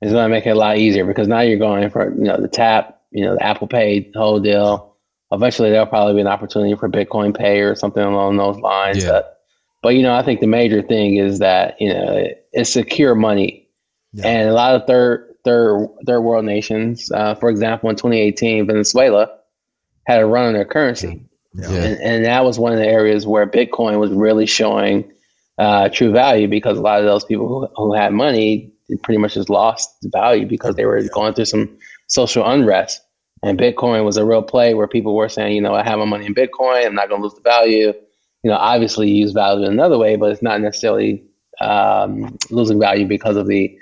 it's 0.00 0.12
going 0.12 0.24
to 0.24 0.30
make 0.30 0.46
it 0.46 0.50
a 0.50 0.54
lot 0.54 0.78
easier 0.78 1.04
because 1.04 1.28
now 1.28 1.40
you're 1.40 1.58
going 1.58 1.90
for 1.90 2.10
you 2.14 2.24
know 2.24 2.40
the 2.40 2.48
tap, 2.48 3.02
you 3.10 3.26
know 3.26 3.34
the 3.34 3.42
Apple 3.42 3.68
Pay 3.68 4.10
whole 4.14 4.40
deal. 4.40 4.96
Eventually, 5.30 5.68
there'll 5.70 5.86
probably 5.86 6.14
be 6.14 6.20
an 6.22 6.26
opportunity 6.26 6.74
for 6.74 6.88
Bitcoin 6.88 7.36
Pay 7.36 7.60
or 7.60 7.74
something 7.74 8.02
along 8.02 8.38
those 8.38 8.56
lines. 8.56 9.04
Yeah. 9.04 9.20
But 9.84 9.96
you 9.96 10.02
know, 10.02 10.14
I 10.14 10.22
think 10.22 10.40
the 10.40 10.46
major 10.46 10.80
thing 10.80 11.16
is 11.16 11.40
that 11.40 11.76
you 11.78 11.92
know 11.92 12.26
it's 12.52 12.72
secure 12.72 13.14
money, 13.14 13.68
yeah. 14.14 14.26
and 14.26 14.48
a 14.48 14.54
lot 14.54 14.74
of 14.74 14.86
third 14.86 15.34
third 15.44 15.88
third 16.06 16.22
world 16.22 16.46
nations, 16.46 17.12
uh, 17.12 17.34
for 17.34 17.50
example, 17.50 17.90
in 17.90 17.96
2018, 17.96 18.66
Venezuela 18.66 19.28
had 20.06 20.20
a 20.20 20.26
run 20.26 20.46
on 20.46 20.54
their 20.54 20.64
currency, 20.64 21.22
yeah. 21.52 21.70
Yeah. 21.70 21.84
And, 21.84 22.00
and, 22.00 22.24
that 22.24 22.44
was 22.44 22.58
one 22.58 22.72
of 22.72 22.78
the 22.78 22.86
areas 22.86 23.26
where 23.26 23.46
Bitcoin 23.46 24.00
was 24.00 24.10
really 24.10 24.46
showing 24.46 25.12
uh, 25.58 25.90
true 25.90 26.12
value 26.12 26.48
because 26.48 26.78
a 26.78 26.82
lot 26.82 27.00
of 27.00 27.04
those 27.04 27.24
people 27.24 27.46
who, 27.46 27.68
who 27.76 27.92
had 27.94 28.12
money 28.12 28.72
pretty 29.02 29.18
much 29.18 29.34
just 29.34 29.50
lost 29.50 29.88
value 30.06 30.46
because 30.46 30.74
they 30.74 30.84
were 30.84 31.00
going 31.12 31.34
through 31.34 31.44
some 31.44 31.78
social 32.08 32.44
unrest. 32.44 33.02
And 33.42 33.58
Bitcoin 33.58 34.04
was 34.04 34.16
a 34.16 34.24
real 34.24 34.42
play 34.42 34.74
where 34.74 34.88
people 34.88 35.14
were 35.14 35.28
saying, 35.28 35.54
you 35.54 35.60
know, 35.60 35.74
I 35.74 35.84
have 35.84 35.98
my 35.98 36.06
money 36.06 36.26
in 36.26 36.34
Bitcoin, 36.34 36.86
I'm 36.86 36.94
not 36.94 37.08
going 37.08 37.20
to 37.20 37.24
lose 37.28 37.34
the 37.34 37.42
value 37.42 37.92
you 38.44 38.50
know, 38.50 38.56
obviously 38.56 39.10
use 39.10 39.32
value 39.32 39.66
in 39.66 39.72
another 39.72 39.96
way, 39.98 40.16
but 40.16 40.30
it's 40.30 40.42
not 40.42 40.60
necessarily 40.60 41.24
um, 41.60 42.36
losing 42.50 42.78
value 42.78 43.06
because 43.06 43.36
of 43.36 43.48
the 43.48 43.76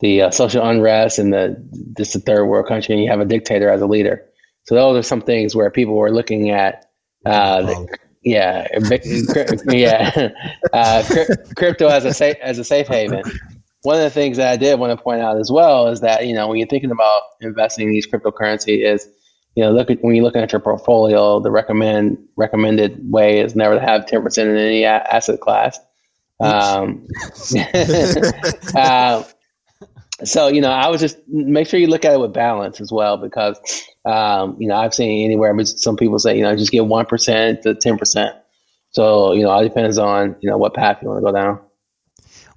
the 0.00 0.22
uh, 0.22 0.30
social 0.30 0.66
unrest 0.68 1.18
and 1.18 1.32
the 1.32 1.56
this 1.96 2.14
a 2.14 2.20
third 2.20 2.44
world 2.44 2.66
country, 2.66 2.94
and 2.94 3.02
you 3.02 3.10
have 3.10 3.20
a 3.20 3.24
dictator 3.24 3.70
as 3.70 3.80
a 3.80 3.86
leader. 3.86 4.22
So 4.64 4.74
those 4.74 4.98
are 4.98 5.02
some 5.02 5.22
things 5.22 5.56
where 5.56 5.70
people 5.70 5.94
were 5.94 6.10
looking 6.10 6.50
at 6.50 6.84
uh, 7.24 7.62
the, 7.62 7.98
yeah, 8.22 8.68
yeah, 9.68 10.28
uh, 10.74 11.02
crypto 11.56 11.88
as 11.88 12.04
a 12.04 12.12
safe 12.12 12.36
as 12.42 12.58
a 12.58 12.64
safe 12.64 12.86
haven. 12.86 13.22
One 13.82 13.96
of 13.96 14.02
the 14.02 14.10
things 14.10 14.36
that 14.36 14.48
I 14.48 14.56
did 14.56 14.78
want 14.78 14.98
to 14.98 15.02
point 15.02 15.22
out 15.22 15.38
as 15.38 15.50
well 15.50 15.88
is 15.88 16.02
that 16.02 16.26
you 16.26 16.34
know 16.34 16.48
when 16.48 16.58
you're 16.58 16.68
thinking 16.68 16.90
about 16.90 17.22
investing 17.40 17.86
in 17.86 17.92
these 17.94 18.06
cryptocurrency 18.06 18.84
is 18.84 19.08
you 19.54 19.62
know 19.62 19.70
look 19.70 19.90
at 19.90 20.02
when 20.02 20.14
you're 20.14 20.24
looking 20.24 20.42
at 20.42 20.52
your 20.52 20.60
portfolio, 20.60 21.40
the 21.40 21.50
recommend 21.50 22.18
recommended 22.36 23.00
way 23.10 23.40
is 23.40 23.54
never 23.54 23.74
to 23.74 23.80
have 23.80 24.06
ten 24.06 24.22
percent 24.22 24.50
in 24.50 24.56
any 24.56 24.84
a- 24.84 25.14
asset 25.14 25.40
class. 25.40 25.78
Um, 26.40 27.06
uh, 28.74 29.22
so 30.24 30.48
you 30.48 30.60
know, 30.60 30.70
I 30.70 30.88
was 30.88 31.00
just 31.00 31.18
make 31.28 31.66
sure 31.66 31.78
you 31.78 31.86
look 31.86 32.04
at 32.04 32.12
it 32.12 32.20
with 32.20 32.32
balance 32.32 32.80
as 32.80 32.92
well 32.92 33.16
because 33.16 33.58
um, 34.04 34.56
you 34.58 34.68
know 34.68 34.76
I've 34.76 34.94
seen 34.94 35.24
anywhere 35.24 35.56
some 35.64 35.96
people 35.96 36.18
say 36.18 36.36
you 36.36 36.42
know 36.42 36.56
just 36.56 36.70
get 36.70 36.86
one 36.86 37.06
percent 37.06 37.62
to 37.62 37.74
ten 37.74 37.98
percent. 37.98 38.34
So 38.90 39.32
you 39.32 39.42
know, 39.42 39.58
it 39.58 39.64
depends 39.64 39.98
on 39.98 40.36
you 40.40 40.50
know 40.50 40.56
what 40.58 40.74
path 40.74 40.98
you 41.02 41.08
want 41.08 41.24
to 41.24 41.32
go 41.32 41.32
down. 41.32 41.60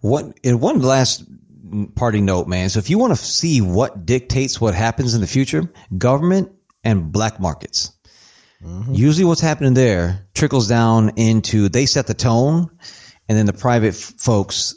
What 0.01 0.37
and 0.43 0.61
one 0.61 0.81
last 0.81 1.23
party 1.95 2.21
note, 2.21 2.47
man. 2.47 2.69
So 2.69 2.79
if 2.79 2.89
you 2.89 2.97
want 2.99 3.15
to 3.15 3.21
see 3.21 3.61
what 3.61 4.05
dictates 4.05 4.61
what 4.61 4.73
happens 4.73 5.15
in 5.15 5.21
the 5.21 5.27
future, 5.27 5.71
government 5.97 6.51
and 6.83 7.11
black 7.11 7.39
markets. 7.39 7.91
Mm-hmm. 8.63 8.93
Usually, 8.93 9.25
what's 9.25 9.41
happening 9.41 9.73
there 9.73 10.27
trickles 10.33 10.67
down 10.67 11.11
into 11.15 11.69
they 11.69 11.85
set 11.85 12.07
the 12.07 12.13
tone, 12.13 12.69
and 13.29 13.37
then 13.37 13.45
the 13.45 13.53
private 13.53 13.93
f- 13.93 14.13
folks 14.17 14.75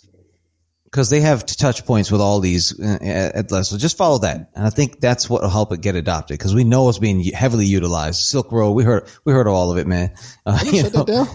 because 0.84 1.08
they 1.08 1.20
have 1.20 1.46
touch 1.46 1.86
points 1.86 2.10
with 2.10 2.20
all 2.20 2.40
these 2.40 2.78
uh, 2.78 2.98
at 3.00 3.50
less. 3.50 3.70
So 3.70 3.78
just 3.78 3.96
follow 3.96 4.18
that, 4.18 4.50
and 4.54 4.66
I 4.66 4.70
think 4.70 5.00
that's 5.00 5.30
what 5.30 5.42
will 5.42 5.48
help 5.48 5.72
it 5.72 5.80
get 5.80 5.94
adopted 5.94 6.38
because 6.38 6.54
we 6.54 6.64
know 6.64 6.88
it's 6.88 6.98
being 6.98 7.22
heavily 7.22 7.66
utilized. 7.66 8.20
Silk 8.20 8.52
Road, 8.52 8.72
we 8.72 8.84
heard 8.84 9.08
we 9.24 9.32
heard 9.32 9.46
all 9.46 9.70
of 9.70 9.78
it, 9.78 9.86
man. 9.86 10.14
Uh, 10.44 10.58
you 10.64 10.82
know, 10.90 11.26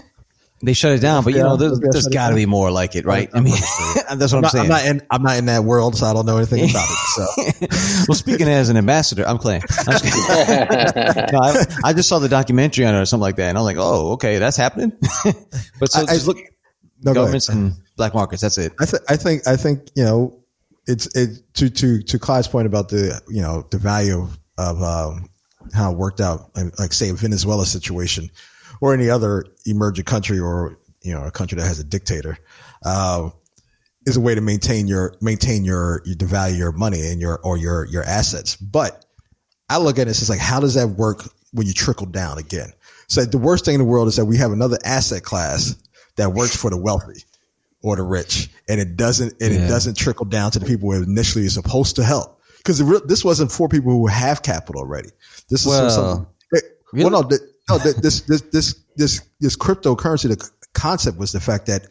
they 0.62 0.72
shut 0.72 0.92
it 0.92 1.00
down, 1.00 1.22
but 1.22 1.34
you 1.34 1.40
know, 1.40 1.56
there's, 1.56 1.78
there's 1.80 2.08
got 2.08 2.30
to 2.30 2.34
be 2.34 2.46
more 2.46 2.70
like 2.70 2.96
it, 2.96 3.04
right? 3.04 3.28
I 3.34 3.40
mean, 3.40 3.54
that's 4.16 4.32
what 4.32 4.32
I'm, 4.32 4.36
I'm, 4.36 4.42
not, 4.42 4.52
saying. 4.52 4.64
I'm 4.64 4.68
not 4.68 4.86
in 4.86 5.02
I'm 5.10 5.22
not 5.22 5.36
in 5.36 5.46
that 5.46 5.64
world, 5.64 5.96
so 5.96 6.06
I 6.06 6.14
don't 6.14 6.24
know 6.24 6.38
anything 6.38 6.70
about 6.70 6.88
it. 6.88 7.68
So, 7.68 8.04
well, 8.08 8.16
speaking 8.16 8.48
as 8.48 8.70
an 8.70 8.78
ambassador, 8.78 9.26
I'm 9.26 9.36
playing. 9.38 9.62
I'm 9.86 9.86
no, 11.32 11.40
I, 11.40 11.64
I, 11.84 11.92
just 11.92 12.08
saw 12.08 12.18
the 12.18 12.28
documentary 12.30 12.86
on 12.86 12.94
it 12.94 13.00
or 13.00 13.04
something 13.04 13.22
like 13.22 13.36
that, 13.36 13.50
and 13.50 13.58
I'm 13.58 13.64
like, 13.64 13.76
oh, 13.78 14.12
okay, 14.12 14.38
that's 14.38 14.56
happening. 14.56 14.92
but 15.78 15.92
so 15.92 16.02
I, 16.02 16.06
just 16.06 16.26
look, 16.26 16.38
no, 17.02 17.12
governments 17.12 17.50
and 17.50 17.74
black 17.96 18.14
markets. 18.14 18.40
That's 18.40 18.56
it. 18.56 18.72
I, 18.80 18.86
th- 18.86 19.02
I 19.10 19.16
think 19.16 19.46
I 19.46 19.56
think 19.56 19.90
you 19.94 20.04
know 20.04 20.42
it's 20.86 21.14
it 21.14 21.42
to 21.54 21.68
to 21.68 22.02
to 22.02 22.18
Clyde's 22.18 22.48
point 22.48 22.66
about 22.66 22.88
the 22.88 23.20
you 23.28 23.42
know 23.42 23.66
the 23.70 23.78
value 23.78 24.22
of, 24.22 24.38
of 24.56 24.82
um, 24.82 25.28
how 25.74 25.92
it 25.92 25.98
worked 25.98 26.20
out, 26.20 26.50
like 26.78 26.94
say 26.94 27.10
a 27.10 27.14
Venezuela 27.14 27.66
situation 27.66 28.30
or 28.80 28.94
any 28.94 29.08
other 29.08 29.44
emerging 29.64 30.04
country 30.04 30.38
or 30.38 30.78
you 31.02 31.12
know 31.12 31.24
a 31.24 31.30
country 31.30 31.56
that 31.56 31.66
has 31.66 31.78
a 31.78 31.84
dictator. 31.84 32.38
Uh, 32.84 33.30
is 34.06 34.16
a 34.16 34.20
way 34.20 34.34
to 34.34 34.40
maintain 34.40 34.86
your 34.86 35.16
maintain 35.20 35.64
your, 35.64 36.00
your 36.04 36.14
the 36.14 36.26
value 36.26 36.54
of 36.54 36.58
your 36.58 36.72
money 36.72 37.10
and 37.10 37.20
your 37.20 37.40
or 37.40 37.56
your 37.56 37.84
your 37.86 38.04
assets. 38.04 38.56
But 38.56 39.04
I 39.68 39.78
look 39.78 39.98
at 39.98 40.06
it 40.06 40.10
as 40.10 40.30
like 40.30 40.38
how 40.38 40.60
does 40.60 40.74
that 40.74 40.88
work 40.88 41.24
when 41.52 41.66
you 41.66 41.72
trickle 41.72 42.06
down 42.06 42.38
again? 42.38 42.72
So 43.08 43.24
the 43.24 43.38
worst 43.38 43.64
thing 43.64 43.74
in 43.74 43.80
the 43.80 43.86
world 43.86 44.08
is 44.08 44.16
that 44.16 44.24
we 44.24 44.36
have 44.38 44.52
another 44.52 44.78
asset 44.84 45.22
class 45.22 45.76
that 46.16 46.32
works 46.32 46.56
for 46.56 46.70
the 46.70 46.76
wealthy 46.76 47.22
or 47.82 47.96
the 47.96 48.02
rich, 48.02 48.48
and 48.68 48.80
it 48.80 48.96
doesn't 48.96 49.34
and 49.40 49.54
yeah. 49.54 49.64
it 49.64 49.68
doesn't 49.68 49.96
trickle 49.96 50.26
down 50.26 50.50
to 50.52 50.58
the 50.58 50.66
people 50.66 50.92
who 50.92 51.02
initially 51.02 51.44
is 51.44 51.54
supposed 51.54 51.96
to 51.96 52.04
help. 52.04 52.40
Because 52.58 52.78
this 53.04 53.24
wasn't 53.24 53.52
for 53.52 53.68
people 53.68 53.92
who 53.92 54.08
have 54.08 54.42
capital 54.42 54.80
already. 54.80 55.10
This 55.48 55.60
is 55.60 55.66
well, 55.68 55.90
some, 55.90 56.26
really? 56.50 57.04
well, 57.04 57.10
no, 57.10 57.38
no, 57.68 57.78
this 57.78 58.20
this 58.22 58.40
this 58.52 58.74
this 58.96 59.20
this 59.40 59.56
cryptocurrency. 59.56 60.28
The 60.28 60.50
concept 60.72 61.18
was 61.18 61.32
the 61.32 61.40
fact 61.40 61.66
that 61.66 61.86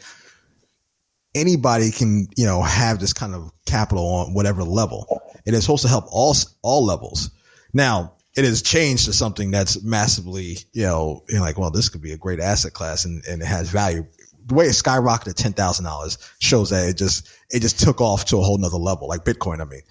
anybody 1.33 1.91
can 1.91 2.27
you 2.37 2.45
know 2.45 2.61
have 2.61 2.99
this 2.99 3.13
kind 3.13 3.35
of 3.35 3.51
capital 3.65 4.05
on 4.05 4.33
whatever 4.33 4.63
level. 4.63 5.21
It 5.45 5.53
is 5.53 5.63
supposed 5.63 5.83
to 5.83 5.89
help 5.89 6.05
all 6.09 6.35
all 6.61 6.85
levels. 6.85 7.29
Now 7.73 8.13
it 8.35 8.43
has 8.43 8.61
changed 8.61 9.05
to 9.05 9.13
something 9.13 9.51
that's 9.51 9.81
massively 9.83 10.57
you 10.73 10.83
know, 10.83 11.23
like 11.31 11.57
well 11.57 11.71
this 11.71 11.89
could 11.89 12.01
be 12.01 12.11
a 12.11 12.17
great 12.17 12.39
asset 12.39 12.73
class 12.73 13.05
and, 13.05 13.23
and 13.25 13.41
it 13.41 13.45
has 13.45 13.69
value 13.69 14.05
the 14.45 14.53
way 14.53 14.65
it 14.65 14.69
skyrocketed 14.69 15.35
ten 15.35 15.53
thousand 15.53 15.85
dollars 15.85 16.17
shows 16.39 16.69
that 16.69 16.87
it 16.87 16.97
just 16.97 17.27
it 17.49 17.61
just 17.61 17.79
took 17.79 18.01
off 18.01 18.25
to 18.25 18.37
a 18.37 18.41
whole 18.41 18.57
nother 18.57 18.77
level, 18.77 19.07
like 19.07 19.25
Bitcoin. 19.25 19.61
I 19.61 19.65
mean, 19.65 19.81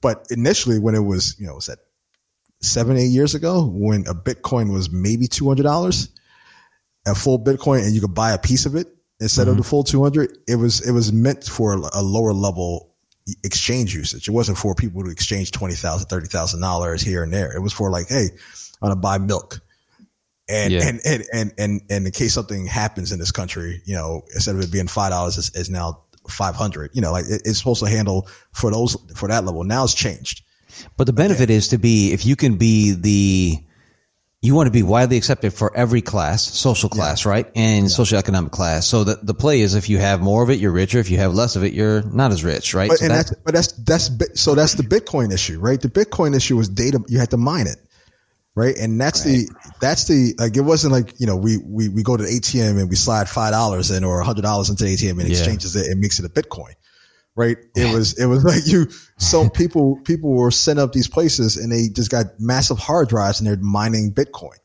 but 0.00 0.26
initially 0.30 0.78
when 0.78 0.94
it 0.94 1.04
was 1.04 1.36
you 1.38 1.46
know 1.46 1.52
it 1.52 1.56
was 1.56 1.66
that 1.66 1.78
seven 2.62 2.96
eight 2.96 3.10
years 3.10 3.34
ago 3.34 3.66
when 3.66 4.06
a 4.06 4.14
Bitcoin 4.14 4.72
was 4.72 4.90
maybe 4.90 5.26
two 5.26 5.46
hundred 5.48 5.64
dollars, 5.64 6.08
a 7.06 7.14
full 7.14 7.42
Bitcoin, 7.42 7.84
and 7.84 7.94
you 7.94 8.00
could 8.00 8.14
buy 8.14 8.32
a 8.32 8.38
piece 8.38 8.66
of 8.66 8.74
it 8.74 8.88
instead 9.20 9.42
mm-hmm. 9.42 9.50
of 9.50 9.56
the 9.58 9.64
full 9.64 9.84
two 9.84 10.02
hundred. 10.02 10.38
It 10.48 10.56
was 10.56 10.86
it 10.86 10.92
was 10.92 11.12
meant 11.12 11.44
for 11.44 11.74
a 11.74 12.02
lower 12.02 12.32
level 12.32 12.94
exchange 13.44 13.94
usage. 13.94 14.28
It 14.28 14.32
wasn't 14.32 14.58
for 14.58 14.74
people 14.74 15.04
to 15.04 15.10
exchange 15.10 15.50
twenty 15.50 15.74
thousand, 15.74 16.08
thirty 16.08 16.28
thousand 16.28 16.60
dollars 16.60 17.02
here 17.02 17.22
and 17.22 17.32
there. 17.32 17.54
It 17.54 17.60
was 17.60 17.72
for 17.72 17.90
like, 17.90 18.08
hey, 18.08 18.28
I'm 18.80 18.88
gonna 18.88 18.96
buy 18.96 19.18
milk. 19.18 19.60
And, 20.48 20.72
yeah. 20.72 20.86
and, 20.86 21.00
and, 21.06 21.24
and, 21.32 21.52
and, 21.56 21.80
and 21.88 22.06
in 22.06 22.12
case 22.12 22.34
something 22.34 22.66
happens 22.66 23.12
in 23.12 23.18
this 23.18 23.30
country, 23.30 23.80
you 23.86 23.94
know, 23.94 24.22
instead 24.34 24.56
of 24.56 24.60
it 24.60 24.72
being 24.72 24.86
$5, 24.86 25.38
it's, 25.38 25.56
it's 25.56 25.70
now 25.70 26.02
500, 26.28 26.90
you 26.92 27.00
know, 27.00 27.12
like 27.12 27.24
it, 27.26 27.42
it's 27.44 27.58
supposed 27.58 27.82
to 27.82 27.88
handle 27.88 28.28
for 28.52 28.70
those, 28.70 28.96
for 29.16 29.28
that 29.28 29.44
level. 29.44 29.64
Now 29.64 29.84
it's 29.84 29.94
changed. 29.94 30.42
But 30.96 31.06
the 31.06 31.12
benefit 31.12 31.44
okay. 31.44 31.54
is 31.54 31.68
to 31.68 31.78
be, 31.78 32.12
if 32.12 32.26
you 32.26 32.36
can 32.36 32.56
be 32.56 32.92
the, 32.92 33.58
you 34.40 34.54
want 34.54 34.66
to 34.66 34.72
be 34.72 34.82
widely 34.82 35.16
accepted 35.16 35.54
for 35.54 35.74
every 35.76 36.02
class, 36.02 36.42
social 36.42 36.88
class, 36.88 37.24
yeah. 37.24 37.30
right? 37.30 37.46
And 37.54 37.84
yeah. 37.84 37.90
socioeconomic 37.90 38.50
class. 38.50 38.86
So 38.86 39.04
the, 39.04 39.20
the 39.22 39.34
play 39.34 39.60
is 39.60 39.74
if 39.74 39.88
you 39.88 39.98
have 39.98 40.20
more 40.20 40.42
of 40.42 40.50
it, 40.50 40.58
you're 40.58 40.72
richer. 40.72 40.98
If 40.98 41.10
you 41.10 41.18
have 41.18 41.32
less 41.32 41.54
of 41.54 41.62
it, 41.62 41.72
you're 41.72 42.02
not 42.02 42.32
as 42.32 42.42
rich, 42.42 42.74
right? 42.74 42.88
But, 42.88 42.98
so 42.98 43.08
that's, 43.08 43.34
but 43.44 43.54
that's, 43.54 43.72
that's, 43.84 44.40
so 44.40 44.54
that's 44.54 44.74
the 44.74 44.82
Bitcoin 44.82 45.32
issue, 45.32 45.60
right? 45.60 45.80
The 45.80 45.88
Bitcoin 45.88 46.34
issue 46.34 46.56
was 46.56 46.68
data. 46.68 47.00
You 47.08 47.18
had 47.18 47.30
to 47.30 47.36
mine 47.36 47.66
it 47.66 47.76
right? 48.54 48.76
And 48.76 49.00
that's 49.00 49.24
right. 49.24 49.46
the 49.46 49.76
that's 49.80 50.06
the 50.06 50.34
like 50.38 50.56
it 50.56 50.62
wasn't 50.62 50.92
like 50.92 51.18
you 51.18 51.26
know 51.26 51.36
we 51.36 51.58
we 51.58 51.88
we 51.88 52.02
go 52.02 52.16
to 52.16 52.22
the 52.22 52.28
ATM 52.28 52.78
and 52.78 52.88
we 52.88 52.96
slide 52.96 53.28
five 53.28 53.52
dollars 53.52 53.90
in 53.90 54.04
or 54.04 54.20
a 54.20 54.24
hundred 54.24 54.42
dollars 54.42 54.70
into 54.70 54.84
the 54.84 54.94
ATM 54.94 55.12
and 55.12 55.22
yeah. 55.22 55.36
exchanges 55.36 55.76
it 55.76 55.90
and 55.90 56.00
makes 56.00 56.18
it 56.18 56.24
a 56.24 56.28
Bitcoin, 56.28 56.74
right? 57.36 57.56
It 57.74 57.94
was 57.94 58.18
it 58.18 58.26
was 58.26 58.44
like 58.44 58.66
you 58.66 58.88
so 59.18 59.48
people 59.48 59.98
people 60.04 60.30
were 60.30 60.50
setting 60.50 60.82
up 60.82 60.92
these 60.92 61.08
places 61.08 61.56
and 61.56 61.72
they 61.72 61.88
just 61.88 62.10
got 62.10 62.26
massive 62.38 62.78
hard 62.78 63.08
drives 63.08 63.40
and 63.40 63.46
they're 63.46 63.56
mining 63.56 64.12
Bitcoin, 64.12 64.56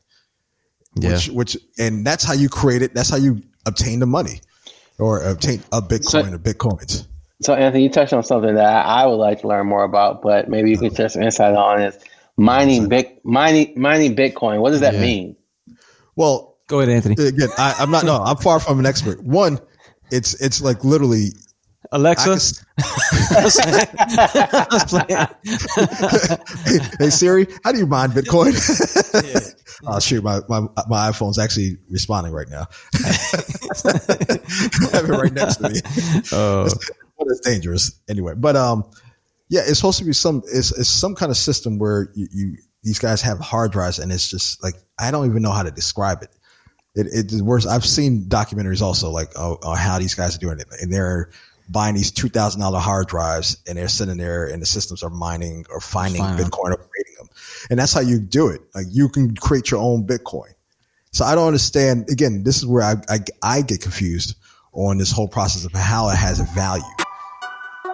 yeah. 0.96 1.12
which 1.12 1.28
which 1.28 1.56
and 1.78 2.06
that's 2.06 2.24
how 2.24 2.34
you 2.34 2.48
create 2.48 2.82
it. 2.82 2.94
That's 2.94 3.10
how 3.10 3.16
you 3.16 3.42
obtain 3.66 4.00
the 4.00 4.06
money 4.06 4.40
or 4.98 5.22
obtain 5.22 5.62
a 5.72 5.80
Bitcoin 5.80 6.10
so, 6.10 6.20
or 6.20 6.38
Bitcoins. 6.38 7.06
So 7.40 7.54
Anthony, 7.54 7.84
you 7.84 7.90
touched 7.90 8.12
on 8.12 8.22
something 8.24 8.54
that 8.54 8.86
I 8.86 9.06
would 9.06 9.16
like 9.16 9.42
to 9.42 9.48
learn 9.48 9.66
more 9.66 9.84
about, 9.84 10.22
but 10.22 10.48
maybe 10.48 10.70
you 10.70 10.78
can 10.78 10.94
share 10.94 11.08
some 11.08 11.22
insight 11.22 11.54
on 11.54 11.80
is 11.80 11.98
mining 12.36 12.88
big 12.88 13.18
mining 13.24 13.74
mining 13.76 14.16
Bitcoin. 14.16 14.60
What 14.60 14.70
does 14.70 14.80
that 14.80 14.94
yeah. 14.94 15.00
mean? 15.00 15.36
Well, 16.16 16.56
go 16.66 16.80
ahead, 16.80 16.92
Anthony. 16.92 17.14
Again, 17.14 17.48
I, 17.58 17.76
am 17.80 17.90
not. 17.90 18.04
No, 18.04 18.22
I'm 18.22 18.36
far 18.38 18.58
from 18.58 18.80
an 18.80 18.86
expert. 18.86 19.22
One, 19.22 19.60
it's 20.10 20.34
it's 20.40 20.60
like 20.60 20.84
literally. 20.84 21.28
Alexa. 21.92 22.64
hey, 23.62 23.86
hey, 26.98 27.10
Siri, 27.10 27.46
how 27.64 27.72
do 27.72 27.78
you 27.78 27.86
mine 27.86 28.10
Bitcoin? 28.10 28.52
yeah. 29.34 29.40
Oh 29.86 30.00
shoot, 30.00 30.24
my, 30.24 30.40
my 30.48 30.62
my 30.88 31.08
iPhone's 31.08 31.38
actually 31.38 31.76
responding 31.88 32.32
right 32.32 32.48
now. 32.48 32.66
I 32.94 33.12
have 34.92 35.04
it 35.04 35.12
right 35.12 35.32
next 35.32 35.58
to 35.58 35.68
me. 35.68 35.80
Oh, 36.32 36.68
it's 37.20 37.40
dangerous 37.40 37.92
anyway. 38.08 38.34
But 38.36 38.56
um, 38.56 38.90
yeah, 39.48 39.60
it's 39.64 39.78
supposed 39.78 40.00
to 40.00 40.04
be 40.04 40.12
some 40.12 40.42
it's, 40.46 40.76
it's 40.76 40.88
some 40.88 41.14
kind 41.14 41.30
of 41.30 41.36
system 41.36 41.78
where 41.78 42.10
you, 42.16 42.26
you 42.32 42.56
these 42.82 42.98
guys 42.98 43.22
have 43.22 43.38
hard 43.38 43.70
drives 43.70 44.00
and 44.00 44.10
it's 44.10 44.28
just 44.28 44.60
like 44.64 44.74
I 44.98 45.12
don't 45.12 45.26
even 45.26 45.42
know 45.42 45.52
how 45.52 45.62
to 45.62 45.70
describe 45.70 46.24
it. 46.24 46.30
It 46.96 47.06
it's 47.12 47.40
worse. 47.40 47.64
I've 47.64 47.84
seen 47.84 48.24
documentaries 48.24 48.82
also 48.82 49.10
like 49.10 49.30
oh, 49.36 49.58
oh, 49.62 49.76
how 49.76 50.00
these 50.00 50.16
guys 50.16 50.34
are 50.34 50.40
doing 50.40 50.58
it, 50.58 50.66
and 50.82 50.92
they're 50.92 51.30
buying 51.68 51.94
these 51.94 52.10
two 52.10 52.28
thousand 52.28 52.60
dollar 52.60 52.78
hard 52.78 53.08
drives 53.08 53.62
and 53.66 53.78
they're 53.78 53.88
sitting 53.88 54.16
there 54.16 54.46
and 54.46 54.62
the 54.62 54.66
systems 54.66 55.02
are 55.02 55.10
mining 55.10 55.64
or 55.70 55.80
finding 55.80 56.22
Fine. 56.22 56.38
Bitcoin 56.38 56.72
or 56.72 56.76
creating 56.76 57.14
them, 57.18 57.28
and 57.70 57.78
that's 57.78 57.92
how 57.92 58.00
you 58.00 58.18
do 58.20 58.48
it. 58.48 58.60
Like 58.74 58.86
you 58.90 59.08
can 59.08 59.34
create 59.36 59.70
your 59.70 59.80
own 59.80 60.06
Bitcoin. 60.06 60.52
So 61.12 61.24
I 61.24 61.34
don't 61.34 61.46
understand. 61.46 62.08
Again, 62.10 62.42
this 62.44 62.58
is 62.58 62.66
where 62.66 62.82
I 62.82 62.94
I, 63.08 63.18
I 63.42 63.62
get 63.62 63.80
confused 63.80 64.36
on 64.72 64.98
this 64.98 65.10
whole 65.10 65.28
process 65.28 65.64
of 65.64 65.72
how 65.72 66.08
it 66.10 66.16
has 66.16 66.40
a 66.40 66.44
value 66.54 66.84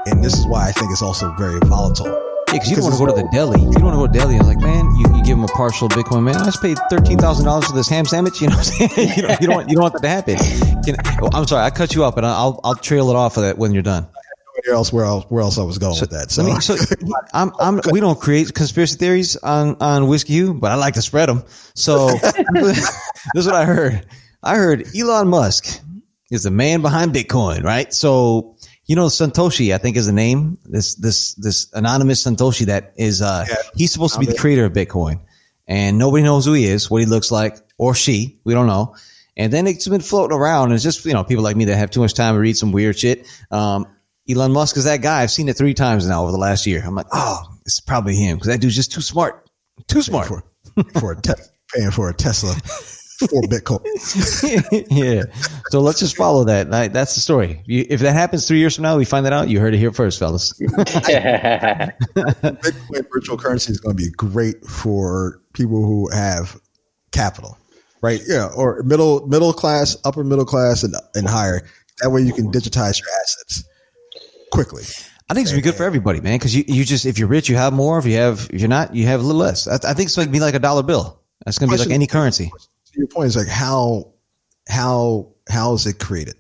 and 0.07 0.23
this 0.23 0.35
is 0.35 0.47
why 0.47 0.69
I 0.69 0.73
think 0.73 0.93
it's 0.93 1.03
also 1.03 1.33
very 1.33 1.61
volatile. 1.61 2.34
Yeah, 2.49 2.55
because 2.55 2.71
you 2.71 2.77
don't 2.77 2.85
want 2.85 2.95
to 2.95 3.07
go 3.07 3.17
to 3.17 3.23
the 3.23 3.29
deli. 3.33 3.61
You 3.61 3.73
don't 3.73 3.85
want 3.85 3.95
to 3.95 3.99
go 3.99 4.07
to 4.07 4.13
the 4.13 4.19
deli 4.19 4.37
and 4.37 4.47
like, 4.47 4.59
man, 4.59 4.85
you, 4.97 5.17
you 5.17 5.25
give 5.25 5.37
them 5.37 5.45
a 5.45 5.49
partial 5.49 5.89
Bitcoin, 5.89 6.23
man. 6.23 6.37
I 6.37 6.45
just 6.45 6.63
paid 6.63 6.79
thirteen 6.91 7.19
thousand 7.19 7.47
dollars 7.47 7.67
for 7.67 7.75
this 7.75 7.89
ham 7.89 8.05
sandwich. 8.05 8.41
You 8.41 8.49
know 8.49 8.57
what 8.57 8.81
I'm 8.81 8.89
saying? 8.89 9.09
you, 9.17 9.23
don't, 9.23 9.41
you 9.41 9.47
don't 9.47 9.57
want 9.57 9.69
you 9.71 9.77
don't 9.77 9.83
want 9.83 10.03
that 10.03 10.27
to 10.27 10.37
happen. 10.37 10.83
Can, 10.83 10.97
oh, 11.23 11.31
I'm 11.33 11.47
sorry, 11.47 11.65
I 11.65 11.71
cut 11.71 11.95
you 11.95 12.05
up, 12.05 12.17
and 12.17 12.27
I'll 12.27 12.61
I'll 12.63 12.75
trail 12.75 13.11
it 13.11 13.17
off 13.17 13.37
of 13.37 13.45
that 13.45 13.59
when 13.59 13.73
you're 13.73 13.83
done. 13.83 14.07
Where 14.65 14.77
else? 14.77 14.93
Where 14.93 15.05
else? 15.05 15.25
Where 15.29 15.43
else 15.43 15.59
I 15.59 15.63
was 15.63 15.79
going 15.79 15.95
so, 15.95 16.03
with 16.03 16.11
that? 16.11 16.31
So, 16.31 16.59
so 16.61 16.77
I'm, 17.35 17.53
I'm, 17.59 17.81
we 17.91 18.01
don't 18.01 18.19
create 18.19 18.55
conspiracy 18.55 18.97
theories 18.97 19.37
on 19.37 19.77
on 19.81 20.07
whiskey, 20.07 20.53
but 20.53 20.71
I 20.71 20.77
like 20.77 20.95
to 20.95 21.03
spread 21.03 21.29
them. 21.29 21.43
So 21.75 22.09
this 22.53 22.89
is 23.35 23.47
what 23.47 23.55
I 23.55 23.65
heard. 23.65 24.07
I 24.43 24.57
heard 24.57 24.87
Elon 24.97 25.29
Musk 25.29 25.81
is 26.31 26.45
the 26.45 26.51
man 26.51 26.83
behind 26.83 27.13
Bitcoin, 27.13 27.65
right? 27.65 27.93
So 27.93 28.57
you 28.87 28.97
know 28.97 29.07
Satoshi, 29.07 29.75
I 29.75 29.79
think 29.79 29.97
is 29.97 30.07
the 30.07 30.13
name. 30.13 30.59
This 30.65 30.95
this 30.97 31.35
this 31.35 31.69
anonymous 31.73 32.25
Satoshi 32.25 32.67
that 32.67 32.93
is 32.97 33.23
uh 33.23 33.45
Yeah. 33.49 33.57
he's 33.75 33.93
supposed 33.93 34.15
to 34.15 34.21
be 34.21 34.27
the 34.27 34.35
creator 34.37 34.65
of 34.65 34.73
Bitcoin, 34.73 35.21
and 35.67 35.99
nobody 35.99 36.23
knows 36.23 36.45
who 36.47 36.53
he 36.53 36.67
is, 36.67 36.91
what 36.91 37.01
he 37.01 37.07
looks 37.07 37.31
like, 37.31 37.57
or 37.79 37.95
she. 37.95 38.39
We 38.45 38.55
don't 38.55 38.67
know. 38.67 38.95
And 39.37 39.53
then 39.53 39.67
it's 39.67 39.89
been 39.89 40.01
floating 40.01 40.37
around. 40.37 40.67
And 40.67 40.75
it's 40.75 40.85
just 40.85 41.05
you 41.05 41.13
know 41.13 41.25
people 41.25 41.43
like 41.45 41.57
me 41.57 41.65
that 41.67 41.77
have 41.77 41.91
too 41.91 42.01
much 42.01 42.15
time 42.15 42.35
to 42.35 42.41
read 42.41 42.57
some 42.57 42.73
weird 42.73 42.99
shit. 42.99 43.27
Um, 43.51 43.87
Elon 44.29 44.53
Musk 44.53 44.77
is 44.77 44.85
that 44.85 45.03
guy. 45.03 45.23
I've 45.23 45.31
seen 45.31 45.49
it 45.49 45.57
three 45.57 45.75
times 45.75 46.07
now 46.09 46.23
over 46.23 46.33
the 46.33 46.39
last 46.39 46.67
year. 46.67 46.83
I'm 46.85 46.95
like, 46.95 47.07
oh, 47.13 47.41
it's 47.67 47.81
probably 47.81 48.15
him 48.17 48.37
because 48.37 48.49
that 48.49 48.61
dude's 48.61 48.77
just 48.77 48.93
too 48.93 49.01
smart, 49.03 49.49
too 49.89 50.03
smart. 50.03 50.29
for 50.29 50.45
for 51.01 51.13
a 51.13 51.21
te- 51.21 51.33
paying 51.75 51.91
for 51.91 52.09
a 52.09 52.15
Tesla 52.15 52.55
for 53.19 53.43
Bitcoin. 53.43 53.85
yeah. 54.91 55.25
So 55.71 55.81
let's 55.81 56.01
just 56.01 56.17
follow 56.17 56.45
that. 56.45 56.71
Like, 56.71 56.93
That's 56.93 57.15
the 57.15 57.21
story. 57.21 57.63
You, 57.67 57.87
if 57.89 58.01
that 58.01 58.13
happens 58.13 58.47
three 58.47 58.59
years 58.59 58.75
from 58.75 58.83
now, 58.83 58.97
we 58.97 59.05
find 59.05 59.27
that 59.27 59.33
out. 59.33 59.49
You 59.49 59.61
heard 59.61 59.75
it 59.75 59.79
here 59.79 59.93
first, 59.93 60.19
fellas. 60.19 60.53
Bitcoin 60.61 61.97
virtual 63.13 63.37
currency 63.37 63.73
is 63.73 63.81
going 63.81 63.97
to 63.97 64.03
be 64.03 64.11
great 64.11 64.65
for 64.65 65.41
people 65.53 65.85
who 65.85 66.11
have 66.11 66.59
capital, 67.13 67.57
right? 68.03 68.21
Yeah, 68.27 68.49
or 68.57 68.83
middle 68.83 69.27
middle 69.27 69.53
class, 69.53 69.97
upper 70.05 70.25
middle 70.25 70.45
class, 70.45 70.83
and 70.83 70.95
and 71.15 71.29
higher. 71.29 71.63
That 72.03 72.11
way, 72.11 72.23
you 72.23 72.33
can 72.33 72.51
digitize 72.51 73.01
your 73.01 73.09
assets 73.23 73.65
quickly. 74.53 74.83
I 75.29 75.35
think 75.35 75.45
it's 75.45 75.53
gonna 75.53 75.63
be 75.63 75.71
good 75.71 75.77
for 75.77 75.85
everybody, 75.85 76.21
man. 76.21 76.37
Because 76.37 76.55
you, 76.55 76.65
you 76.67 76.85
just 76.85 77.07
if 77.07 77.19
you're 77.19 77.29
rich, 77.29 77.49
you 77.49 77.57
have 77.57 77.73
more. 77.73 77.99
If 77.99 78.05
you 78.07 78.17
have 78.17 78.51
if 78.53 78.61
you're 78.61 78.69
not, 78.69 78.95
you 78.95 79.07
have 79.07 79.21
a 79.21 79.23
little 79.23 79.41
less. 79.41 79.67
I, 79.67 79.75
I 79.75 79.95
think 79.95 80.09
it's 80.09 80.17
gonna 80.17 80.29
be 80.31 80.41
like 80.41 80.55
a 80.55 80.59
dollar 80.59 80.83
bill. 80.83 81.21
That's 81.45 81.59
gonna 81.59 81.73
be 81.73 81.79
like 81.79 81.91
any 81.91 82.07
currency. 82.07 82.53
So 82.95 82.99
your 82.99 83.09
point 83.09 83.27
is 83.29 83.37
like 83.37 83.49
how 83.49 84.13
how 84.69 85.33
how 85.49 85.75
is 85.75 85.87
it 85.87 85.99
created, 85.99 86.37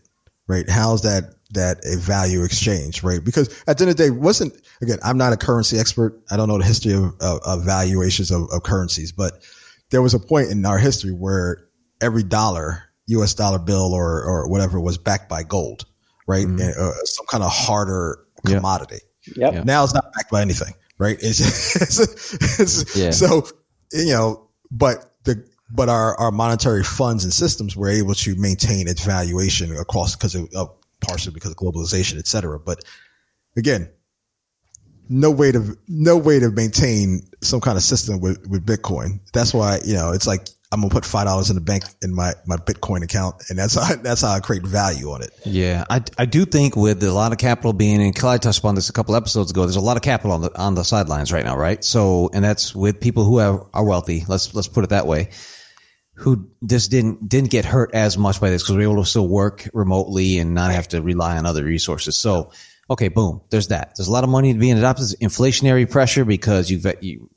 right? 0.47 0.69
How's 0.69 1.03
that 1.03 1.35
that 1.53 1.79
a 1.85 1.97
value 1.99 2.43
exchange, 2.45 3.03
right? 3.03 3.23
Because 3.23 3.49
at 3.67 3.79
the 3.79 3.85
end 3.85 3.91
of 3.91 3.97
the 3.97 4.05
day, 4.05 4.11
wasn't 4.11 4.55
again, 4.83 4.99
I'm 5.03 5.19
not 5.19 5.33
a 5.33 5.37
currency 5.37 5.79
expert. 5.79 6.21
I 6.31 6.37
don't 6.37 6.49
know 6.49 6.59
the 6.59 6.65
history 6.65 6.93
of, 6.95 7.15
of, 7.21 7.41
of 7.45 7.65
valuations 7.65 8.31
of, 8.31 8.49
of 8.53 8.63
currencies, 8.63 9.13
but 9.13 9.43
there 9.91 10.03
was 10.03 10.15
a 10.15 10.19
point 10.19 10.51
in 10.51 10.65
our 10.67 10.79
history 10.79 11.13
where 11.13 11.69
every 12.01 12.23
dollar, 12.23 12.83
U.S. 13.07 13.35
dollar 13.35 13.59
bill 13.59 13.93
or 13.93 14.23
or 14.25 14.49
whatever, 14.49 14.81
was 14.81 14.97
backed 14.99 15.29
by 15.29 15.43
gold, 15.43 15.85
right? 16.27 16.45
And, 16.47 16.61
uh, 16.61 16.93
some 17.05 17.27
kind 17.27 17.43
of 17.45 17.51
harder 17.53 18.19
Yeah. 18.47 18.57
commodity. 18.57 18.99
Yep. 19.37 19.53
Yeah. 19.55 19.63
Now 19.65 19.85
it's 19.85 19.95
not 19.95 20.13
backed 20.15 20.31
by 20.31 20.43
anything, 20.43 20.75
right? 20.99 21.17
It's, 21.21 21.41
it's, 21.83 22.61
it's- 22.61 22.97
Yeah. 22.97 23.11
so 23.11 23.47
you 23.93 24.13
know, 24.13 24.49
but 24.71 24.97
the 24.99 25.14
but 25.71 25.89
our 25.89 26.19
our 26.19 26.31
monetary 26.31 26.85
funds 26.85 27.25
and 27.25 27.33
systems 27.33 27.77
were 27.77 27.89
able 27.89 28.15
to 28.15 28.35
maintain 28.37 28.89
its 28.89 29.05
valuation 29.05 29.75
across 29.77 30.15
because 30.17 30.35
of, 30.35 30.49
of 30.55 30.75
partially 31.01 31.33
because 31.33 31.51
of 31.51 31.57
globalization, 31.57 32.19
et 32.19 32.27
cetera. 32.27 32.59
But 32.59 32.85
again, 33.57 33.89
no 35.09 35.31
way 35.31 35.53
to 35.53 35.77
no 35.89 36.17
way 36.17 36.39
to 36.41 36.51
maintain 36.51 37.23
some 37.43 37.61
kind 37.61 37.77
of 37.77 37.83
system 37.83 38.21
with 38.21 38.47
with 38.49 38.65
Bitcoin. 38.65 39.21
That's 39.33 39.53
why 39.55 39.81
you 39.85 39.95
know 39.95 40.13
it's 40.13 40.27
like 40.27 40.49
I'm 40.73 40.81
gonna 40.81 40.93
put 40.93 41.05
five 41.05 41.27
dollars 41.27 41.51
in 41.51 41.55
the 41.55 41.61
bank 41.61 41.85
in 42.03 42.15
my 42.15 42.35
my 42.47 42.57
Bitcoin 42.57 43.03
account, 43.03 43.37
and 43.49 43.59
that's 43.59 43.75
how 43.75 43.95
that's 43.97 44.23
how 44.23 44.33
I 44.33 44.41
create 44.41 44.65
value 44.65 45.11
on 45.11 45.23
it. 45.23 45.31
Yeah, 45.45 45.85
I, 45.89 46.03
I 46.19 46.25
do 46.25 46.45
think 46.45 46.75
with 46.75 47.03
a 47.03 47.13
lot 47.13 47.33
of 47.33 47.39
capital 47.39 47.73
being, 47.73 48.03
and 48.03 48.15
Clyde 48.15 48.43
touched 48.43 48.59
upon 48.59 48.75
this 48.75 48.89
a 48.89 48.93
couple 48.93 49.15
episodes 49.15 49.51
ago. 49.51 49.63
There's 49.63 49.77
a 49.77 49.81
lot 49.81 49.97
of 49.97 50.03
capital 50.03 50.33
on 50.33 50.43
the 50.43 50.59
on 50.59 50.75
the 50.75 50.83
sidelines 50.83 51.33
right 51.33 51.45
now, 51.45 51.57
right? 51.57 51.85
So, 51.85 52.29
and 52.33 52.45
that's 52.45 52.75
with 52.75 53.01
people 53.01 53.25
who 53.25 53.39
are, 53.39 53.67
are 53.73 53.85
wealthy. 53.85 54.25
Let's 54.27 54.55
let's 54.55 54.69
put 54.69 54.85
it 54.85 54.91
that 54.91 55.07
way. 55.07 55.31
Who 56.17 56.49
just 56.65 56.91
didn't 56.91 57.29
didn't 57.29 57.51
get 57.51 57.65
hurt 57.65 57.93
as 57.93 58.17
much 58.17 58.41
by 58.41 58.51
this 58.51 58.63
because 58.63 58.77
we're 58.77 58.83
able 58.83 59.03
to 59.03 59.09
still 59.09 59.27
work 59.27 59.69
remotely 59.75 60.39
and 60.39 60.55
not 60.55 60.71
have 60.71 60.89
to 60.89 61.03
rely 61.03 61.37
on 61.37 61.45
other 61.45 61.65
resources. 61.65 62.17
So, 62.17 62.53
okay, 62.89 63.09
boom, 63.09 63.41
there's 63.51 63.69
that. 63.69 63.95
There's 63.97 64.07
a 64.07 64.13
lot 64.13 64.23
of 64.23 64.31
money 64.31 64.53
being 64.55 64.79
adopted. 64.79 65.07
Inflationary 65.21 65.91
pressure 65.91 66.25
because 66.25 66.71
you've 66.71 66.87
you 67.01 67.31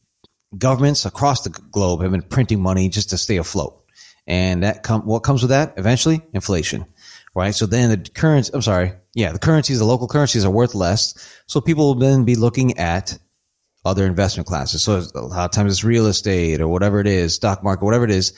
governments 0.56 1.06
across 1.06 1.42
the 1.42 1.50
globe 1.50 2.02
have 2.02 2.12
been 2.12 2.22
printing 2.22 2.62
money 2.62 2.90
just 2.90 3.10
to 3.10 3.18
stay 3.18 3.38
afloat. 3.38 3.84
And 4.28 4.64
that 4.64 4.84
come 4.84 5.02
what 5.06 5.20
comes 5.20 5.42
with 5.42 5.50
that 5.50 5.74
eventually 5.78 6.22
inflation, 6.34 6.86
right? 7.34 7.56
So 7.56 7.66
then 7.66 7.90
the 7.90 8.10
currency, 8.10 8.52
I'm 8.54 8.62
sorry, 8.62 8.94
yeah, 9.14 9.32
the 9.32 9.40
currencies, 9.40 9.80
the 9.80 9.86
local 9.86 10.08
currencies 10.08 10.46
are 10.46 10.52
worth 10.52 10.76
less. 10.76 11.16
So 11.48 11.62
people 11.62 11.86
will 11.86 11.96
then 11.96 12.26
be 12.26 12.36
looking 12.36 12.78
at 12.78 13.18
other 13.86 14.06
investment 14.06 14.48
classes. 14.48 14.84
So 14.84 15.02
a 15.16 15.22
lot 15.22 15.46
of 15.46 15.52
times 15.52 15.72
it's 15.72 15.84
real 15.84 16.08
estate 16.08 16.60
or 16.60 16.68
whatever 16.68 17.00
it 17.00 17.08
is, 17.08 17.36
stock 17.36 17.64
market, 17.64 17.86
whatever 17.86 18.04
it 18.04 18.12
is. 18.12 18.34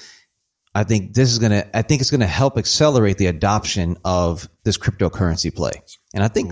I 0.75 0.83
think 0.83 1.13
this 1.13 1.31
is 1.31 1.39
gonna, 1.39 1.65
I 1.73 1.81
think 1.81 2.01
it's 2.01 2.11
gonna 2.11 2.27
help 2.27 2.57
accelerate 2.57 3.17
the 3.17 3.27
adoption 3.27 3.97
of 4.05 4.47
this 4.63 4.77
cryptocurrency 4.77 5.53
play. 5.53 5.73
And 6.13 6.23
I 6.23 6.27
think, 6.27 6.51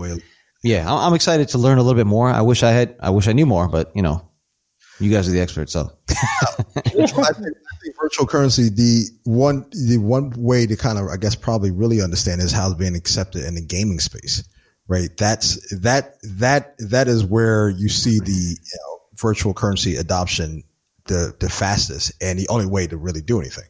yeah, 0.62 0.90
I'm 0.90 0.98
I'm 0.98 1.14
excited 1.14 1.48
to 1.50 1.58
learn 1.58 1.78
a 1.78 1.82
little 1.82 1.98
bit 1.98 2.06
more. 2.06 2.28
I 2.28 2.42
wish 2.42 2.62
I 2.62 2.70
had, 2.70 2.96
I 3.00 3.10
wish 3.10 3.28
I 3.28 3.32
knew 3.32 3.46
more, 3.46 3.68
but 3.68 3.92
you 3.94 4.02
know, 4.02 4.28
you 5.00 5.10
guys 5.10 5.28
are 5.28 5.32
the 5.32 5.40
experts, 5.40 5.72
so. 5.72 5.92
I 6.76 6.80
think, 6.82 7.16
I 7.16 7.32
think 7.32 7.96
virtual 8.00 8.26
currency, 8.26 8.68
the 8.68 9.04
one 9.24 9.66
the 9.70 9.98
one 9.98 10.32
way 10.36 10.66
to 10.66 10.76
kind 10.76 10.98
of 10.98 11.08
I 11.08 11.16
guess 11.16 11.34
probably 11.34 11.70
really 11.70 12.02
understand 12.02 12.40
is 12.40 12.52
how 12.52 12.68
it's 12.68 12.76
being 12.76 12.96
accepted 12.96 13.44
in 13.44 13.54
the 13.54 13.62
gaming 13.62 14.00
space, 14.00 14.42
right? 14.88 15.10
That's 15.16 15.56
that 15.80 16.14
that 16.22 16.74
that 16.78 17.08
is 17.08 17.24
where 17.24 17.68
you 17.68 17.88
see 17.88 18.18
the 18.18 18.32
you 18.32 18.78
know, 18.78 19.00
virtual 19.14 19.54
currency 19.54 19.96
adoption 19.96 20.64
the 21.04 21.34
the 21.40 21.48
fastest 21.48 22.12
and 22.20 22.38
the 22.38 22.48
only 22.48 22.66
way 22.66 22.86
to 22.86 22.96
really 22.96 23.22
do 23.22 23.40
anything, 23.40 23.64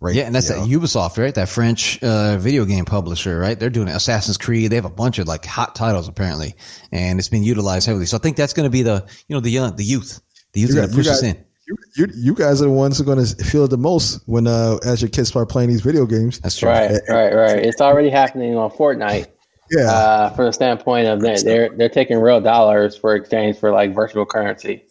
right? 0.00 0.14
Yeah, 0.14 0.24
and 0.24 0.34
that's 0.34 0.48
You 0.50 0.56
that? 0.80 0.86
Ubisoft, 0.86 1.18
right? 1.18 1.34
That 1.34 1.48
French 1.48 2.02
uh, 2.02 2.36
video 2.38 2.64
game 2.64 2.84
publisher, 2.84 3.38
right? 3.38 3.58
They're 3.58 3.70
doing 3.70 3.88
Assassin's 3.88 4.38
Creed. 4.38 4.70
They 4.72 4.76
have 4.76 4.84
a 4.84 4.90
bunch 4.90 5.18
of 5.18 5.26
like 5.28 5.44
hot 5.44 5.74
titles 5.74 6.08
apparently, 6.08 6.54
and 6.92 7.18
it's 7.18 7.28
been 7.28 7.42
utilized 7.44 7.86
heavily. 7.86 8.06
So 8.06 8.16
I 8.16 8.20
think 8.20 8.36
that's 8.36 8.52
going 8.52 8.64
to 8.66 8.70
be 8.70 8.82
the 8.82 9.06
you 9.28 9.34
know 9.36 9.40
the 9.40 9.50
young 9.50 9.76
the 9.76 9.84
youth, 9.84 10.20
the 10.52 10.60
youth 10.60 10.70
You 10.70 10.76
going 10.76 10.88
to 10.90 10.94
push 10.96 11.06
you 11.06 11.12
us 11.12 11.20
got- 11.22 11.36
in. 11.36 11.44
You, 11.66 11.76
you, 11.96 12.06
you 12.16 12.34
guys 12.34 12.60
are 12.60 12.64
the 12.64 12.70
ones 12.72 12.98
who 12.98 13.04
are 13.04 13.14
going 13.14 13.24
to 13.24 13.44
feel 13.44 13.62
it 13.62 13.68
the 13.68 13.78
most 13.78 14.22
when 14.26 14.48
uh, 14.48 14.78
as 14.84 15.00
your 15.00 15.08
kids 15.08 15.28
start 15.28 15.48
playing 15.48 15.68
these 15.68 15.82
video 15.82 16.04
games. 16.04 16.40
That's 16.40 16.58
true. 16.58 16.68
Right, 16.68 16.90
right, 17.08 17.32
right. 17.32 17.58
It's 17.64 17.80
already 17.80 18.10
happening 18.10 18.56
on 18.56 18.70
Fortnite. 18.70 19.26
Yeah, 19.72 19.88
Uh, 19.88 20.30
from 20.30 20.46
the 20.46 20.52
standpoint 20.52 21.06
of 21.06 21.20
they're, 21.20 21.40
they're 21.44 21.68
they're 21.76 21.88
taking 21.88 22.18
real 22.18 22.40
dollars 22.40 22.96
for 22.96 23.14
exchange 23.14 23.56
for 23.56 23.70
like 23.70 23.94
virtual 23.94 24.26
currency, 24.26 24.82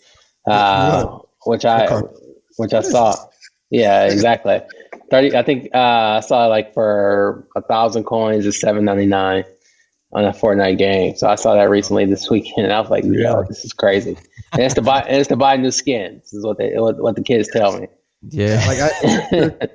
uh, 0.48 1.18
which 1.46 1.66
I 1.66 2.00
which 2.56 2.74
I 2.74 2.82
saw. 2.82 3.14
Yeah, 3.72 4.06
exactly. 4.06 4.62
Thirty. 5.10 5.36
I 5.36 5.44
think 5.44 5.70
uh, 5.74 6.18
I 6.18 6.20
saw 6.22 6.48
like 6.48 6.74
for 6.74 7.48
a 7.56 7.62
thousand 7.62 8.04
coins 8.06 8.46
is 8.46 8.60
seven 8.60 8.86
ninety 8.86 9.06
nine 9.06 9.44
on 10.12 10.26
a 10.26 10.32
Fortnite 10.32 10.78
game. 10.78 11.16
So 11.16 11.28
I 11.28 11.36
saw 11.36 11.54
that 11.56 11.70
recently 11.70 12.06
this 12.06 12.30
weekend. 12.30 12.66
And 12.66 12.74
I 12.74 12.80
was 12.80 12.90
like, 12.90 13.04
yo, 13.04 13.44
this 13.44 13.64
is 13.64 13.74
crazy. 13.74 14.18
And 14.54 14.62
it's 14.64 14.74
to 14.76 14.82
buy 14.82 15.02
and 15.02 15.18
it's 15.18 15.28
to 15.30 15.36
buy 15.36 15.56
new 15.58 15.72
skins. 15.72 16.34
Is 16.34 16.46
what 16.46 16.58
they 16.58 16.74
what, 16.76 16.98
what 16.98 17.16
the 17.16 17.24
kids 17.24 17.50
tell 17.50 17.80
me. 17.80 17.88
Yeah, 18.22 18.62
like 18.68 18.80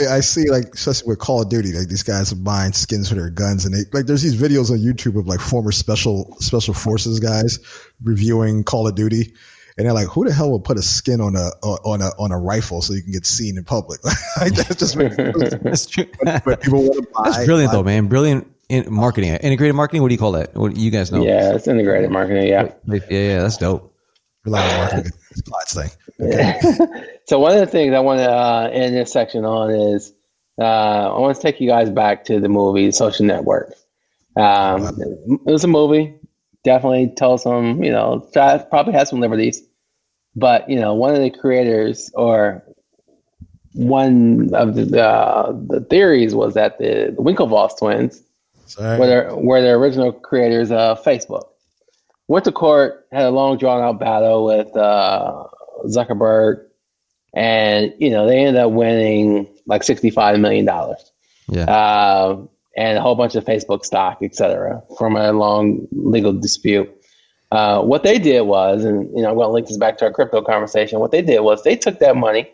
I, 0.00 0.16
I 0.16 0.20
see 0.20 0.50
like 0.50 0.74
especially 0.74 1.08
with 1.08 1.20
Call 1.20 1.40
of 1.40 1.48
Duty, 1.48 1.72
like 1.72 1.88
these 1.88 2.02
guys 2.02 2.32
are 2.32 2.36
buying 2.36 2.72
skins 2.72 3.08
for 3.08 3.14
their 3.14 3.30
guns, 3.30 3.64
and 3.64 3.74
they 3.74 3.84
like 3.94 4.06
there's 4.06 4.22
these 4.22 4.36
videos 4.36 4.70
on 4.70 4.78
YouTube 4.78 5.18
of 5.18 5.26
like 5.26 5.40
former 5.40 5.72
special 5.72 6.36
special 6.38 6.74
forces 6.74 7.18
guys 7.18 7.58
reviewing 8.04 8.62
Call 8.62 8.86
of 8.86 8.94
Duty, 8.94 9.32
and 9.78 9.86
they're 9.86 9.94
like, 9.94 10.08
who 10.08 10.24
the 10.24 10.34
hell 10.34 10.50
would 10.50 10.64
put 10.64 10.76
a 10.76 10.82
skin 10.82 11.20
on 11.20 11.36
a 11.36 11.50
on 11.62 12.02
a 12.02 12.10
on 12.18 12.32
a 12.32 12.38
rifle 12.38 12.82
so 12.82 12.92
you 12.92 13.02
can 13.02 13.12
get 13.12 13.24
seen 13.24 13.56
in 13.56 13.64
public? 13.64 14.04
like 14.40 14.52
that's 14.52 14.74
just 14.74 14.96
that's 15.62 15.86
true. 15.86 16.06
but 16.24 16.60
people 16.60 16.82
want 16.82 16.94
to 17.04 17.08
buy. 17.14 17.30
That's 17.30 17.46
brilliant 17.46 17.70
buy- 17.70 17.76
though, 17.76 17.84
man. 17.84 18.08
Brilliant 18.08 18.52
in 18.68 18.92
marketing, 18.92 19.34
integrated 19.34 19.76
marketing. 19.76 20.02
What 20.02 20.08
do 20.08 20.14
you 20.14 20.18
call 20.18 20.32
that? 20.32 20.54
What 20.54 20.76
you 20.76 20.90
guys 20.90 21.12
know? 21.12 21.22
Yeah, 21.22 21.54
it's 21.54 21.68
integrated 21.68 22.10
marketing. 22.10 22.48
Yeah. 22.48 22.72
yeah, 22.86 23.00
yeah. 23.08 23.42
That's 23.42 23.56
dope. 23.56 23.94
Rely 24.44 24.68
on 24.68 24.76
marketing. 24.78 25.12
It's 25.30 25.42
Clyde's 25.42 25.74
thing. 25.74 27.08
so 27.26 27.38
one 27.38 27.52
of 27.52 27.60
the 27.60 27.66
things 27.66 27.94
I 27.94 28.00
want 28.00 28.18
to 28.18 28.30
uh, 28.30 28.68
end 28.72 28.96
this 28.96 29.12
section 29.12 29.44
on 29.44 29.70
is 29.70 30.12
uh, 30.58 31.14
I 31.14 31.18
want 31.18 31.36
to 31.36 31.42
take 31.42 31.60
you 31.60 31.68
guys 31.68 31.88
back 31.88 32.24
to 32.24 32.40
the 32.40 32.48
movie 32.48 32.90
Social 32.90 33.24
Network. 33.24 33.72
Um, 34.36 34.98
it 35.46 35.52
was 35.52 35.64
a 35.64 35.68
movie, 35.68 36.18
definitely 36.64 37.12
told 37.16 37.40
some, 37.40 37.82
you 37.82 37.90
know, 37.90 38.28
probably 38.70 38.92
had 38.92 39.08
some 39.08 39.20
liberties, 39.20 39.62
but 40.38 40.68
you 40.68 40.78
know, 40.78 40.94
one 40.94 41.14
of 41.14 41.20
the 41.20 41.30
creators 41.30 42.10
or 42.14 42.62
one 43.72 44.52
of 44.54 44.74
the 44.74 45.02
uh, 45.02 45.52
the 45.52 45.80
theories 45.80 46.34
was 46.34 46.54
that 46.54 46.78
the, 46.78 47.14
the 47.16 47.22
Winklevoss 47.22 47.78
twins 47.78 48.22
Sorry. 48.66 48.98
were 48.98 49.06
the, 49.06 49.36
were 49.36 49.60
the 49.60 49.70
original 49.70 50.12
creators 50.12 50.70
of 50.70 51.02
Facebook. 51.02 51.46
Went 52.28 52.44
to 52.44 52.52
court, 52.52 53.06
had 53.10 53.24
a 53.24 53.30
long 53.30 53.56
drawn 53.56 53.82
out 53.82 53.98
battle 53.98 54.44
with 54.44 54.76
uh, 54.76 55.44
Zuckerberg, 55.86 56.64
and 57.34 57.94
you 57.98 58.10
know 58.10 58.26
they 58.26 58.38
ended 58.38 58.56
up 58.56 58.72
winning 58.72 59.48
like 59.66 59.82
sixty 59.82 60.10
five 60.10 60.38
million 60.38 60.64
dollars, 60.64 61.10
Yeah, 61.48 61.64
uh, 61.64 62.42
and 62.76 62.98
a 62.98 63.00
whole 63.00 63.14
bunch 63.14 63.34
of 63.34 63.44
Facebook 63.44 63.84
stock, 63.84 64.18
etc., 64.22 64.82
from 64.98 65.16
a 65.16 65.32
long 65.32 65.88
legal 65.92 66.32
dispute. 66.32 66.90
Uh, 67.50 67.80
what 67.82 68.02
they 68.02 68.18
did 68.18 68.42
was, 68.42 68.84
and 68.84 69.08
you 69.16 69.22
know, 69.22 69.30
I'm 69.30 69.34
going 69.36 69.48
to 69.48 69.52
link 69.52 69.68
this 69.68 69.78
back 69.78 69.96
to 69.98 70.04
our 70.04 70.12
crypto 70.12 70.42
conversation. 70.42 71.00
What 71.00 71.10
they 71.12 71.22
did 71.22 71.40
was 71.40 71.62
they 71.62 71.76
took 71.76 71.98
that 72.00 72.16
money, 72.16 72.50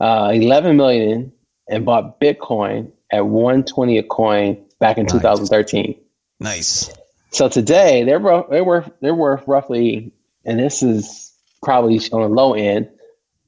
uh, 0.00 0.30
11 0.34 0.76
million, 0.76 1.32
and 1.68 1.84
bought 1.84 2.18
Bitcoin 2.20 2.90
at 3.12 3.26
120 3.26 3.98
a 3.98 4.02
coin 4.02 4.62
back 4.80 4.96
in 4.98 5.04
Nice. 5.04 5.12
2013. 5.12 5.98
Nice. 6.40 6.90
So 7.30 7.48
today 7.48 8.04
they're 8.04 8.18
they're 8.50 8.64
worth 8.64 8.90
they're 9.00 9.14
worth 9.14 9.42
roughly, 9.46 10.12
and 10.44 10.58
this 10.58 10.82
is 10.82 11.32
probably 11.62 11.98
on 12.12 12.22
the 12.22 12.28
low 12.28 12.54
end, 12.54 12.88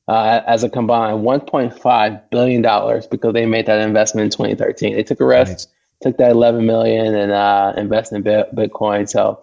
uh, 0.09 0.41
as 0.47 0.65
a 0.65 0.69
combined 0.69 1.25
1.5 1.25 2.31
billion 2.31 2.61
dollars 2.63 3.07
because 3.07 3.33
they 3.33 3.47
made 3.47 3.67
that 3.67 3.81
investment 3.81 4.25
in 4.27 4.31
2013. 4.31 4.95
They 4.97 5.03
took 5.03 5.21
a 5.21 5.25
risk, 5.25 5.51
Nice. 5.51 5.67
took 6.03 6.17
that 6.19 6.33
11 6.33 6.67
million, 6.67 7.15
and 7.15 7.33
uh, 7.33 7.73
invested 7.77 8.17
in 8.17 8.23
Bitcoin. 8.25 9.09
So, 9.09 9.41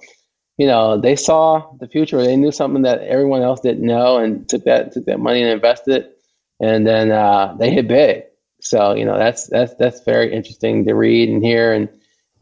you 0.57 0.67
know, 0.67 0.99
they 0.99 1.15
saw 1.15 1.75
the 1.79 1.87
future. 1.87 2.21
They 2.21 2.37
knew 2.37 2.51
something 2.51 2.83
that 2.83 3.01
everyone 3.01 3.41
else 3.41 3.59
didn't 3.61 3.85
know, 3.85 4.17
and 4.17 4.47
took 4.47 4.63
that 4.65 4.93
took 4.93 5.05
that 5.05 5.19
money 5.19 5.41
and 5.41 5.51
invested, 5.51 6.05
it, 6.05 6.17
and 6.59 6.87
then 6.87 7.11
uh, 7.11 7.55
they 7.59 7.71
hit 7.71 7.87
big. 7.87 8.23
So, 8.61 8.95
you 8.95 9.05
know, 9.05 9.17
that's 9.17 9.47
that's 9.47 9.75
that's 9.75 10.03
very 10.03 10.33
interesting 10.33 10.85
to 10.85 10.95
read 10.95 11.29
and 11.29 11.43
hear 11.43 11.73
and 11.73 11.89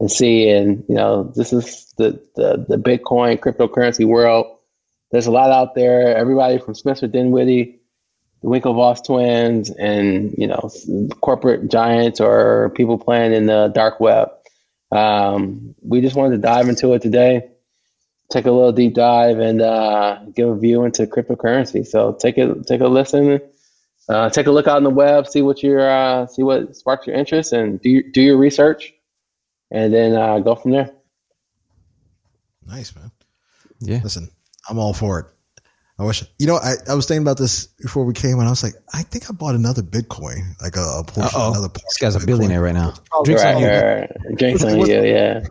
and 0.00 0.10
see. 0.10 0.48
And 0.48 0.84
you 0.88 0.94
know, 0.94 1.32
this 1.34 1.52
is 1.52 1.92
the 1.98 2.20
the, 2.36 2.64
the 2.68 2.76
Bitcoin 2.76 3.38
cryptocurrency 3.38 4.06
world. 4.06 4.46
There's 5.10 5.26
a 5.26 5.32
lot 5.32 5.50
out 5.50 5.74
there. 5.74 6.16
Everybody 6.16 6.58
from 6.58 6.74
Spencer 6.74 7.06
Dinwiddie, 7.06 7.80
the 8.42 8.48
Winklevoss 8.48 9.04
twins, 9.04 9.70
and 9.70 10.34
you 10.38 10.46
know, 10.46 10.70
corporate 11.20 11.70
giants 11.70 12.20
or 12.20 12.70
people 12.76 12.98
playing 12.98 13.32
in 13.32 13.46
the 13.46 13.68
dark 13.74 14.00
web. 14.00 14.28
Um, 14.92 15.74
we 15.82 16.00
just 16.00 16.16
wanted 16.16 16.36
to 16.36 16.42
dive 16.42 16.68
into 16.68 16.92
it 16.94 17.02
today, 17.02 17.50
take 18.34 18.44
a 18.44 18.50
little 18.50 18.72
deep 18.72 18.92
dive, 18.94 19.38
and 19.38 19.62
uh, 19.62 20.18
give 20.34 20.48
a 20.48 20.56
view 20.58 20.84
into 20.84 21.06
cryptocurrency. 21.06 21.86
So 21.86 22.12
take 22.12 22.36
it, 22.36 22.66
take 22.66 22.80
a 22.82 22.88
listen, 22.88 23.40
uh, 24.10 24.28
take 24.28 24.46
a 24.46 24.50
look 24.50 24.66
out 24.66 24.76
on 24.76 24.84
the 24.84 24.90
web, 24.90 25.26
see 25.26 25.40
what 25.40 25.62
your 25.62 25.88
uh, 25.88 26.26
see 26.26 26.42
what 26.42 26.76
sparks 26.76 27.06
your 27.06 27.16
interest, 27.16 27.52
and 27.52 27.80
do 27.80 27.88
your, 27.88 28.02
do 28.12 28.20
your 28.20 28.36
research, 28.36 28.92
and 29.70 29.94
then 29.94 30.14
uh, 30.14 30.40
go 30.40 30.54
from 30.54 30.72
there. 30.72 30.90
Nice, 32.66 32.94
man. 32.96 33.10
Yeah. 33.80 34.00
Listen, 34.02 34.28
I'm 34.68 34.78
all 34.78 34.92
for 34.94 35.20
it. 35.20 35.26
I 35.96 36.02
wish, 36.02 36.24
you 36.40 36.48
know, 36.48 36.56
I, 36.56 36.74
I 36.88 36.94
was 36.94 37.06
thinking 37.06 37.22
about 37.22 37.38
this 37.38 37.68
before 37.80 38.04
we 38.04 38.14
came 38.14 38.40
and 38.40 38.48
I 38.48 38.50
was 38.50 38.64
like, 38.64 38.72
I 38.92 39.02
think 39.02 39.30
I 39.30 39.32
bought 39.32 39.54
another 39.54 39.80
Bitcoin, 39.82 40.60
like 40.60 40.74
a, 40.76 40.80
a 40.80 41.04
portion, 41.04 41.22
Uh-oh. 41.38 41.52
another 41.52 41.68
This 41.68 41.98
guy's 41.98 42.16
a 42.16 42.18
Bitcoin. 42.18 42.26
billionaire 42.26 42.62
right 42.62 42.74
now. 42.74 42.94
Probably 43.12 43.34
Drinks 43.34 43.44
on 43.44 43.62
right, 43.62 44.10
you. 44.24 44.32
or 44.32 44.34
drinks 44.34 44.64
on 44.64 44.78
you, 44.80 45.04
yeah. 45.04 45.44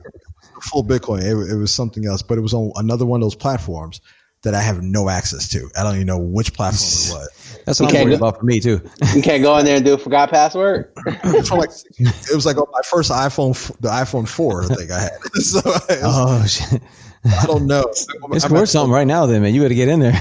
Full 0.64 0.84
Bitcoin. 0.84 1.20
It, 1.22 1.51
it 1.53 1.57
was 1.57 1.74
something 1.74 2.05
else, 2.05 2.22
but 2.22 2.38
it 2.38 2.41
was 2.41 2.53
on 2.53 2.72
another 2.76 3.05
one 3.05 3.22
of 3.22 3.26
those 3.26 3.36
platforms 3.36 4.01
that 4.43 4.53
I 4.53 4.61
have 4.61 4.82
no 4.82 5.07
access 5.09 5.47
to. 5.49 5.70
I 5.78 5.84
don't 5.84 5.95
even 5.95 6.07
know 6.07 6.18
which 6.20 6.53
platform 6.53 7.18
it 7.18 7.20
was. 7.22 7.59
That's 7.66 7.80
You 7.80 7.86
what 7.86 7.91
I'm 7.91 7.95
can't 7.95 8.05
worried 8.09 8.20
go- 8.20 8.28
about 8.28 8.39
for 8.39 8.45
me 8.45 8.59
too. 8.59 8.82
You 9.16 9.22
can't 9.22 9.41
go 9.41 9.57
in 9.57 9.64
there 9.66 9.78
and 9.78 9.86
do 9.86 9.93
a 9.93 9.97
forgot 9.97 10.30
password. 10.32 10.91
Like, 11.53 11.70
it 11.99 12.36
was 12.36 12.45
like 12.45 12.57
on 12.57 12.66
my 12.72 12.82
first 12.89 13.09
iPhone, 13.11 13.53
the 13.80 13.88
iPhone 13.89 14.28
4, 14.28 14.64
I 14.64 14.68
think 14.76 14.91
I 14.91 14.99
had. 14.99 15.11
so 15.36 15.59
it 15.59 15.64
was- 15.66 15.88
oh 16.03 16.45
shit. 16.45 16.82
I 17.26 17.45
don't 17.45 17.68
know. 17.68 17.86
It's 18.34 18.49
worth 18.49 18.68
something 18.68 18.91
right 18.91 19.07
now 19.07 19.26
then, 19.28 19.41
man. 19.43 19.53
You 19.55 19.61
gotta 19.61 19.76
get 19.76 19.88
in 19.88 20.01
there. 20.01 20.20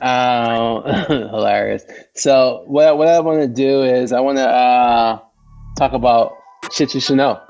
Um, 0.00 0.84
hilarious. 0.84 1.82
So 2.14 2.62
what 2.68 2.96
what 2.96 3.08
I 3.08 3.18
want 3.20 3.40
to 3.40 3.48
do 3.48 3.82
is 3.82 4.12
I 4.12 4.20
want 4.20 4.38
to 4.38 4.46
uh, 4.48 5.18
talk 5.76 5.92
about 5.92 6.32
shit 6.70 6.94
you 6.94 7.00
should 7.00 7.16
know. 7.16 7.40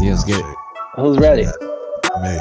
Yeah, 0.00 0.10
let's 0.10 0.24
get 0.24 0.40
it. 0.40 0.56
Who's 0.98 1.16
ready? 1.18 1.44
Me. 1.44 1.50
I 1.50 2.40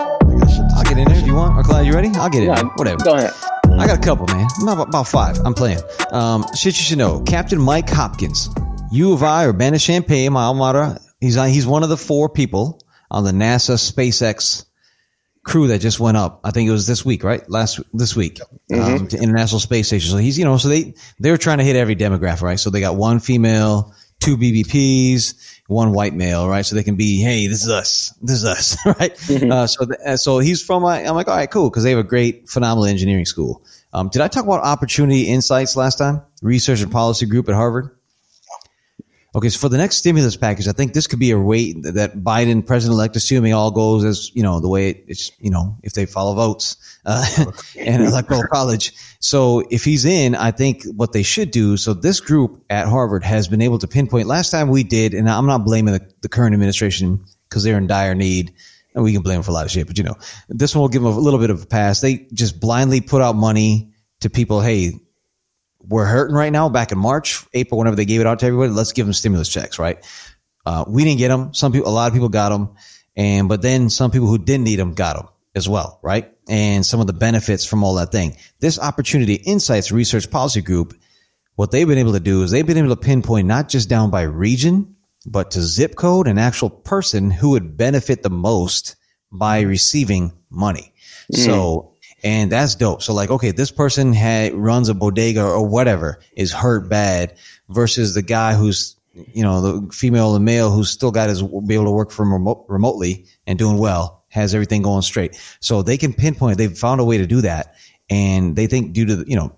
got 0.00 0.48
shit 0.48 0.56
to 0.56 0.74
I'll 0.76 0.82
get 0.84 0.96
in 0.98 1.04
there 1.08 1.18
if 1.18 1.26
you 1.26 1.34
want. 1.34 1.58
Or 1.58 1.62
Clyde, 1.62 1.86
you 1.86 1.92
ready? 1.92 2.08
I'll 2.14 2.30
get 2.30 2.42
in 2.42 2.48
Yeah, 2.48 2.54
there. 2.56 2.64
Whatever. 2.76 3.04
Go 3.04 3.14
ahead. 3.14 3.32
I 3.78 3.86
got 3.86 3.98
a 3.98 4.00
couple, 4.00 4.26
man. 4.28 4.46
About, 4.62 4.88
about 4.88 5.06
five. 5.08 5.38
I'm 5.44 5.52
playing. 5.54 5.80
Um, 6.10 6.44
shit 6.56 6.76
you 6.78 6.82
should 6.84 6.98
know. 6.98 7.20
Captain 7.20 7.60
Mike 7.60 7.88
Hopkins, 7.88 8.48
U 8.92 9.12
of 9.12 9.22
I, 9.22 9.44
Urbana 9.46 9.78
Champaign, 9.78 10.32
my 10.32 10.44
alma 10.44 10.58
mater. 10.58 10.98
He's 11.20 11.36
on, 11.36 11.48
he's 11.50 11.66
one 11.66 11.82
of 11.82 11.90
the 11.90 11.96
four 11.98 12.28
people 12.30 12.80
on 13.10 13.24
the 13.24 13.32
NASA 13.32 13.74
SpaceX 13.76 14.64
crew 15.44 15.68
that 15.68 15.80
just 15.80 16.00
went 16.00 16.16
up. 16.16 16.40
I 16.44 16.50
think 16.50 16.68
it 16.68 16.72
was 16.72 16.86
this 16.86 17.04
week, 17.04 17.22
right? 17.24 17.48
Last 17.50 17.78
this 17.92 18.16
week, 18.16 18.40
um, 18.74 19.06
to 19.08 19.18
International 19.18 19.60
Space 19.60 19.86
Station. 19.88 20.10
So 20.10 20.16
he's, 20.16 20.38
you 20.38 20.44
know, 20.46 20.56
so 20.56 20.68
they 20.68 20.94
they 21.20 21.30
were 21.30 21.38
trying 21.38 21.58
to 21.58 21.64
hit 21.64 21.76
every 21.76 21.94
demographic, 21.94 22.42
right? 22.42 22.58
So 22.58 22.70
they 22.70 22.80
got 22.80 22.96
one 22.96 23.20
female, 23.20 23.94
two 24.20 24.36
BBPs, 24.38 25.34
one 25.68 25.92
white 25.92 26.14
male, 26.14 26.48
right? 26.48 26.64
So 26.64 26.74
they 26.74 26.82
can 26.82 26.96
be, 26.96 27.20
hey, 27.20 27.46
this 27.46 27.62
is 27.62 27.68
us, 27.68 28.14
this 28.22 28.36
is 28.36 28.44
us, 28.44 28.76
right? 28.86 29.12
Uh, 29.30 29.66
so 29.66 29.84
th- 29.84 30.00
uh, 30.04 30.16
so 30.16 30.38
he's 30.40 30.62
from. 30.62 30.84
Uh, 30.84 30.88
I'm 30.88 31.14
like, 31.14 31.28
all 31.28 31.36
right, 31.36 31.50
cool, 31.50 31.70
because 31.70 31.84
they 31.84 31.90
have 31.90 31.98
a 31.98 32.04
great, 32.04 32.48
phenomenal 32.48 32.86
engineering 32.86 33.26
school. 33.26 33.62
Um, 33.92 34.08
did 34.08 34.22
I 34.22 34.28
talk 34.28 34.44
about 34.44 34.64
Opportunity 34.64 35.28
Insights 35.28 35.76
last 35.76 35.96
time? 35.96 36.22
Research 36.42 36.80
and 36.80 36.90
Policy 36.90 37.26
Group 37.26 37.48
at 37.48 37.54
Harvard. 37.54 37.97
Okay, 39.34 39.50
so 39.50 39.58
for 39.58 39.68
the 39.68 39.76
next 39.76 39.96
stimulus 39.96 40.36
package, 40.36 40.68
I 40.68 40.72
think 40.72 40.94
this 40.94 41.06
could 41.06 41.18
be 41.18 41.32
a 41.32 41.38
way 41.38 41.74
that 41.74 42.16
Biden, 42.16 42.66
president 42.66 42.94
elect, 42.94 43.14
assuming 43.14 43.52
all 43.52 43.70
goes 43.70 44.02
as 44.02 44.34
you 44.34 44.42
know 44.42 44.58
the 44.58 44.68
way 44.68 45.04
it's 45.06 45.30
you 45.38 45.50
know 45.50 45.76
if 45.82 45.92
they 45.92 46.06
follow 46.06 46.34
votes 46.34 46.76
uh, 47.04 47.26
and 47.78 48.02
electoral 48.04 48.44
college. 48.44 48.94
So 49.20 49.64
if 49.70 49.84
he's 49.84 50.06
in, 50.06 50.34
I 50.34 50.50
think 50.50 50.84
what 50.96 51.12
they 51.12 51.22
should 51.22 51.50
do. 51.50 51.76
So 51.76 51.92
this 51.92 52.20
group 52.20 52.64
at 52.70 52.88
Harvard 52.88 53.22
has 53.22 53.48
been 53.48 53.60
able 53.60 53.78
to 53.80 53.86
pinpoint. 53.86 54.28
Last 54.28 54.50
time 54.50 54.70
we 54.70 54.82
did, 54.82 55.12
and 55.12 55.28
I'm 55.28 55.46
not 55.46 55.64
blaming 55.64 55.92
the, 55.92 56.10
the 56.22 56.30
current 56.30 56.54
administration 56.54 57.22
because 57.48 57.64
they're 57.64 57.76
in 57.76 57.86
dire 57.86 58.14
need, 58.14 58.54
and 58.94 59.04
we 59.04 59.12
can 59.12 59.20
blame 59.20 59.36
them 59.36 59.42
for 59.42 59.50
a 59.50 59.54
lot 59.54 59.66
of 59.66 59.70
shit. 59.70 59.86
But 59.86 59.98
you 59.98 60.04
know, 60.04 60.16
this 60.48 60.74
one 60.74 60.80
will 60.80 60.88
give 60.88 61.02
them 61.02 61.12
a 61.12 61.18
little 61.18 61.38
bit 61.38 61.50
of 61.50 61.62
a 61.62 61.66
pass. 61.66 62.00
They 62.00 62.26
just 62.32 62.60
blindly 62.60 63.02
put 63.02 63.20
out 63.20 63.36
money 63.36 63.92
to 64.20 64.30
people. 64.30 64.62
Hey, 64.62 64.92
we're 65.88 66.04
hurting 66.04 66.36
right 66.36 66.52
now. 66.52 66.68
Back 66.68 66.92
in 66.92 66.98
March, 66.98 67.44
April, 67.54 67.78
whenever 67.78 67.96
they 67.96 68.04
gave 68.04 68.20
it 68.20 68.26
out 68.26 68.40
to 68.40 68.46
everybody, 68.46 68.70
let's 68.70 68.92
give 68.92 69.06
them 69.06 69.12
stimulus 69.12 69.48
checks, 69.48 69.78
right? 69.78 70.04
Uh, 70.66 70.84
we 70.86 71.04
didn't 71.04 71.18
get 71.18 71.28
them. 71.28 71.54
Some 71.54 71.72
people, 71.72 71.88
a 71.88 71.90
lot 71.90 72.08
of 72.08 72.12
people 72.12 72.28
got 72.28 72.50
them, 72.50 72.74
and 73.16 73.48
but 73.48 73.62
then 73.62 73.90
some 73.90 74.10
people 74.10 74.28
who 74.28 74.38
didn't 74.38 74.64
need 74.64 74.76
them 74.76 74.94
got 74.94 75.16
them 75.16 75.28
as 75.54 75.68
well, 75.68 75.98
right? 76.02 76.32
And 76.48 76.84
some 76.84 77.00
of 77.00 77.06
the 77.06 77.12
benefits 77.12 77.64
from 77.64 77.82
all 77.82 77.94
that 77.94 78.12
thing. 78.12 78.36
This 78.60 78.78
Opportunity 78.78 79.34
Insights 79.34 79.90
Research 79.90 80.30
Policy 80.30 80.60
Group, 80.62 80.94
what 81.56 81.70
they've 81.70 81.88
been 81.88 81.98
able 81.98 82.12
to 82.12 82.20
do 82.20 82.42
is 82.42 82.50
they've 82.50 82.66
been 82.66 82.78
able 82.78 82.94
to 82.94 82.96
pinpoint 82.96 83.46
not 83.46 83.68
just 83.68 83.88
down 83.88 84.10
by 84.10 84.22
region, 84.22 84.96
but 85.26 85.50
to 85.52 85.62
zip 85.62 85.96
code 85.96 86.26
and 86.26 86.38
actual 86.38 86.70
person 86.70 87.30
who 87.30 87.50
would 87.50 87.76
benefit 87.76 88.22
the 88.22 88.30
most 88.30 88.96
by 89.32 89.60
receiving 89.60 90.32
money. 90.50 90.94
So, 91.32 91.94
and 92.22 92.50
that's 92.50 92.74
dope. 92.74 93.02
So 93.02 93.14
like, 93.14 93.30
okay, 93.30 93.50
this 93.50 93.70
person 93.70 94.12
had 94.12 94.54
runs 94.54 94.88
a 94.88 94.94
bodega 94.94 95.44
or 95.44 95.66
whatever 95.66 96.20
is 96.36 96.52
hurt 96.52 96.88
bad 96.88 97.36
versus 97.68 98.14
the 98.14 98.22
guy 98.22 98.54
who's, 98.54 98.96
you 99.12 99.42
know, 99.42 99.60
the 99.60 99.92
female 99.92 100.34
and 100.34 100.44
male 100.44 100.70
who's 100.70 100.90
still 100.90 101.10
got 101.10 101.28
his 101.28 101.42
be 101.42 101.74
able 101.74 101.86
to 101.86 101.90
work 101.90 102.10
from 102.10 102.32
remote, 102.32 102.64
remotely 102.68 103.26
and 103.46 103.58
doing 103.58 103.78
well, 103.78 104.24
has 104.28 104.54
everything 104.54 104.82
going 104.82 105.02
straight. 105.02 105.40
So 105.60 105.82
they 105.82 105.96
can 105.96 106.12
pinpoint, 106.12 106.58
they've 106.58 106.76
found 106.76 107.00
a 107.00 107.04
way 107.04 107.18
to 107.18 107.26
do 107.26 107.42
that. 107.42 107.74
And 108.10 108.56
they 108.56 108.66
think 108.66 108.94
due 108.94 109.06
to 109.06 109.16
the, 109.16 109.30
you 109.30 109.36
know, 109.36 109.54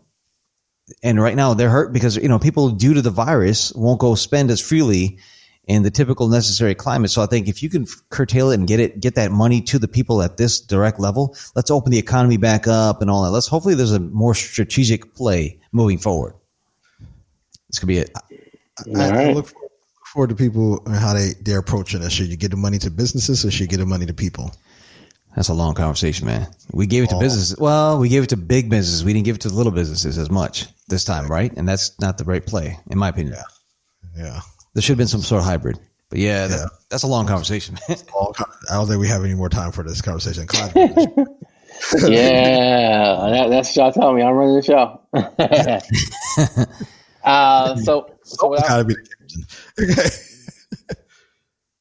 and 1.02 1.22
right 1.22 1.36
now 1.36 1.54
they're 1.54 1.70
hurt 1.70 1.92
because, 1.92 2.16
you 2.16 2.28
know, 2.28 2.38
people 2.38 2.70
due 2.70 2.94
to 2.94 3.02
the 3.02 3.10
virus 3.10 3.72
won't 3.74 4.00
go 4.00 4.14
spend 4.16 4.50
as 4.50 4.60
freely 4.60 5.18
in 5.64 5.82
the 5.82 5.90
typical 5.90 6.28
necessary 6.28 6.74
climate. 6.74 7.10
So 7.10 7.22
I 7.22 7.26
think 7.26 7.48
if 7.48 7.62
you 7.62 7.68
can 7.68 7.86
curtail 8.08 8.50
it 8.50 8.54
and 8.54 8.66
get 8.66 8.80
it, 8.80 9.00
get 9.00 9.14
that 9.14 9.30
money 9.30 9.60
to 9.62 9.78
the 9.78 9.88
people 9.88 10.22
at 10.22 10.36
this 10.36 10.60
direct 10.60 10.98
level, 10.98 11.36
let's 11.54 11.70
open 11.70 11.92
the 11.92 11.98
economy 11.98 12.36
back 12.36 12.66
up 12.66 13.00
and 13.02 13.10
all 13.10 13.22
that. 13.24 13.30
Let's 13.30 13.46
hopefully 13.46 13.74
there's 13.74 13.92
a 13.92 14.00
more 14.00 14.34
strategic 14.34 15.14
play 15.14 15.60
moving 15.72 15.98
forward. 15.98 16.34
This 17.68 17.78
could 17.78 17.88
be 17.88 17.98
it. 17.98 18.10
I, 18.16 19.00
I 19.00 19.10
right. 19.10 19.34
look 19.34 19.46
forward, 19.46 19.70
look 19.70 20.06
forward 20.06 20.30
to 20.30 20.36
people 20.36 20.82
and 20.86 20.96
how 20.96 21.14
they 21.14 21.34
they're 21.40 21.58
approaching 21.58 22.00
this. 22.00 22.12
Should 22.12 22.28
you 22.28 22.36
give 22.36 22.50
the 22.50 22.56
money 22.56 22.78
to 22.78 22.90
businesses 22.90 23.44
or 23.44 23.50
should 23.50 23.60
you 23.60 23.66
give 23.68 23.78
the 23.78 23.86
money 23.86 24.06
to 24.06 24.14
people? 24.14 24.52
That's 25.36 25.48
a 25.48 25.54
long 25.54 25.74
conversation, 25.74 26.26
man. 26.26 26.48
We 26.72 26.86
gave 26.86 27.04
it 27.04 27.10
to 27.10 27.16
oh. 27.16 27.20
businesses. 27.20 27.56
Well, 27.56 27.98
we 27.98 28.08
gave 28.08 28.24
it 28.24 28.30
to 28.30 28.36
big 28.36 28.68
businesses. 28.68 29.04
We 29.04 29.12
didn't 29.12 29.26
give 29.26 29.36
it 29.36 29.42
to 29.42 29.48
little 29.48 29.70
businesses 29.70 30.18
as 30.18 30.28
much 30.30 30.66
this 30.88 31.04
time, 31.04 31.28
right? 31.28 31.52
And 31.56 31.68
that's 31.68 31.98
not 32.00 32.18
the 32.18 32.24
right 32.24 32.44
play, 32.44 32.78
in 32.90 32.98
my 32.98 33.08
opinion. 33.08 33.36
Yeah, 34.16 34.40
There 34.74 34.82
should 34.82 34.92
have 34.92 34.98
been 34.98 35.08
some 35.08 35.20
sort 35.22 35.40
of 35.40 35.46
hybrid. 35.46 35.78
But 36.08 36.18
yeah, 36.18 36.46
that- 36.48 36.56
Yeah. 36.58 36.66
that's 36.88 37.02
a 37.02 37.06
long 37.06 37.26
conversation. 37.26 37.76
man. 37.88 37.98
All, 38.14 38.34
I 38.70 38.74
don't 38.74 38.86
think 38.88 39.00
we 39.00 39.08
have 39.08 39.24
any 39.24 39.34
more 39.34 39.48
time 39.48 39.72
for 39.72 39.82
this 39.84 40.00
conversation. 40.02 40.46
Clyde, 40.46 40.72
yeah, 42.08 43.16
that, 43.30 43.46
that's 43.50 43.74
what 43.76 43.76
y'all 43.76 43.92
tell 43.92 44.12
me. 44.12 44.22
I'm 44.22 44.34
running 44.34 44.56
the 44.56 44.62
show. 44.62 45.00
uh, 47.24 47.76
so, 47.76 48.14
so, 48.22 48.46
what 48.48 48.62
gotta 48.66 48.84
be 48.84 48.94
the. 48.94 49.92
Okay. 49.92 50.08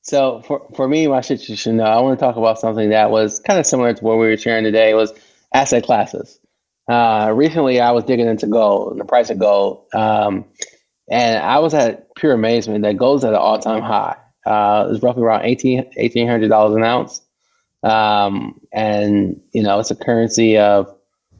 so 0.02 0.42
for, 0.48 0.66
for 0.76 0.88
me, 0.88 1.08
my 1.08 1.22
shit 1.22 1.48
you 1.50 1.56
should 1.56 1.74
know, 1.76 1.84
I 1.84 2.00
want 2.00 2.18
to 2.20 2.24
talk 2.26 2.36
about 2.38 2.60
something 2.60 2.90
that 2.90 3.12
was 3.12 3.40
kind 3.42 3.60
of 3.60 3.66
similar 3.66 3.94
to 3.94 4.04
what 4.04 4.18
we 4.18 4.28
were 4.28 4.38
sharing 4.38 4.64
today. 4.64 4.94
was 4.94 5.14
asset 5.54 5.84
classes. 5.84 6.40
Uh, 6.88 7.32
recently, 7.36 7.80
I 7.80 7.92
was 7.92 8.04
digging 8.04 8.28
into 8.28 8.48
gold 8.48 8.92
and 8.94 9.00
the 9.02 9.06
price 9.06 9.30
of 9.30 9.38
gold, 9.40 9.86
um, 9.94 10.46
and 11.10 11.44
I 11.44 11.60
was 11.60 11.74
at 11.74 12.14
pure 12.16 12.34
amazement 12.34 12.84
that 12.84 12.98
gold's 12.98 13.24
at 13.24 13.34
an 13.34 13.40
all 13.40 13.60
time 13.60 13.82
high. 13.82 14.18
Uh, 14.46 14.90
it's 14.92 15.04
roughly 15.04 15.24
around 15.24 15.44
$1,800 15.44 15.96
$1,800 15.98 16.76
an 16.76 16.84
ounce. 16.84 17.22
Um, 17.84 18.60
and, 18.72 19.42
you 19.52 19.64
know, 19.64 19.80
it's 19.80 19.92
a 19.92 19.96
currency 19.96 20.58
of, 20.58 20.88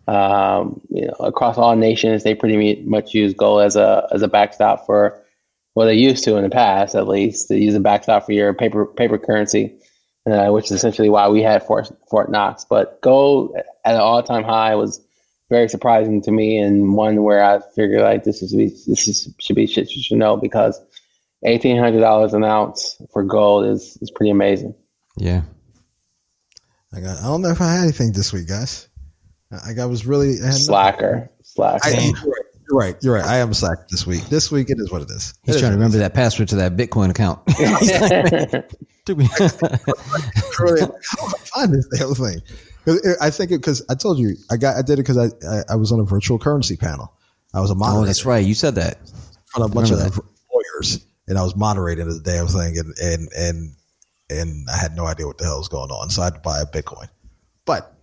um, 0.08 0.82
you 0.90 1.06
know, 1.06 1.14
across 1.20 1.58
all 1.58 1.76
nations, 1.76 2.24
they 2.24 2.34
pretty 2.34 2.82
much 2.84 3.14
use 3.14 3.34
gold 3.34 3.62
as 3.62 3.76
a, 3.76 4.08
as 4.12 4.22
a 4.22 4.28
backstop 4.28 4.86
for, 4.86 5.22
Well, 5.76 5.88
they 5.88 5.96
used 5.96 6.24
to 6.24 6.36
in 6.38 6.44
the 6.44 6.50
past, 6.50 6.96
at 6.96 7.08
least, 7.08 7.50
to 7.50 7.58
use 7.58 7.76
a 7.76 7.80
backstop 7.80 8.26
for 8.26 8.32
your 8.32 8.54
paper 8.54 8.86
paper 8.86 9.18
currency, 9.18 9.76
uh, 10.26 10.50
which 10.50 10.66
is 10.66 10.72
essentially 10.72 11.10
why 11.10 11.28
we 11.30 11.42
had 11.42 11.64
Fort 11.64 11.92
Fort 12.10 12.32
Knox. 12.32 12.66
But 12.66 13.02
gold 13.02 13.56
at 13.86 13.96
an 13.96 14.02
all 14.02 14.24
time 14.24 14.44
high 14.44 14.76
was 14.76 15.00
very 15.50 15.68
surprising 15.68 16.22
to 16.22 16.32
me, 16.32 16.58
and 16.60 16.94
one 16.94 17.24
where 17.24 17.44
I 17.44 17.60
figured 17.76 18.02
like 18.02 18.24
this 18.24 18.42
is 18.42 18.52
this 18.86 19.08
is, 19.08 19.34
should 19.40 19.56
be 19.56 19.68
shit 19.68 19.92
you 19.96 20.02
should 20.02 20.18
know 20.18 20.38
because 20.38 20.80
eighteen 21.44 21.78
hundred 21.78 22.02
dollars 22.02 22.34
an 22.34 22.44
ounce 22.44 23.02
for 23.12 23.24
gold 23.24 23.66
is 23.66 23.98
is 24.02 24.12
pretty 24.12 24.30
amazing. 24.30 24.76
Yeah. 25.18 25.42
I 26.94 27.02
got. 27.02 27.20
I 27.20 27.24
don't 27.24 27.42
know 27.42 27.50
if 27.50 27.62
I 27.62 27.74
had 27.74 27.84
anything 27.84 28.14
this 28.14 28.34
week, 28.34 28.48
guys. 28.48 28.88
I, 29.52 29.82
I 29.82 29.86
was 29.86 30.06
really 30.06 30.30
I 30.30 30.34
had 30.34 30.40
nothing. 30.46 30.58
Slacker, 30.60 31.32
slacker. 31.44 31.88
I, 31.88 31.90
you're, 31.92 32.14
right, 32.14 32.46
you're 32.68 32.78
right. 32.78 32.96
You're 33.02 33.14
right. 33.16 33.26
I 33.26 33.38
am 33.38 33.54
slack 33.54 33.88
this 33.90 34.08
week. 34.08 34.24
This 34.26 34.52
week 34.52 34.70
it 34.70 34.80
is 34.80 34.92
what 34.92 35.02
it 35.02 35.10
is. 35.10 35.34
He's 35.44 35.56
It 35.56 35.60
trying 35.60 35.72
to 35.72 35.78
remember 35.78 35.98
that 35.98 36.14
password 36.14 36.50
to 36.50 36.56
that 36.58 36.78
Bitcoin 36.78 37.10
account. 37.10 37.42
He's 37.58 38.02
like, 38.02 38.72
took 39.06 39.18
me- 39.18 39.28
really, 40.60 40.82
how 40.82 40.88
do 40.88 41.26
I 41.26 41.40
find 41.46 41.74
this 41.74 41.88
damn 41.88 42.14
thing? 42.14 42.42
'Cause 42.86 42.96
it- 43.04 43.18
I 43.22 43.30
think 43.30 43.52
it 43.52 43.58
because 43.58 43.84
I 43.90 43.96
told 43.96 44.20
you 44.20 44.36
I 44.50 44.58
got 44.58 44.78
I 44.78 44.82
did 44.82 44.94
it 44.94 45.04
because 45.04 45.18
I, 45.18 45.26
I 45.48 45.64
I 45.72 45.76
was 45.76 45.92
on 45.92 46.00
a 46.00 46.04
virtual 46.04 46.40
currency 46.40 46.76
panel. 46.78 47.12
I 47.54 47.62
was 47.62 47.72
a 47.72 47.76
moderator 47.76 48.04
oh, 48.04 48.06
that's 48.06 48.26
right. 48.26 48.46
You 48.46 48.54
said 48.54 48.76
that. 48.76 48.98
on 49.56 49.64
a 49.64 49.68
bunch 49.68 49.90
of 49.92 49.98
Remember 49.98 50.24
lawyers, 50.54 51.06
and 51.28 51.38
I 51.38 51.44
was 51.44 51.56
moderating 51.56 52.08
the 52.08 52.20
damn 52.20 52.48
thing, 52.48 52.78
and 52.78 52.94
and 53.02 53.30
and 53.38 53.76
and 54.30 54.70
I 54.70 54.78
had 54.78 54.96
no 54.96 55.06
idea 55.06 55.26
what 55.28 55.38
the 55.40 55.46
hell 55.46 55.58
was 55.58 55.68
going 55.68 55.90
on, 55.90 56.10
so 56.10 56.22
I 56.22 56.26
had 56.26 56.36
to 56.36 56.40
buy 56.42 56.62
a 56.62 56.66
Bitcoin. 56.66 57.10
But 57.66 57.94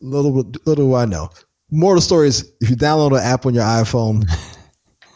little 0.00 0.32
little 0.64 0.74
do 0.90 0.94
I 0.94 1.04
know. 1.06 1.30
More 1.72 1.94
of 1.94 1.98
the 1.98 2.02
story 2.02 2.28
is 2.28 2.50
if 2.60 2.70
you 2.70 2.76
download 2.76 3.12
an 3.12 3.24
app 3.24 3.46
on 3.46 3.54
your 3.54 3.64
iPhone. 3.64 4.24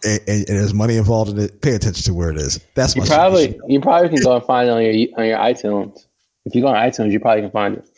And, 0.07 0.21
and, 0.29 0.49
and 0.51 0.59
there's 0.59 0.75
money 0.75 0.99
involved 0.99 1.31
in 1.31 1.39
it. 1.39 1.63
Pay 1.63 1.75
attention 1.75 2.03
to 2.05 2.13
where 2.13 2.29
it 2.29 2.37
is. 2.37 2.61
That's 2.75 2.95
You 2.95 3.01
my 3.01 3.09
probably 3.09 3.59
you 3.67 3.81
probably 3.81 4.11
can 4.11 4.21
go 4.23 4.37
and 4.37 4.45
find 4.45 4.69
it 4.69 4.73
on 4.73 4.83
your 4.83 5.19
on 5.19 5.27
your 5.27 5.39
iTunes. 5.39 6.05
If 6.45 6.55
you 6.55 6.61
go 6.61 6.67
on 6.69 6.75
iTunes, 6.75 7.11
you 7.11 7.21
probably 7.21 7.41
can 7.41 7.51
find 7.51 7.77
it. 7.79 7.89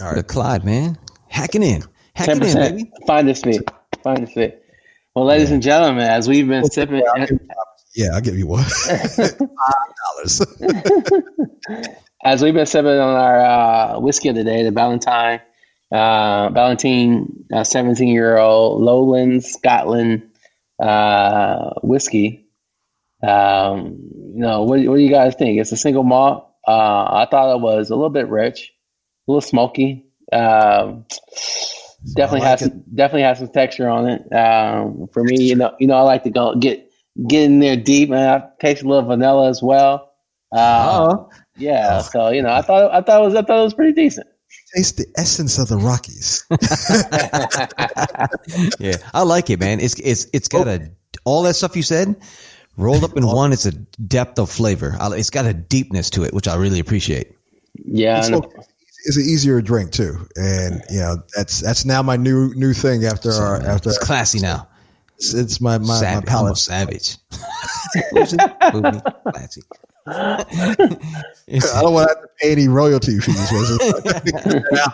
All 0.00 0.10
The 0.10 0.16
right. 0.16 0.26
Clyde, 0.26 0.64
man. 0.64 0.98
Hacking 1.28 1.62
in. 1.62 1.80
Ten 1.82 1.88
Hacking 2.14 2.34
in, 2.34 2.40
percent. 2.40 2.76
baby. 2.76 2.90
Find 3.06 3.28
this 3.28 3.44
me. 3.44 3.58
Find 4.02 4.26
this 4.26 4.36
me. 4.36 4.52
Well, 5.14 5.24
ladies 5.24 5.50
and 5.50 5.62
gentlemen, 5.62 6.04
as 6.04 6.28
we've 6.28 6.46
been 6.46 6.64
sipping, 6.70 7.02
Yeah, 7.94 8.08
I'll 8.14 8.20
give 8.20 8.36
you 8.38 8.46
one. 8.46 8.64
Five 8.64 9.38
dollars. 9.38 10.42
as 12.24 12.42
we've 12.42 12.54
been 12.54 12.66
sipping 12.66 12.90
on 12.90 13.14
our 13.16 13.40
uh, 13.40 14.00
whiskey 14.00 14.28
of 14.28 14.34
the 14.34 14.44
day, 14.44 14.62
the 14.62 14.72
Ballantine, 14.72 15.40
uh, 15.92 16.50
Ballantine, 16.50 17.44
uh, 17.52 17.64
seventeen-year-old 17.64 18.82
Lowland 18.82 19.44
Scotland 19.44 20.28
uh, 20.82 21.70
whiskey. 21.82 22.46
Um, 23.26 23.96
you 24.34 24.40
know, 24.42 24.62
what, 24.64 24.80
what 24.80 24.96
do 24.96 25.02
you 25.02 25.10
guys 25.10 25.34
think? 25.34 25.58
It's 25.58 25.72
a 25.72 25.76
single 25.76 26.02
malt. 26.02 26.50
Uh, 26.68 26.70
I 27.22 27.26
thought 27.30 27.56
it 27.56 27.60
was 27.62 27.88
a 27.90 27.94
little 27.94 28.10
bit 28.10 28.28
rich, 28.28 28.72
a 29.26 29.30
little 29.30 29.40
smoky. 29.40 30.04
Um, 30.32 31.04
definitely 32.14 32.40
like 32.40 32.48
has 32.48 32.60
some, 32.60 32.84
definitely 32.94 33.22
has 33.22 33.38
some 33.38 33.48
texture 33.48 33.88
on 33.88 34.08
it. 34.08 34.32
Um, 34.32 35.08
for 35.12 35.24
me, 35.24 35.42
you 35.42 35.54
know, 35.54 35.74
you 35.78 35.86
know, 35.86 35.94
I 35.94 36.02
like 36.02 36.24
to 36.24 36.30
go 36.30 36.54
get 36.56 36.90
get 37.26 37.44
in 37.44 37.60
there 37.60 37.76
deep, 37.76 38.10
and 38.10 38.18
I 38.18 38.46
taste 38.60 38.82
a 38.82 38.88
little 38.88 39.08
vanilla 39.08 39.48
as 39.48 39.62
well. 39.62 40.12
Uh, 40.52 41.08
Oh, 41.08 41.30
yeah, 41.56 42.02
so 42.02 42.28
you 42.28 42.42
know, 42.42 42.50
I 42.50 42.62
thought 42.62 42.92
I 42.92 43.00
thought 43.00 43.20
it 43.20 43.24
was 43.24 43.34
I 43.34 43.42
thought 43.42 43.60
it 43.60 43.64
was 43.64 43.74
pretty 43.74 43.92
decent. 43.92 44.26
Taste 44.74 44.96
the 44.98 45.06
essence 45.16 45.58
of 45.58 45.68
the 45.68 45.76
Rockies. 45.76 46.44
yeah. 48.78 48.96
I 49.14 49.22
like 49.22 49.50
it, 49.50 49.60
man. 49.60 49.80
It's 49.80 49.98
it's 50.00 50.26
it's 50.32 50.48
got 50.48 50.68
a 50.68 50.90
all 51.24 51.42
that 51.44 51.54
stuff 51.54 51.76
you 51.76 51.82
said 51.82 52.16
rolled 52.76 53.04
up 53.04 53.16
in 53.16 53.26
one. 53.26 53.52
It's 53.52 53.66
a 53.66 53.72
depth 53.72 54.38
of 54.38 54.50
flavor. 54.50 54.96
It's 55.00 55.30
got 55.30 55.46
a 55.46 55.54
deepness 55.54 56.10
to 56.10 56.24
it, 56.24 56.34
which 56.34 56.48
I 56.48 56.56
really 56.56 56.80
appreciate. 56.80 57.32
yeah, 57.74 58.22
It's, 59.06 59.16
an 59.16 59.22
easier 59.22 59.60
drink 59.62 59.92
too, 59.92 60.26
and 60.36 60.82
you 60.90 60.98
know 61.00 61.16
that's 61.34 61.60
that's 61.60 61.84
now 61.84 62.02
my 62.02 62.16
new 62.16 62.52
new 62.54 62.72
thing 62.72 63.04
after 63.04 63.30
our 63.32 63.56
after 63.62 63.88
It's 63.90 63.98
classy 63.98 64.40
now. 64.40 64.68
it's, 65.16 65.32
it's 65.34 65.60
my 65.60 65.78
my, 65.78 65.86
my 65.86 65.94
Savage, 66.00 66.26
palate. 66.28 66.58
savage. 66.58 67.16
What 68.10 68.20
was 68.20 68.32
it? 68.34 68.40
Booty, 68.72 69.00
classy. 69.32 69.62
I 70.08 70.44
don't 71.82 71.92
want 71.94 72.08
to 72.08 72.14
have 72.14 72.22
to 72.22 72.28
pay 72.40 72.52
any 72.52 72.68
royalty 72.68 73.18
fees. 73.20 73.50
yeah. 74.72 74.86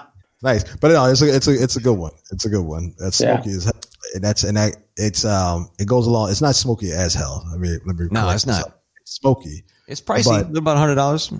Nice, 0.43 0.65
but 0.77 0.89
no, 0.91 1.05
it's 1.07 1.23
a 1.23 1.35
it's 1.35 1.47
a 1.49 1.63
it's 1.63 1.77
a 1.77 1.81
good 1.81 1.97
one. 1.99 2.13
It's 2.33 2.45
a 2.45 2.49
good 2.49 2.63
one. 2.65 2.95
That's 2.99 3.21
Yeah. 3.21 3.37
smoky 3.41 3.57
as 3.57 3.65
hell. 3.65 3.73
and 4.15 4.25
that's 4.25 4.43
and 4.45 4.57
that 4.57 4.77
it's 4.97 5.25
um 5.25 5.71
it 5.79 5.87
goes 5.87 6.07
along. 6.07 6.31
It's 6.31 6.43
not 6.43 6.55
smoky 6.57 6.91
as 6.93 7.15
hell. 7.15 7.47
I 7.55 7.57
mean, 7.59 7.79
let 7.87 7.97
me. 7.97 8.09
No, 8.11 8.29
it's 8.31 8.45
not. 8.47 8.81
It's 9.01 9.13
smoky. 9.17 9.65
It's 9.87 10.01
pricey, 10.01 10.25
But- 10.53 10.59
about 10.59 10.77
hundred 10.79 10.97
dollars. 10.97 11.33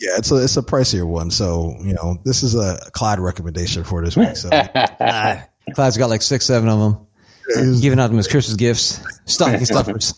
Yeah, 0.00 0.10
it's 0.16 0.30
a 0.30 0.36
it's 0.44 0.56
a 0.56 0.62
pricier 0.62 1.06
one. 1.06 1.30
So 1.30 1.74
you 1.80 1.92
know, 1.94 2.18
this 2.24 2.42
is 2.42 2.54
a 2.54 2.78
Clyde 2.92 3.18
recommendation 3.18 3.82
for 3.84 4.04
this 4.04 4.16
week. 4.16 4.36
So 4.36 4.48
Clyde's 5.74 5.96
got 5.96 6.08
like 6.10 6.22
six, 6.22 6.46
seven 6.46 6.68
of 6.68 6.78
them, 6.78 7.06
it's- 7.50 7.80
giving 7.80 7.98
out 7.98 8.08
them 8.08 8.18
as 8.18 8.28
Christmas 8.28 8.56
gifts, 8.56 9.00
stocking 9.26 9.64
stuffers. 9.64 10.14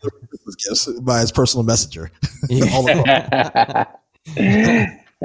Christmas 0.00 0.54
gifts 0.68 0.86
by 1.00 1.20
his 1.20 1.32
personal 1.32 1.64
messenger. 1.64 2.10
Yeah. 2.48 2.64
All 2.72 2.88
across. 2.88 3.86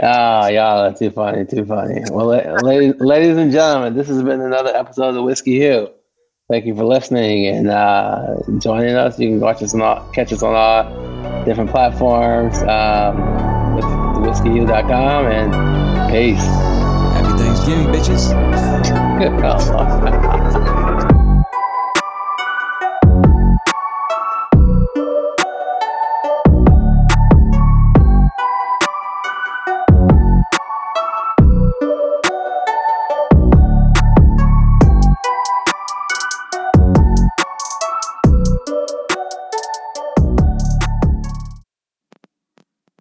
Ah, 0.03 0.47
y'all 0.49 0.79
are 0.81 0.93
too 0.93 1.09
funny, 1.09 1.45
too 1.45 1.63
funny. 1.65 2.01
Well, 2.11 2.27
ladies, 2.27 2.95
ladies 2.99 3.37
and 3.37 3.49
gentlemen, 3.51 3.95
this 3.95 4.07
has 4.09 4.21
been 4.23 4.41
another 4.41 4.75
episode 4.75 5.15
of 5.15 5.23
Whiskey 5.23 5.57
Hill. 5.59 5.93
Thank 6.47 6.67
you 6.67 6.75
for 6.75 6.85
listening 6.85 7.47
and 7.47 7.67
uh, 7.67 8.35
joining 8.59 8.95
us. 8.95 9.17
You 9.17 9.29
can 9.29 9.39
watch 9.39 9.63
us 9.63 9.73
on 9.73 9.81
all, 9.81 10.07
catch 10.11 10.31
us 10.31 10.43
on 10.43 10.53
all 10.53 11.43
different 11.43 11.71
platforms 11.71 12.59
um, 12.61 13.75
with 13.75 13.85
whiskeyhill.com 14.23 15.25
and 15.25 16.11
peace. 16.11 16.45
Happy 17.15 17.43
Thanksgiving, 17.43 17.87
bitches. 17.87 18.35
Oh, 19.47 20.34